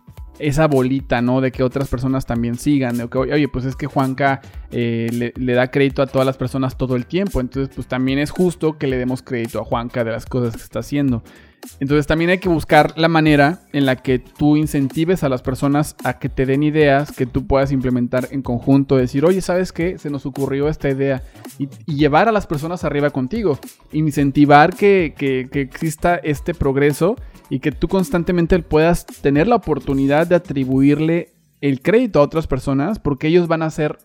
esa 0.46 0.66
bolita, 0.66 1.22
¿no? 1.22 1.40
De 1.40 1.50
que 1.52 1.62
otras 1.62 1.88
personas 1.88 2.26
también 2.26 2.56
sigan. 2.56 2.96
De 2.98 3.08
que, 3.08 3.18
oye, 3.18 3.48
pues 3.48 3.64
es 3.64 3.76
que 3.76 3.86
Juanca 3.86 4.40
eh, 4.70 5.32
le, 5.36 5.54
da 5.54 5.70
crédito 5.70 6.02
a 6.02 6.06
todas 6.06 6.26
las 6.26 6.36
personas 6.36 6.76
todo 6.76 6.96
el 6.96 7.06
tiempo. 7.06 7.40
Entonces, 7.40 7.74
pues 7.74 7.86
también 7.86 8.18
es 8.18 8.30
justo 8.30 8.78
que 8.78 8.86
le 8.86 8.96
demos 8.98 9.22
crédito 9.22 9.60
a 9.60 9.64
Juanca 9.64 10.04
de 10.04 10.10
las 10.12 10.26
cosas 10.26 10.56
que 10.56 10.62
está 10.62 10.80
haciendo. 10.80 11.22
Entonces 11.78 12.08
también 12.08 12.28
hay 12.30 12.38
que 12.38 12.48
buscar 12.48 12.92
la 12.98 13.06
manera 13.06 13.60
en 13.72 13.86
la 13.86 13.94
que 13.94 14.18
tú 14.18 14.56
incentives 14.56 15.22
a 15.22 15.28
las 15.28 15.42
personas 15.42 15.94
a 16.02 16.18
que 16.18 16.28
te 16.28 16.44
den 16.44 16.64
ideas 16.64 17.12
que 17.12 17.24
tú 17.24 17.46
puedas 17.46 17.70
implementar 17.70 18.26
en 18.32 18.42
conjunto. 18.42 18.96
Decir, 18.96 19.24
oye, 19.24 19.40
¿sabes 19.40 19.72
qué? 19.72 19.96
Se 19.96 20.10
nos 20.10 20.26
ocurrió 20.26 20.68
esta 20.68 20.90
idea. 20.90 21.22
Y, 21.60 21.68
y 21.86 21.94
llevar 21.94 22.28
a 22.28 22.32
las 22.32 22.48
personas 22.48 22.82
arriba 22.82 23.10
contigo. 23.10 23.60
Incentivar 23.92 24.74
que, 24.74 25.14
que- 25.16 25.48
que 25.52 25.60
exista 25.60 26.16
este 26.16 26.52
progreso 26.52 27.14
y 27.52 27.60
que 27.60 27.70
tú 27.70 27.86
constantemente 27.86 28.58
puedas 28.60 29.04
tener 29.04 29.46
la 29.46 29.56
oportunidad 29.56 30.26
de 30.26 30.36
atribuirle 30.36 31.34
el 31.60 31.82
crédito 31.82 32.18
a 32.18 32.22
otras 32.22 32.46
personas 32.46 32.98
porque 32.98 33.28
ellos 33.28 33.46
van 33.46 33.60
a 33.60 33.66
hacer, 33.66 33.98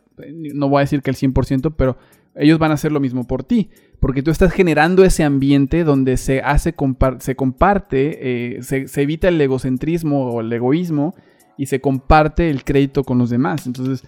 no 0.54 0.68
voy 0.68 0.80
a 0.80 0.82
decir 0.82 1.02
que 1.02 1.12
el 1.12 1.16
100%, 1.16 1.74
pero 1.78 1.98
ellos 2.36 2.60
van 2.60 2.72
a 2.72 2.74
hacer 2.74 2.92
lo 2.92 3.00
mismo 3.00 3.26
por 3.26 3.46
ti. 3.46 3.70
Porque 4.02 4.22
tú 4.22 4.32
estás 4.32 4.52
generando 4.52 5.06
ese 5.06 5.24
ambiente 5.24 5.86
donde 5.86 6.18
se 6.18 6.42
hace, 6.42 6.76
compar- 6.76 7.22
se 7.22 7.38
comparte, 7.38 8.58
eh, 8.58 8.64
se, 8.64 8.90
se 8.90 9.02
evita 9.04 9.30
el 9.30 9.40
egocentrismo 9.40 10.30
o 10.30 10.42
el 10.42 10.52
egoísmo 10.52 11.16
y 11.58 11.68
se 11.68 11.80
comparte 11.80 12.50
el 12.50 12.66
crédito 12.66 13.06
con 13.06 13.18
los 13.18 13.30
demás. 13.30 13.66
Entonces, 13.66 14.04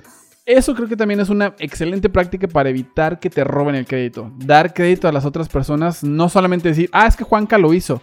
eso 0.46 0.76
creo 0.76 0.90
que 0.90 0.98
también 0.98 1.22
es 1.22 1.30
una 1.30 1.56
excelente 1.60 2.10
práctica 2.10 2.48
para 2.50 2.70
evitar 2.70 3.20
que 3.22 3.30
te 3.30 3.46
roben 3.46 3.76
el 3.76 3.86
crédito. 3.88 4.34
Dar 4.46 4.74
crédito 4.74 5.08
a 5.08 5.14
las 5.14 5.24
otras 5.26 5.48
personas, 5.48 6.04
no 6.04 6.28
solamente 6.28 6.68
decir, 6.68 6.90
ah, 6.92 7.08
es 7.08 7.16
que 7.16 7.24
Juanca 7.24 7.58
lo 7.58 7.74
hizo. 7.74 8.02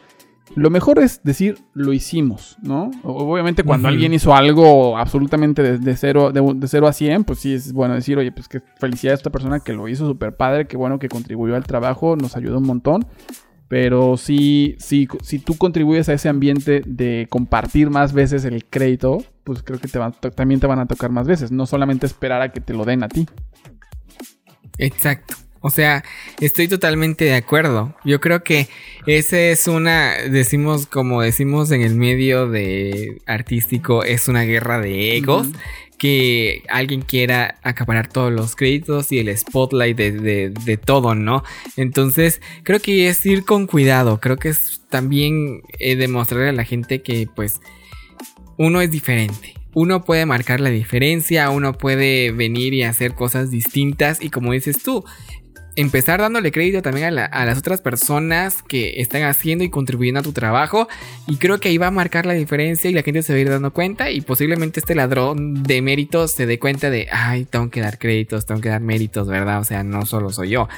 Lo 0.55 0.71
mejor 0.71 0.99
es 1.01 1.21
decir, 1.25 1.59
lo 1.75 1.93
hicimos, 1.93 2.57
¿no? 2.63 2.91
Obviamente 3.03 3.63
cuando 3.65 3.89
alguien 3.89 4.15
hizo 4.15 4.35
algo 4.35 4.97
absolutamente 4.97 5.63
de, 5.63 5.79
de 5.79 5.97
cero, 5.97 6.31
de, 6.33 6.41
de 6.55 6.69
cero 6.69 6.87
a 6.87 6.93
100, 6.93 7.25
pues 7.25 7.41
sí 7.41 7.53
es 7.55 7.73
bueno 7.73 7.95
decir, 7.95 8.17
oye, 8.17 8.33
pues 8.33 8.49
que 8.49 8.63
felicidad 8.79 9.13
a 9.13 9.17
esta 9.17 9.31
persona 9.31 9.61
que 9.61 9.73
lo 9.73 9.89
hizo 9.89 10.07
súper 10.07 10.37
padre, 10.37 10.67
que 10.67 10.77
bueno 10.77 10.99
que 10.99 11.09
contribuyó 11.09 11.57
al 11.57 11.65
trabajo, 11.65 12.17
nos 12.17 12.37
ayudó 12.37 12.59
un 12.59 12.67
montón. 12.67 13.07
Pero 13.69 14.17
sí, 14.17 14.77
sí, 14.79 15.09
si 15.23 15.41
tú 15.41 15.57
contribuyes 15.59 16.09
a 16.09 16.13
ese 16.13 16.29
ambiente 16.29 16.83
de 16.87 17.27
compartir 17.29 17.91
más 17.91 18.13
veces 18.13 18.45
el 18.45 18.65
crédito, 18.65 19.25
pues 19.43 19.65
creo 19.65 19.81
que 19.81 19.89
te 19.89 19.99
van- 19.99 20.15
también 20.37 20.61
te 20.61 20.69
van 20.69 20.79
a 20.79 20.87
tocar 20.87 21.11
más 21.11 21.27
veces, 21.27 21.51
no 21.51 21.67
solamente 21.67 22.07
esperar 22.07 22.41
a 22.43 22.53
que 22.53 22.61
te 22.61 22.73
lo 22.75 22.85
den 22.85 23.03
a 23.03 23.09
ti. 23.09 23.27
Exacto. 24.79 25.35
O 25.67 25.71
sea, 25.71 26.05
estoy 26.41 26.69
totalmente 26.69 27.25
de 27.25 27.35
acuerdo. 27.35 27.93
Yo 28.05 28.21
creo 28.21 28.45
que 28.45 28.69
ese 29.07 29.51
es 29.51 29.67
una, 29.67 30.13
decimos 30.31 30.87
como 30.87 31.23
decimos 31.23 31.73
en 31.73 31.83
el 31.83 31.97
medio 31.97 32.49
de 32.49 33.19
artístico, 33.27 34.05
es 34.05 34.29
una 34.29 34.43
guerra 34.43 34.81
de 34.81 35.17
egos. 35.17 35.49
Que 35.99 36.63
alguien 36.69 37.01
quiera 37.01 37.57
acaparar 37.63 38.07
todos 38.07 38.31
los 38.31 38.55
créditos 38.55 39.11
y 39.13 39.19
el 39.19 39.35
spotlight 39.37 39.97
de, 39.97 40.13
de- 40.13 40.51
de 40.51 40.77
todo, 40.77 41.15
¿no? 41.15 41.43
Entonces, 41.79 42.43
creo 42.65 42.81
que 42.81 43.09
es 43.09 43.25
ir 43.25 43.45
con 43.47 43.67
cuidado. 43.67 44.21
Creo 44.21 44.37
que 44.37 44.51
es 44.51 44.83
también 44.91 45.63
eh, 45.79 45.97
demostrarle 45.97 46.51
a 46.51 46.53
la 46.53 46.65
gente 46.65 47.01
que, 47.01 47.27
pues, 47.35 47.61
uno 48.59 48.83
es 48.83 48.91
diferente. 48.91 49.55
Uno 49.73 50.05
puede 50.05 50.27
marcar 50.27 50.61
la 50.61 50.69
diferencia, 50.71 51.49
uno 51.51 51.73
puede 51.73 52.31
venir 52.31 52.73
y 52.75 52.83
hacer 52.83 53.15
cosas 53.15 53.51
distintas 53.51 54.23
y 54.23 54.29
como 54.31 54.53
dices 54.53 54.83
tú, 54.83 55.03
empezar 55.77 56.21
dándole 56.21 56.51
crédito 56.53 56.81
también 56.83 57.07
a, 57.07 57.11
la- 57.11 57.25
a 57.27 57.45
las 57.45 57.59
otras 57.59 57.81
personas 57.83 58.63
que 58.63 59.01
están 59.01 59.23
haciendo 59.25 59.63
y 59.63 59.69
contribuyendo 59.71 60.21
a 60.21 60.23
tu 60.23 60.33
trabajo 60.33 60.89
y 61.27 61.37
creo 61.37 61.61
que 61.61 61.69
ahí 61.69 61.77
va 61.79 61.89
a 61.89 61.91
marcar 61.91 62.25
la 62.27 62.33
diferencia 62.33 62.89
y 62.91 62.95
la 62.95 63.03
gente 63.03 63.23
se 63.23 63.33
va 63.33 63.37
a 63.39 63.41
ir 63.43 63.51
dando 63.51 63.73
cuenta 63.73 64.11
y 64.11 64.23
posiblemente 64.23 64.81
este 64.81 64.95
ladrón 64.95 65.63
de 65.63 65.83
méritos 65.83 66.33
se 66.33 66.47
dé 66.47 66.59
cuenta 66.59 66.89
de, 66.91 67.09
ay, 67.13 67.45
tengo 67.45 67.69
que 67.71 67.81
dar 67.81 67.99
créditos, 67.99 68.47
tengo 68.47 68.61
que 68.63 68.71
dar 68.71 68.81
méritos, 68.81 69.29
¿verdad? 69.29 69.61
O 69.61 69.65
sea, 69.65 69.83
no 69.85 70.07
solo 70.07 70.31
soy 70.31 70.51
yo, 70.51 70.69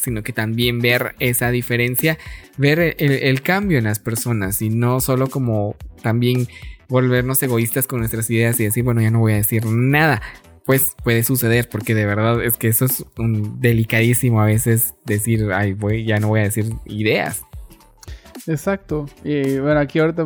sino 0.00 0.22
que 0.22 0.32
también 0.32 0.80
ver 0.80 1.14
esa 1.18 1.50
diferencia, 1.50 2.16
ver 2.56 2.78
el, 2.78 2.94
el- 2.98 3.12
el 3.24 3.42
cambio 3.42 3.78
en 3.78 3.84
las 3.84 3.98
personas 3.98 4.62
y 4.62 4.70
no 4.70 5.00
solo 5.00 5.26
como 5.28 5.74
también 6.02 6.46
volvernos 6.88 7.42
egoístas 7.42 7.88
con 7.88 7.98
nuestras 7.98 8.30
ideas 8.30 8.60
y 8.60 8.64
decir, 8.64 8.84
bueno, 8.84 9.00
ya 9.02 9.10
no 9.10 9.18
voy 9.18 9.32
a 9.32 9.36
decir 9.36 9.66
nada. 9.66 10.22
Pues 10.66 10.96
puede 11.04 11.22
suceder, 11.22 11.68
porque 11.68 11.94
de 11.94 12.04
verdad 12.06 12.42
es 12.44 12.56
que 12.56 12.66
eso 12.68 12.84
es 12.86 13.04
un 13.18 13.60
delicadísimo 13.60 14.40
a 14.42 14.46
veces 14.46 14.94
decir, 15.04 15.52
ay, 15.52 15.72
voy, 15.74 16.04
ya 16.04 16.18
no 16.18 16.28
voy 16.28 16.40
a 16.40 16.44
decir 16.44 16.66
ideas. 16.84 17.42
Exacto. 18.48 19.06
Y 19.24 19.58
bueno, 19.58 19.80
aquí 19.80 19.98
ahorita 19.98 20.24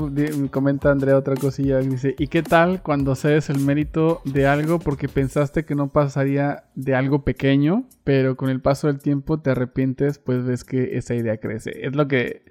comenta 0.51 0.91
Andrea 0.91 1.17
otra 1.17 1.37
cosilla. 1.37 1.79
Dice, 1.79 2.15
¿y 2.19 2.27
qué 2.29 2.43
tal 2.43 2.83
cuando 2.83 3.15
cedes 3.15 3.49
el 3.51 3.61
mérito 3.61 4.21
de 4.25 4.47
algo 4.47 4.79
porque 4.79 5.09
pensaste 5.09 5.65
que 5.65 5.75
no 5.75 5.91
pasaría 5.93 6.65
de 6.75 6.95
algo 6.95 7.25
pequeño, 7.25 7.85
pero 8.05 8.37
con 8.37 8.51
el 8.51 8.61
paso 8.61 8.87
del 8.89 8.99
tiempo 8.99 9.41
te 9.41 9.51
arrepientes, 9.51 10.19
pues 10.19 10.45
ves 10.45 10.65
que 10.65 10.97
esa 10.99 11.15
idea 11.15 11.39
crece? 11.39 11.87
Es 11.87 11.95
lo 11.95 12.09
que... 12.09 12.43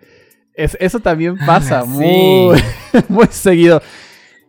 Es, 0.54 0.76
eso 0.80 1.00
también 1.00 1.38
pasa 1.46 1.80
Ah, 1.80 1.84
sí. 1.84 1.90
muy, 1.90 2.60
muy 3.10 3.28
seguido. 3.30 3.82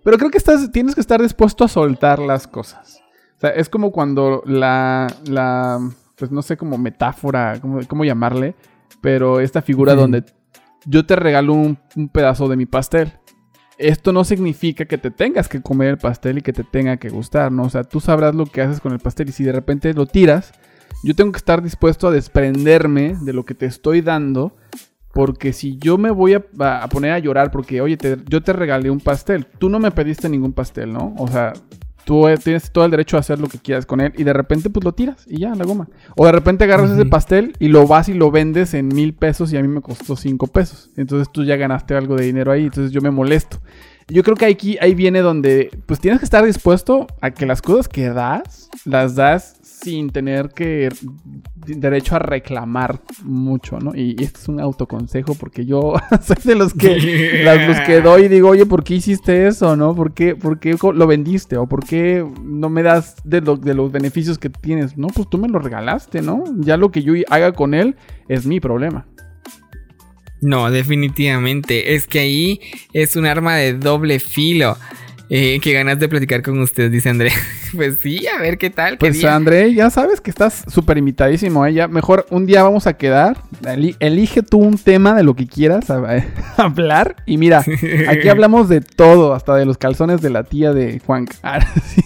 Pero 0.03 0.17
creo 0.17 0.31
que 0.31 0.39
estás, 0.39 0.73
tienes 0.73 0.95
que 0.95 1.01
estar 1.03 1.21
dispuesto 1.21 1.65
a 1.65 1.69
soltar 1.69 2.19
las 2.19 2.47
cosas. 2.47 3.00
O 3.41 3.43
sea, 3.43 3.51
es 3.51 3.71
como 3.71 3.91
cuando 3.91 4.43
la, 4.45 5.07
la 5.25 5.81
pues 6.17 6.31
no 6.31 6.43
sé, 6.43 6.59
como 6.59 6.77
metáfora, 6.77 7.59
cómo, 7.61 7.81
cómo 7.89 8.05
llamarle, 8.05 8.55
pero 9.01 9.41
esta 9.41 9.63
figura 9.63 9.95
donde 10.03 10.25
yo 10.85 11.07
te 11.07 11.17
regalo 11.17 11.55
un, 11.55 11.79
un 11.97 12.09
pedazo 12.11 12.49
de 12.49 12.57
mi 12.57 12.67
pastel. 12.67 13.15
Esto 13.79 14.13
no 14.13 14.25
significa 14.25 14.85
que 14.85 14.99
te 14.99 15.11
tengas 15.11 15.49
que 15.49 15.63
comer 15.63 15.89
el 15.89 15.97
pastel 15.97 16.37
y 16.37 16.43
que 16.43 16.53
te 16.53 16.65
tenga 16.65 16.99
que 16.99 17.09
gustar, 17.09 17.51
¿no? 17.51 17.63
O 17.63 17.71
sea, 17.71 17.83
tú 17.85 17.99
sabrás 17.99 18.35
lo 18.35 18.45
que 18.45 18.61
haces 18.61 18.79
con 18.79 18.93
el 18.93 18.99
pastel 18.99 19.31
y 19.31 19.33
si 19.33 19.43
de 19.43 19.53
repente 19.53 19.95
lo 19.95 20.05
tiras, 20.05 20.53
yo 21.03 21.15
tengo 21.15 21.33
que 21.33 21.39
estar 21.39 21.63
dispuesto 21.63 22.09
a 22.09 22.11
desprenderme 22.11 23.17
de 23.23 23.33
lo 23.33 23.47
que 23.47 23.55
te 23.55 23.65
estoy 23.65 24.03
dando. 24.03 24.55
Porque 25.15 25.55
si 25.55 25.79
yo 25.79 25.97
me 25.97 26.11
voy 26.11 26.35
a, 26.35 26.45
a 26.83 26.89
poner 26.91 27.13
a 27.13 27.19
llorar 27.19 27.51
porque, 27.51 27.81
oye, 27.81 27.97
te- 27.97 28.19
yo 28.29 28.43
te 28.43 28.53
regalé 28.53 28.91
un 28.91 29.01
pastel, 29.01 29.47
tú 29.47 29.69
no 29.71 29.79
me 29.81 29.91
pediste 29.91 30.29
ningún 30.29 30.53
pastel, 30.53 30.93
¿no? 30.93 31.15
O 31.19 31.27
sea, 31.27 31.53
tú 32.05 32.29
eh, 32.29 32.37
tienes 32.37 32.71
todo 32.71 32.85
el 32.85 32.91
derecho 32.91 33.17
a 33.17 33.21
hacer 33.21 33.39
lo 33.39 33.49
que 33.49 33.59
quieras 33.59 33.87
con 33.87 34.01
él 34.01 34.13
y 34.17 34.25
de 34.25 34.33
repente 34.33 34.71
pues 34.71 34.85
lo 34.85 34.93
tiras 34.93 35.25
y 35.27 35.41
ya, 35.41 35.55
la 35.55 35.65
goma. 35.65 35.89
O 36.17 36.27
de 36.27 36.33
repente 36.33 36.65
agarras 36.65 36.91
ese 36.91 37.07
pastel 37.07 37.55
y 37.59 37.69
lo 37.69 37.87
vas 37.87 38.09
y 38.09 38.15
lo 38.15 38.31
vendes 38.31 38.75
en 38.75 38.89
mil 38.89 39.15
pesos 39.15 39.53
y 39.53 39.57
a 39.57 39.63
mí 39.63 39.69
me 39.69 39.81
costó 39.81 40.17
cinco 40.17 40.47
pesos. 40.47 40.91
Entonces 40.97 41.29
tú 41.33 41.45
ya 41.45 41.57
ganaste 41.57 41.95
algo 41.95 42.17
de 42.17 42.25
dinero 42.25 42.53
ahí, 42.53 42.65
entonces 42.65 42.93
yo 42.93 43.01
me 43.01 43.11
molesto. 43.11 43.61
Yo 44.09 44.25
creo 44.25 44.37
que 44.37 44.47
aquí 44.47 44.77
ahí 44.81 44.95
viene 44.95 45.21
donde 45.21 45.71
pues 45.87 46.01
tienes 46.01 46.19
que 46.19 46.25
estar 46.25 46.45
dispuesto 46.45 47.07
a 47.21 47.31
que 47.31 47.47
las 47.47 47.63
cosas 47.63 47.89
que 47.89 48.09
das, 48.09 48.69
las 48.85 49.15
das 49.15 49.60
sin 49.83 50.11
tener 50.11 50.51
que 50.51 50.89
derecho 51.67 52.17
a 52.17 52.19
reclamar 52.19 53.01
mucho, 53.25 53.79
¿no? 53.79 53.95
Y, 53.95 54.17
y 54.19 54.25
esto 54.25 54.41
es 54.41 54.49
un 54.49 54.61
autoconsejo 54.61 55.35
porque 55.35 55.65
yo 55.65 55.95
soy 56.23 56.37
de 56.45 56.55
los 56.55 56.75
que 56.75 57.43
las, 57.45 57.67
los 57.67 57.81
que 57.87 58.01
doy 58.01 58.25
y 58.25 58.29
digo, 58.29 58.49
oye, 58.51 58.67
¿por 58.67 58.85
qué 58.85 58.95
hiciste 58.97 59.47
eso, 59.47 59.77
no? 59.77 59.95
¿Por 59.95 60.13
qué, 60.13 60.35
por 60.37 60.59
qué 60.59 60.77
lo 60.95 61.07
vendiste? 61.07 61.57
¿O 61.57 61.67
por 61.69 61.85
qué 61.87 62.25
no 62.43 62.69
me 62.69 62.83
das 62.83 63.17
de, 63.25 63.41
lo- 63.41 63.57
de 63.57 63.75
los 63.75 63.91
beneficios 63.93 64.39
que 64.39 64.51
tienes? 64.51 64.97
No, 64.99 65.09
pues 65.09 65.29
tú 65.31 65.39
me 65.39 65.49
lo 65.49 65.59
regalaste, 65.59 66.23
¿no? 66.23 66.45
Ya 66.59 66.77
lo 66.77 66.91
que 66.91 67.03
yo 67.03 67.15
haga 67.31 67.53
con 67.53 67.75
él 67.75 67.97
es 68.29 68.47
mi 68.47 68.61
problema. 68.61 69.07
No, 70.43 70.71
definitivamente. 70.71 71.95
Es 71.95 72.07
que 72.07 72.21
ahí 72.21 72.61
es 72.93 73.15
un 73.17 73.27
arma 73.27 73.57
de 73.57 73.75
doble 73.75 74.19
filo. 74.21 74.77
Eh, 75.29 75.61
qué 75.63 75.73
ganas 75.73 75.99
de 75.99 76.09
platicar 76.09 76.43
con 76.43 76.59
usted, 76.61 76.91
dice 76.91 77.09
André. 77.11 77.31
pues 77.77 77.99
sí, 78.03 78.27
a 78.27 78.39
ver 78.41 78.59
qué 78.59 78.71
tal. 78.71 78.93
qué 78.93 78.97
Pues 78.99 79.19
día. 79.19 79.35
André, 79.35 79.75
ya 79.75 79.91
sabes 79.91 80.21
que 80.21 80.31
estás 80.31 80.65
súper 80.73 80.99
invitadísimo, 80.99 81.65
¿eh? 81.67 81.73
Ya 81.73 81.89
mejor 81.89 82.27
un 82.31 82.47
día 82.47 82.63
vamos 82.63 82.87
a 82.87 82.95
quedar. 82.95 83.39
Eli- 83.67 83.97
elige 84.01 84.43
tú 84.43 84.59
un 84.59 84.79
tema 84.79 85.15
de 85.15 85.23
lo 85.23 85.35
que 85.35 85.47
quieras 85.47 85.91
a- 85.91 85.97
a 85.99 86.25
hablar. 86.63 87.17
Y 87.27 87.37
mira, 87.39 87.65
aquí 88.09 88.29
hablamos 88.29 88.69
de 88.69 88.81
todo, 88.81 89.35
hasta 89.35 89.55
de 89.57 89.65
los 89.67 89.79
calzones 89.79 90.21
de 90.21 90.31
la 90.31 90.45
tía 90.45 90.73
de 90.73 91.01
Juan. 91.05 91.27
Ah, 91.43 91.61
sí. 91.97 92.03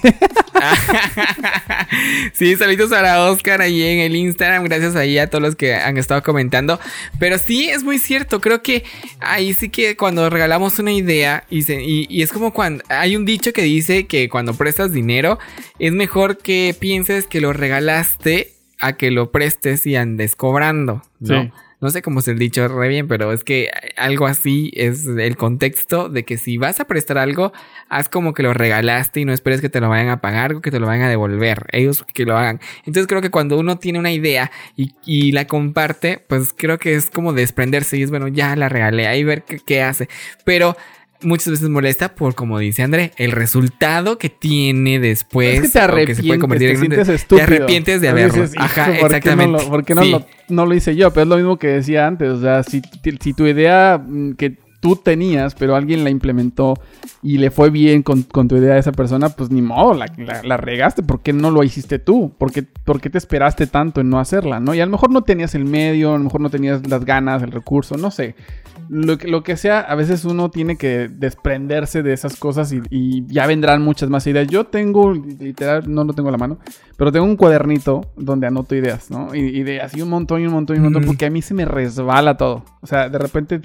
sí, 2.33 2.57
saludos 2.57 2.91
para 2.91 3.21
Oscar 3.31 3.61
ahí 3.61 3.83
en 3.83 3.99
el 4.01 4.17
Instagram. 4.17 4.65
Gracias 4.65 4.97
ahí 4.97 5.19
a 5.19 5.29
todos 5.29 5.43
los 5.43 5.57
que 5.57 5.75
han 5.75 5.97
estado 5.99 6.23
comentando. 6.23 6.79
Pero 7.19 7.39
sí, 7.39 7.69
es 7.69 7.83
muy 7.83 7.99
cierto. 7.99 8.41
Creo 8.41 8.62
que 8.62 8.85
ahí 9.21 9.53
sí 9.55 9.69
que 9.69 9.97
cuando 9.97 10.31
regalamos 10.31 10.79
una 10.79 10.93
idea 10.93 11.45
y, 11.51 11.62
se- 11.62 11.83
y- 11.83 12.07
y 12.09 12.23
es 12.23 12.33
como 12.33 12.53
cuando 12.53 12.83
hay 12.89 13.17
un 13.17 13.25
dicho 13.25 13.53
que 13.53 13.62
dice 13.62 14.07
que 14.07 14.29
cuando 14.29 14.55
prestas 14.55 14.93
dinero 14.93 15.39
es 15.79 15.93
mejor 15.93 16.39
que 16.39 16.75
pienses 16.79 17.27
que 17.27 17.41
lo 17.41 17.53
regalaste 17.53 18.53
a 18.81 18.95
que 18.95 19.11
lo 19.11 19.31
prestes 19.31 19.87
y 19.87 19.97
andes 19.97 20.37
cobrando. 20.37 21.03
¿no? 21.21 21.43
Sí. 21.43 21.53
No 21.85 21.91
sé 21.91 22.01
cómo 22.01 22.21
es 22.21 22.29
el 22.29 22.39
dicho 22.39 22.67
re 22.67 22.89
bien, 22.89 23.09
pero 23.09 23.31
es 23.31 23.45
que 23.45 23.71
algo 23.99 24.27
así 24.27 24.73
es 24.75 25.07
el 25.07 25.37
contexto 25.37 26.09
de 26.09 26.25
que 26.25 26.39
si 26.39 26.57
vas 26.57 26.81
a 26.81 26.87
prestar 26.87 27.19
algo, 27.19 27.53
haz 27.91 28.09
como 28.09 28.33
que 28.33 28.43
lo 28.43 28.55
regalaste 28.55 29.21
y 29.21 29.27
no 29.27 29.35
esperes 29.35 29.61
que 29.61 29.69
te 29.69 29.83
lo 29.83 29.91
vayan 29.91 30.09
a 30.09 30.23
pagar 30.23 30.55
o 30.55 30.63
que 30.63 30.71
te 30.71 30.81
lo 30.81 30.87
vayan 30.87 31.05
a 31.05 31.11
devolver. 31.11 31.67
Ellos 31.73 32.03
que 32.15 32.25
lo 32.25 32.39
hagan. 32.39 32.59
Entonces 32.87 33.07
creo 33.07 33.21
que 33.21 33.31
cuando 33.31 33.59
uno 33.59 33.77
tiene 33.77 33.99
una 33.99 34.13
idea 34.13 34.51
y, 34.77 34.95
y 35.05 35.33
la 35.33 35.47
comparte, 35.47 36.25
pues 36.27 36.55
creo 36.57 36.79
que 36.79 36.95
es 36.95 37.11
como 37.11 37.35
desprenderse 37.35 37.99
y 37.99 38.03
es 38.03 38.09
bueno, 38.09 38.29
ya 38.29 38.57
la 38.57 38.71
regalé, 38.71 39.07
ahí 39.07 39.23
ver 39.23 39.43
qué, 39.43 39.59
qué 39.59 39.83
hace. 39.83 40.09
Pero 40.45 40.79
muchas 41.25 41.49
veces 41.51 41.68
molesta 41.68 42.14
por, 42.14 42.35
como 42.35 42.59
dice 42.59 42.83
André, 42.83 43.12
el 43.16 43.33
resultado 43.33 44.18
que 44.18 44.29
tiene 44.31 44.99
después. 45.01 45.55
es 45.64 45.72
que 45.72 46.07
te 46.07 46.14
se 46.14 46.22
puede 46.22 46.39
convertir 46.39 46.68
te 46.68 46.75
en 46.75 46.81
sientes 46.81 47.07
Te 47.09 47.14
estúpido. 47.14 47.43
arrepientes 47.45 48.01
de 48.01 48.09
haberlo. 48.09 48.43
Dices, 48.43 48.55
Ajá, 48.59 48.91
"Hijo, 48.93 49.01
¿por 49.01 49.01
qué 49.01 49.01
no 49.01 49.07
exactamente. 49.16 49.62
lo- 49.64 49.68
¿Por 49.70 49.85
qué 49.85 49.95
no, 49.95 50.03
Sí. 50.03 50.11
lo, 50.11 50.27
no 50.49 50.66
lo 50.66 50.75
hice 50.75 50.95
yo? 50.97 51.11
Pero 51.12 51.22
es 51.22 51.29
lo 51.29 51.37
mismo 51.37 51.59
que 51.59 51.66
decía 51.68 52.07
antes. 52.07 52.29
O 52.29 52.41
sea, 52.41 52.62
si, 52.62 52.83
si 53.20 53.33
tu 53.35 53.47
idea 53.47 53.99
mm, 54.05 54.35
que 54.35 54.57
tú 54.85 54.97
tenías, 54.97 55.55
pero 55.55 55.76
alguien 55.76 56.05
la 56.05 56.11
implementó 56.11 56.74
y 57.22 57.39
le 57.39 57.51
fue 57.51 57.70
bien 57.70 58.03
con, 58.03 58.22
con 58.22 58.49
tu 58.49 58.57
idea 58.57 58.74
a 58.74 58.78
esa 58.78 58.93
persona, 58.93 59.30
pues 59.30 59.51
ni 59.51 59.62
modo, 59.62 59.95
la, 59.95 60.12
la- 60.18 60.43
la 60.43 60.57
regaste. 60.59 61.03
¿Por 61.03 61.22
qué 61.22 61.32
no 61.32 61.51
lo 61.51 61.62
hiciste 61.62 61.99
tú? 61.99 62.35
¿Por 62.37 62.53
qué, 62.53 62.62
por 62.62 63.01
qué 63.01 63.09
te 63.09 63.16
esperaste 63.16 63.66
tanto 63.66 64.03
en 64.03 64.11
no 64.11 64.20
hacerla? 64.20 64.61
¿no? 64.61 64.74
Y 64.74 64.80
a 64.82 64.85
lo 64.85 64.93
mejor 64.93 65.11
no 65.11 65.22
tenías 65.22 65.55
el 65.55 65.64
medio, 65.64 66.11
a 66.14 66.18
lo 66.18 66.24
mejor 66.24 66.43
no 66.43 66.51
tenías 66.51 66.87
las 66.87 67.03
ganas, 67.07 67.43
el 67.43 67.51
recurso, 67.51 67.97
no 67.97 68.11
sé. 68.11 68.35
Lo 68.91 69.16
que, 69.16 69.28
lo 69.28 69.43
que 69.43 69.57
sea, 69.57 69.80
a 69.80 69.95
veces 69.95 70.26
uno 70.26 70.51
tiene 70.51 70.76
que 70.76 71.09
desprenderse 71.09 72.03
de 72.03 72.12
esas 72.12 72.37
cosas 72.37 72.70
y, 72.70 72.82
y 72.91 73.24
ya 73.26 73.47
vendrán 73.47 73.80
muchas 73.80 74.11
más 74.11 74.26
ideas. 74.26 74.47
Yo 74.49 74.64
tengo, 74.64 75.14
literal, 75.14 75.85
no 75.87 76.05
lo 76.05 76.12
tengo 76.12 76.28
a 76.28 76.32
la 76.32 76.37
mano, 76.37 76.59
pero 76.99 77.11
tengo 77.11 77.24
un 77.24 77.37
cuadernito 77.37 78.03
donde 78.18 78.47
anoto 78.47 78.74
ideas, 78.74 79.11
¿no? 79.11 79.35
Y, 79.35 79.39
y 79.39 79.62
de 79.62 79.80
así 79.80 80.03
un 80.03 80.11
montón 80.11 80.43
y 80.43 80.47
un 80.47 80.53
montón 80.53 80.76
y 80.76 80.80
un 80.80 80.85
montón, 80.85 81.05
Ujú. 81.05 81.12
porque 81.12 81.24
a 81.24 81.30
mí 81.30 81.41
se 81.41 81.55
me 81.55 81.64
resbala 81.64 82.37
todo. 82.37 82.62
O 82.82 82.87
sea, 82.87 83.09
de 83.09 83.18
repente, 83.18 83.62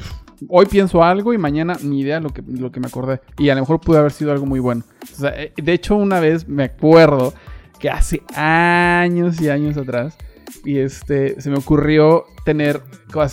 hoy 0.48 0.66
pienso 0.66 1.04
algo 1.04 1.34
y 1.34 1.38
mañana 1.38 1.76
ni 1.84 2.02
idea 2.02 2.20
lo 2.20 2.30
que, 2.30 2.42
lo 2.42 2.72
que 2.72 2.80
me 2.80 2.88
acordé. 2.88 3.22
Y 3.38 3.50
a 3.50 3.56
lo 3.56 3.62
mejor 3.62 3.82
pudo 3.82 4.00
haber 4.00 4.12
sido 4.12 4.32
algo 4.32 4.46
muy 4.46 4.60
bueno. 4.60 4.84
O 5.04 5.16
sea, 5.16 5.30
eh, 5.42 5.54
de 5.56 5.74
hecho, 5.74 5.96
una 5.96 6.20
vez 6.20 6.48
me 6.48 6.66
acuerdo 6.66 7.34
que 7.80 7.90
hace 7.90 8.22
años 8.36 9.42
y 9.42 9.50
años 9.50 9.78
atrás 9.78 10.18
y 10.66 10.80
este, 10.80 11.40
se 11.40 11.50
me 11.50 11.58
ocurrió 11.58 12.26
tener, 12.46 12.82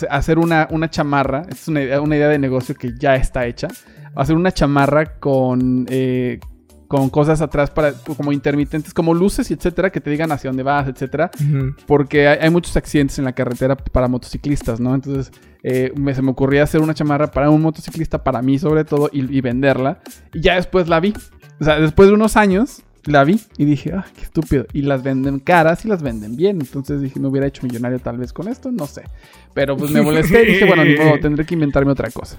hacer 0.09 0.39
una, 0.39 0.67
una 0.71 0.89
chamarra, 0.89 1.43
es 1.49 1.67
una 1.67 1.81
idea, 1.81 2.01
una 2.01 2.15
idea 2.15 2.29
de 2.29 2.39
negocio 2.39 2.75
que 2.75 2.93
ya 2.97 3.15
está 3.15 3.45
hecha, 3.45 3.67
hacer 4.15 4.35
una 4.35 4.51
chamarra 4.51 5.19
con... 5.19 5.85
Eh, 5.89 6.39
con 6.87 7.09
cosas 7.09 7.41
atrás 7.41 7.69
para 7.69 7.91
como 7.93 8.31
intermitentes, 8.31 8.93
como 8.93 9.13
luces 9.13 9.51
y 9.51 9.53
etcétera, 9.53 9.89
que 9.89 9.99
te 9.99 10.09
digan 10.09 10.31
hacia 10.31 10.49
dónde 10.49 10.63
vas, 10.63 10.87
etcétera, 10.87 11.29
porque 11.85 12.27
hay, 12.27 12.49
muchos 12.49 12.77
accidentes 12.77 13.19
en 13.19 13.25
la 13.25 13.33
carretera 13.33 13.75
para 13.75 14.07
motociclistas, 14.07 14.79
¿no? 14.79 14.95
Entonces 14.95 15.31
eh, 15.63 15.91
se 16.13 16.21
me 16.21 16.31
ocurría 16.31 16.63
hacer 16.63 16.81
una 16.81 16.93
chamarra 16.93 17.27
para 17.27 17.49
un 17.49 17.61
motociclista, 17.61 18.23
para 18.23 18.41
mí 18.41 18.57
sobre 18.57 18.85
todo, 18.85 19.09
y, 19.11 19.41
venderla. 19.41 19.99
Y 20.33 20.41
ya 20.41 20.55
después 20.55 20.87
la 20.87 20.99
vi. 20.99 21.13
O 21.59 21.63
sea, 21.63 21.79
después 21.79 22.07
de 22.07 22.15
unos 22.15 22.37
años 22.37 22.83
la 23.05 23.23
vi 23.23 23.39
y 23.57 23.65
dije, 23.65 23.93
ah, 23.93 24.05
qué 24.15 24.21
estúpido. 24.21 24.65
Y 24.73 24.83
las 24.83 25.03
venden 25.03 25.39
caras 25.39 25.83
y 25.85 25.87
las 25.87 26.01
venden 26.01 26.35
bien. 26.35 26.59
Entonces 26.61 27.01
dije, 27.01 27.19
me 27.19 27.27
hubiera 27.27 27.47
hecho 27.47 27.63
millonario 27.63 27.99
tal 27.99 28.17
vez 28.17 28.31
con 28.31 28.47
esto, 28.47 28.71
no 28.71 28.85
sé. 28.87 29.03
Pero 29.53 29.75
pues 29.75 29.91
me 29.91 30.01
molesté 30.01 30.43
y 30.43 30.53
dije, 30.53 30.65
bueno, 30.65 30.83
modo, 31.03 31.19
tendré 31.21 31.45
que 31.45 31.55
inventarme 31.55 31.91
otra 31.91 32.09
cosa. 32.11 32.37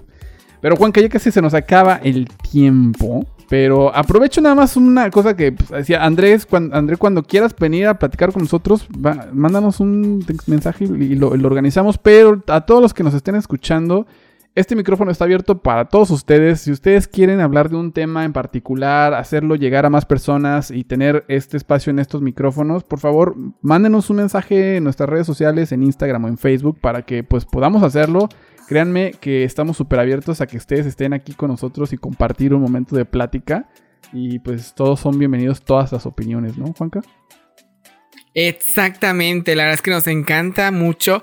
Pero 0.61 0.77
Juan, 0.77 0.93
que 0.93 1.03
ya 1.03 1.09
casi 1.09 1.31
se 1.31 1.43
nos 1.43 1.55
acaba 1.55 2.01
el 2.03 2.29
tiempo. 2.51 3.27
Pero 3.49 3.95
aprovecho 3.95 4.43
nada 4.43 4.55
más 4.55 4.77
una 4.77 5.11
cosa 5.11 5.35
que 5.35 5.53
pues, 5.53 5.71
decía 5.71 6.05
Andrés, 6.05 6.45
cuando, 6.45 6.77
Andrés, 6.77 6.99
cuando 6.99 7.23
quieras 7.23 7.57
venir 7.59 7.87
a 7.87 7.99
platicar 7.99 8.31
con 8.31 8.43
nosotros, 8.43 8.87
mándanos 9.33 9.81
un 9.81 10.25
mensaje 10.47 10.85
y 10.85 11.15
lo, 11.15 11.29
organizamos. 11.31 11.97
Pero 11.97 12.43
a 12.47 12.61
todos 12.67 12.83
los 12.83 12.93
que 12.93 13.03
nos 13.03 13.15
estén 13.15 13.37
escuchando, 13.37 14.07
este 14.55 14.75
micrófono 14.75 15.11
está 15.11 15.25
abierto 15.25 15.63
para 15.63 15.85
todos 15.85 16.11
ustedes. 16.11 16.63
Si 16.63 16.73
ustedes 16.73 17.07
quieren 17.07 17.41
hablar 17.41 17.69
de 17.69 17.77
un 17.77 17.93
tema 17.93 18.25
en 18.25 18.33
particular, 18.33 19.15
hacerlo 19.15 19.55
llegar 19.55 19.87
a 19.87 19.91
más 19.91 20.05
personas 20.05 20.71
y 20.71 20.85
tener 20.85 21.25
este 21.29 21.57
espacio 21.57 21.91
en 21.91 21.99
estos 21.99 22.23
micrófonos, 22.23 22.85
por 22.85 22.99
favor, 22.99 23.37
mándenos 23.63 24.11
un 24.11 24.17
mensaje 24.17 24.77
en 24.77 24.85
nuestras 24.85 25.09
redes 25.09 25.27
sociales, 25.27 25.73
en 25.73 25.83
Instagram 25.83 26.25
o 26.25 26.29
en 26.29 26.39
Facebook, 26.39 26.81
para 26.81 27.03
que 27.03 27.23
pues 27.23 27.45
podamos 27.45 27.83
hacerlo 27.83 28.29
Créanme 28.69 29.13
que 29.13 29.45
estamos 29.45 29.79
súper 29.79 29.99
abiertos 29.99 30.43
a 30.43 30.47
que 30.47 30.59
ustedes 30.59 30.85
estén 30.85 31.15
aquí 31.15 31.33
con 31.33 31.49
nosotros 31.49 31.95
y 31.95 31.97
compartir 31.97 32.53
un 32.53 32.61
momento 32.61 32.97
de 32.97 33.07
plática. 33.07 33.67
Y 34.13 34.41
pues 34.41 34.75
todos 34.75 35.01
son 35.01 35.19
bienvenidos, 35.19 35.63
todas 35.63 35.91
las 35.91 36.05
opiniones, 36.05 36.59
¿no, 36.59 36.75
Juanca? 36.75 37.01
Exactamente, 38.35 39.57
la 39.57 39.63
verdad 39.63 39.77
es 39.77 39.83
que 39.83 39.91
nos 39.91 40.07
encanta 40.07 40.71
mucho. 40.71 41.23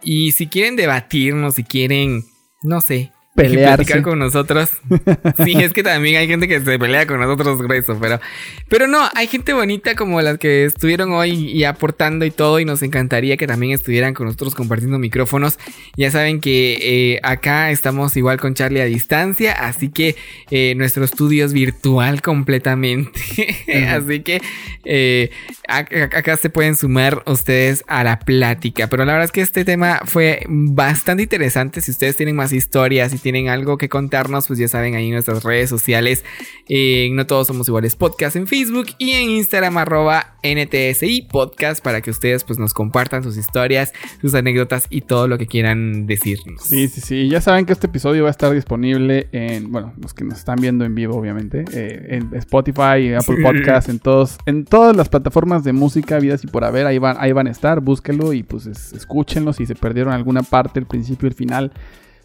Y 0.00 0.30
si 0.30 0.46
quieren 0.46 0.76
debatirnos, 0.76 1.54
si 1.54 1.64
quieren, 1.64 2.22
no 2.66 2.80
sé, 2.80 3.12
pelearse 3.36 4.02
con 4.02 4.18
nosotros. 4.18 4.70
Sí, 5.44 5.52
es 5.58 5.72
que 5.72 5.82
también 5.82 6.16
hay 6.16 6.26
gente 6.26 6.48
que 6.48 6.60
se 6.60 6.78
pelea 6.78 7.06
con 7.06 7.20
nosotros 7.20 7.58
grueso, 7.58 7.98
pero 8.00 8.20
pero 8.68 8.86
no, 8.86 9.08
hay 9.14 9.26
gente 9.26 9.52
bonita 9.52 9.94
como 9.94 10.20
las 10.20 10.38
que 10.38 10.64
estuvieron 10.64 11.12
hoy 11.12 11.30
y 11.30 11.64
aportando 11.64 12.24
y 12.24 12.30
todo 12.30 12.58
y 12.58 12.64
nos 12.64 12.82
encantaría 12.82 13.36
que 13.36 13.46
también 13.46 13.72
estuvieran 13.72 14.14
con 14.14 14.26
nosotros 14.26 14.54
compartiendo 14.54 14.98
micrófonos. 14.98 15.58
Ya 15.96 16.10
saben 16.10 16.40
que 16.40 16.78
eh, 16.80 17.20
acá 17.22 17.70
estamos 17.70 18.16
igual 18.16 18.40
con 18.40 18.54
Charlie 18.54 18.80
a 18.80 18.86
distancia, 18.86 19.52
así 19.52 19.90
que 19.90 20.16
eh, 20.50 20.74
nuestro 20.76 21.04
estudio 21.04 21.44
es 21.44 21.52
virtual 21.52 22.22
completamente. 22.22 23.20
así 23.88 24.20
que 24.20 24.40
eh, 24.84 25.30
acá 25.68 26.36
se 26.36 26.50
pueden 26.50 26.76
sumar 26.76 27.22
ustedes 27.26 27.84
a 27.86 28.02
la 28.04 28.18
plática, 28.18 28.88
pero 28.88 29.04
la 29.04 29.12
verdad 29.12 29.26
es 29.26 29.32
que 29.32 29.42
este 29.42 29.64
tema 29.64 30.00
fue 30.04 30.44
bastante 30.48 31.24
interesante. 31.24 31.80
Si 31.80 31.90
ustedes 31.90 32.16
tienen 32.16 32.36
más 32.36 32.52
historias 32.52 33.12
y 33.14 33.18
tienen 33.26 33.48
algo 33.48 33.76
que 33.76 33.88
contarnos, 33.88 34.46
pues 34.46 34.56
ya 34.60 34.68
saben 34.68 34.94
ahí 34.94 35.06
en 35.06 35.14
nuestras 35.14 35.42
redes 35.42 35.68
sociales. 35.68 36.24
no 37.10 37.26
todos 37.26 37.48
somos 37.48 37.66
iguales 37.66 37.96
podcast 37.96 38.36
en 38.36 38.46
Facebook 38.46 38.86
y 38.98 39.14
en 39.14 39.30
Instagram 39.30 39.78
arroba 39.78 40.36
NTSI 40.44 41.22
podcast 41.22 41.82
para 41.82 42.02
que 42.02 42.12
ustedes 42.12 42.44
pues 42.44 42.60
nos 42.60 42.72
compartan 42.72 43.24
sus 43.24 43.36
historias, 43.36 43.92
sus 44.20 44.32
anécdotas 44.36 44.86
y 44.90 45.00
todo 45.00 45.26
lo 45.26 45.38
que 45.38 45.48
quieran 45.48 46.06
decirnos. 46.06 46.62
Sí, 46.62 46.86
sí, 46.86 47.00
sí. 47.00 47.28
Ya 47.28 47.40
saben 47.40 47.66
que 47.66 47.72
este 47.72 47.88
episodio 47.88 48.22
va 48.22 48.28
a 48.28 48.30
estar 48.30 48.52
disponible 48.52 49.26
en, 49.32 49.72
bueno, 49.72 49.92
los 50.00 50.14
que 50.14 50.22
nos 50.22 50.38
están 50.38 50.60
viendo 50.60 50.84
en 50.84 50.94
vivo, 50.94 51.16
obviamente, 51.16 51.64
eh, 51.72 52.06
en 52.10 52.32
Spotify, 52.32 53.12
Apple 53.18 53.42
Podcast, 53.42 53.88
en 53.88 53.98
todos, 53.98 54.38
en 54.46 54.64
todas 54.64 54.94
las 54.94 55.08
plataformas 55.08 55.64
de 55.64 55.72
música, 55.72 56.20
vidas 56.20 56.44
y 56.44 56.46
por 56.46 56.62
haber, 56.62 56.86
ahí 56.86 56.98
van, 56.98 57.16
ahí 57.18 57.32
van 57.32 57.48
a 57.48 57.50
estar, 57.50 57.80
búsquenlo 57.80 58.32
y 58.32 58.44
pues 58.44 58.66
escúchenlo 58.66 59.52
si 59.52 59.66
se 59.66 59.74
perdieron 59.74 60.12
alguna 60.12 60.44
parte, 60.44 60.78
el 60.78 60.86
principio, 60.86 61.26
el 61.26 61.34
final. 61.34 61.72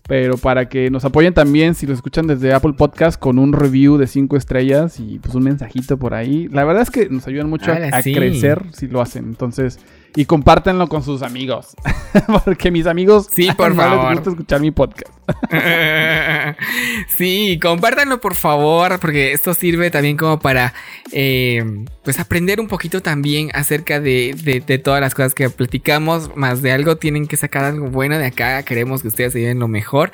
Pero 0.08 0.38
para 0.38 0.68
que 0.68 0.90
nos 0.90 1.06
apoyen 1.06 1.34
también, 1.34 1.76
si 1.76 1.86
lo 1.86 1.94
escuchan 1.94 2.28
desde 2.28 2.54
Apple 2.54 2.74
Podcast, 2.74 3.20
con 3.20 3.40
un 3.40 3.54
review 3.54 3.98
de 3.98 4.08
5 4.08 4.36
estrellas 4.36 5.00
y 5.00 5.20
pues 5.20 5.36
un 5.36 5.44
mensajito 5.44 5.98
por 5.98 6.14
ahí. 6.14 6.48
La 6.50 6.64
verdad 6.64 6.84
es 6.84 6.92
que 6.92 7.10
nos 7.10 7.28
ayudan 7.28 7.50
mucho 7.50 7.72
a, 7.72 8.02
crecer 8.02 8.64
si 8.74 8.88
lo 8.88 9.02
hacen. 9.02 9.26
Entonces, 9.26 9.80
y 10.16 10.26
compártanlo 10.26 10.88
con 10.88 11.04
sus 11.04 11.22
amigos. 11.22 11.76
Porque 12.46 12.72
mis 12.72 12.86
amigos 12.88 13.28
sí, 13.32 13.50
por 13.56 13.70
no 13.70 13.82
favor. 13.82 14.10
les 14.10 14.16
gusta 14.16 14.30
escuchar 14.32 14.62
mi 14.62 14.72
podcast. 14.72 15.12
sí, 17.18 17.60
compártanlo 17.62 18.20
por 18.20 18.36
favor, 18.36 19.00
porque 19.00 19.32
esto 19.32 19.54
sirve 19.54 19.90
también 19.90 20.18
como 20.18 20.40
para 20.40 20.74
eh, 21.14 21.86
pues 22.04 22.20
aprender 22.20 22.60
un 22.60 22.68
poquito 22.68 23.02
también 23.02 23.50
acerca 23.54 24.02
de, 24.02 24.36
de, 24.66 24.78
todas 24.78 25.00
las 25.00 25.14
cosas 25.14 25.34
que 25.34 25.50
platicamos. 25.50 26.36
Más 26.36 26.62
de 26.62 26.74
algo 26.74 26.98
tienen 26.98 27.28
que 27.28 27.38
sacar 27.38 27.64
algo 27.64 27.88
bueno 27.88 28.18
de 28.18 28.26
acá. 28.26 28.64
Queremos 28.64 29.02
que 29.02 29.08
ustedes 29.08 29.34
se 29.34 29.40
lleven 29.40 29.60
lo 29.60 29.68
mejor. 29.68 30.12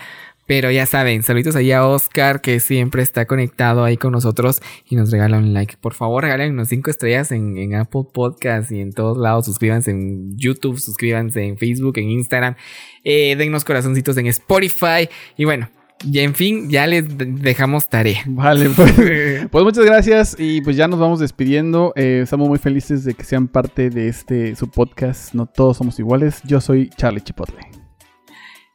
Pero 0.48 0.72
ya 0.72 0.86
saben, 0.86 1.24
saluditos 1.24 1.56
ahí 1.58 1.74
a 1.74 1.86
Oscar 1.86 2.40
que 2.42 2.62
siempre 2.62 3.04
está 3.04 3.26
conectado 3.26 3.84
ahí 3.84 3.98
con 3.98 4.14
nosotros 4.14 4.62
y 4.90 4.96
nos 4.96 5.12
regala 5.12 5.38
un 5.38 5.54
like. 5.54 5.76
Por 5.80 5.94
favor, 5.94 6.24
regalen 6.24 6.54
unos 6.54 6.70
5 6.70 6.90
estrellas 6.90 7.32
en, 7.32 7.76
Apple 7.76 8.04
Podcast 8.14 8.72
y 8.72 8.80
en 8.80 8.94
todos 8.94 9.18
lados. 9.18 9.46
Suscríbanse 9.46 9.92
en 9.92 10.38
YouTube, 10.38 10.80
suscríbanse 10.80 11.44
en 11.44 11.58
Facebook, 11.58 11.98
en 11.98 12.10
Instagram. 12.12 12.56
Eh, 13.04 13.36
dennos 13.36 13.66
corazoncitos 13.66 14.18
en 14.18 14.28
Spotify. 14.28 15.10
Y 15.36 15.44
bueno, 15.44 15.70
y 16.04 16.20
en 16.20 16.36
fin, 16.36 16.70
ya 16.70 16.88
les 16.88 17.06
dejamos 17.18 17.90
tarea. 17.90 18.22
Vale, 18.26 18.70
pues, 18.70 18.94
pues, 19.52 19.64
muchas 19.64 19.86
gracias 19.86 20.36
y 20.40 20.62
pues 20.62 20.76
ya 20.76 20.88
nos 20.88 21.00
vamos 21.00 21.20
despidiendo. 21.20 21.92
Eh, 21.96 22.22
estamos 22.24 22.48
muy 22.48 22.60
felices 22.60 23.04
de 23.04 23.14
que 23.14 23.24
sean 23.24 23.48
parte 23.48 23.90
de 23.90 24.08
este 24.08 24.56
su 24.56 24.70
podcast. 24.70 25.34
No 25.34 25.46
todos 25.46 25.78
somos 25.78 26.00
iguales. 26.00 26.42
Yo 26.46 26.62
soy 26.62 26.90
Charlie 26.90 27.22
Chipotle. 27.22 27.87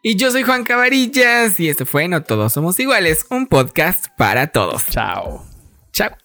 Y 0.05 0.17
yo 0.17 0.33
soy 0.33 0.43
Juan 0.43 0.65
Cabarillas 0.65 1.61
y 1.61 1.69
esto 1.69 1.87
fue 1.87 2.09
No 2.09 2.25
Todos 2.25 2.53
Somos 2.53 2.81
Iguales, 2.81 3.25
un 3.31 3.47
podcast 3.47 4.07
para 4.19 4.49
todos. 4.49 4.85
Chao. 4.87 5.45
Chao. 5.93 6.22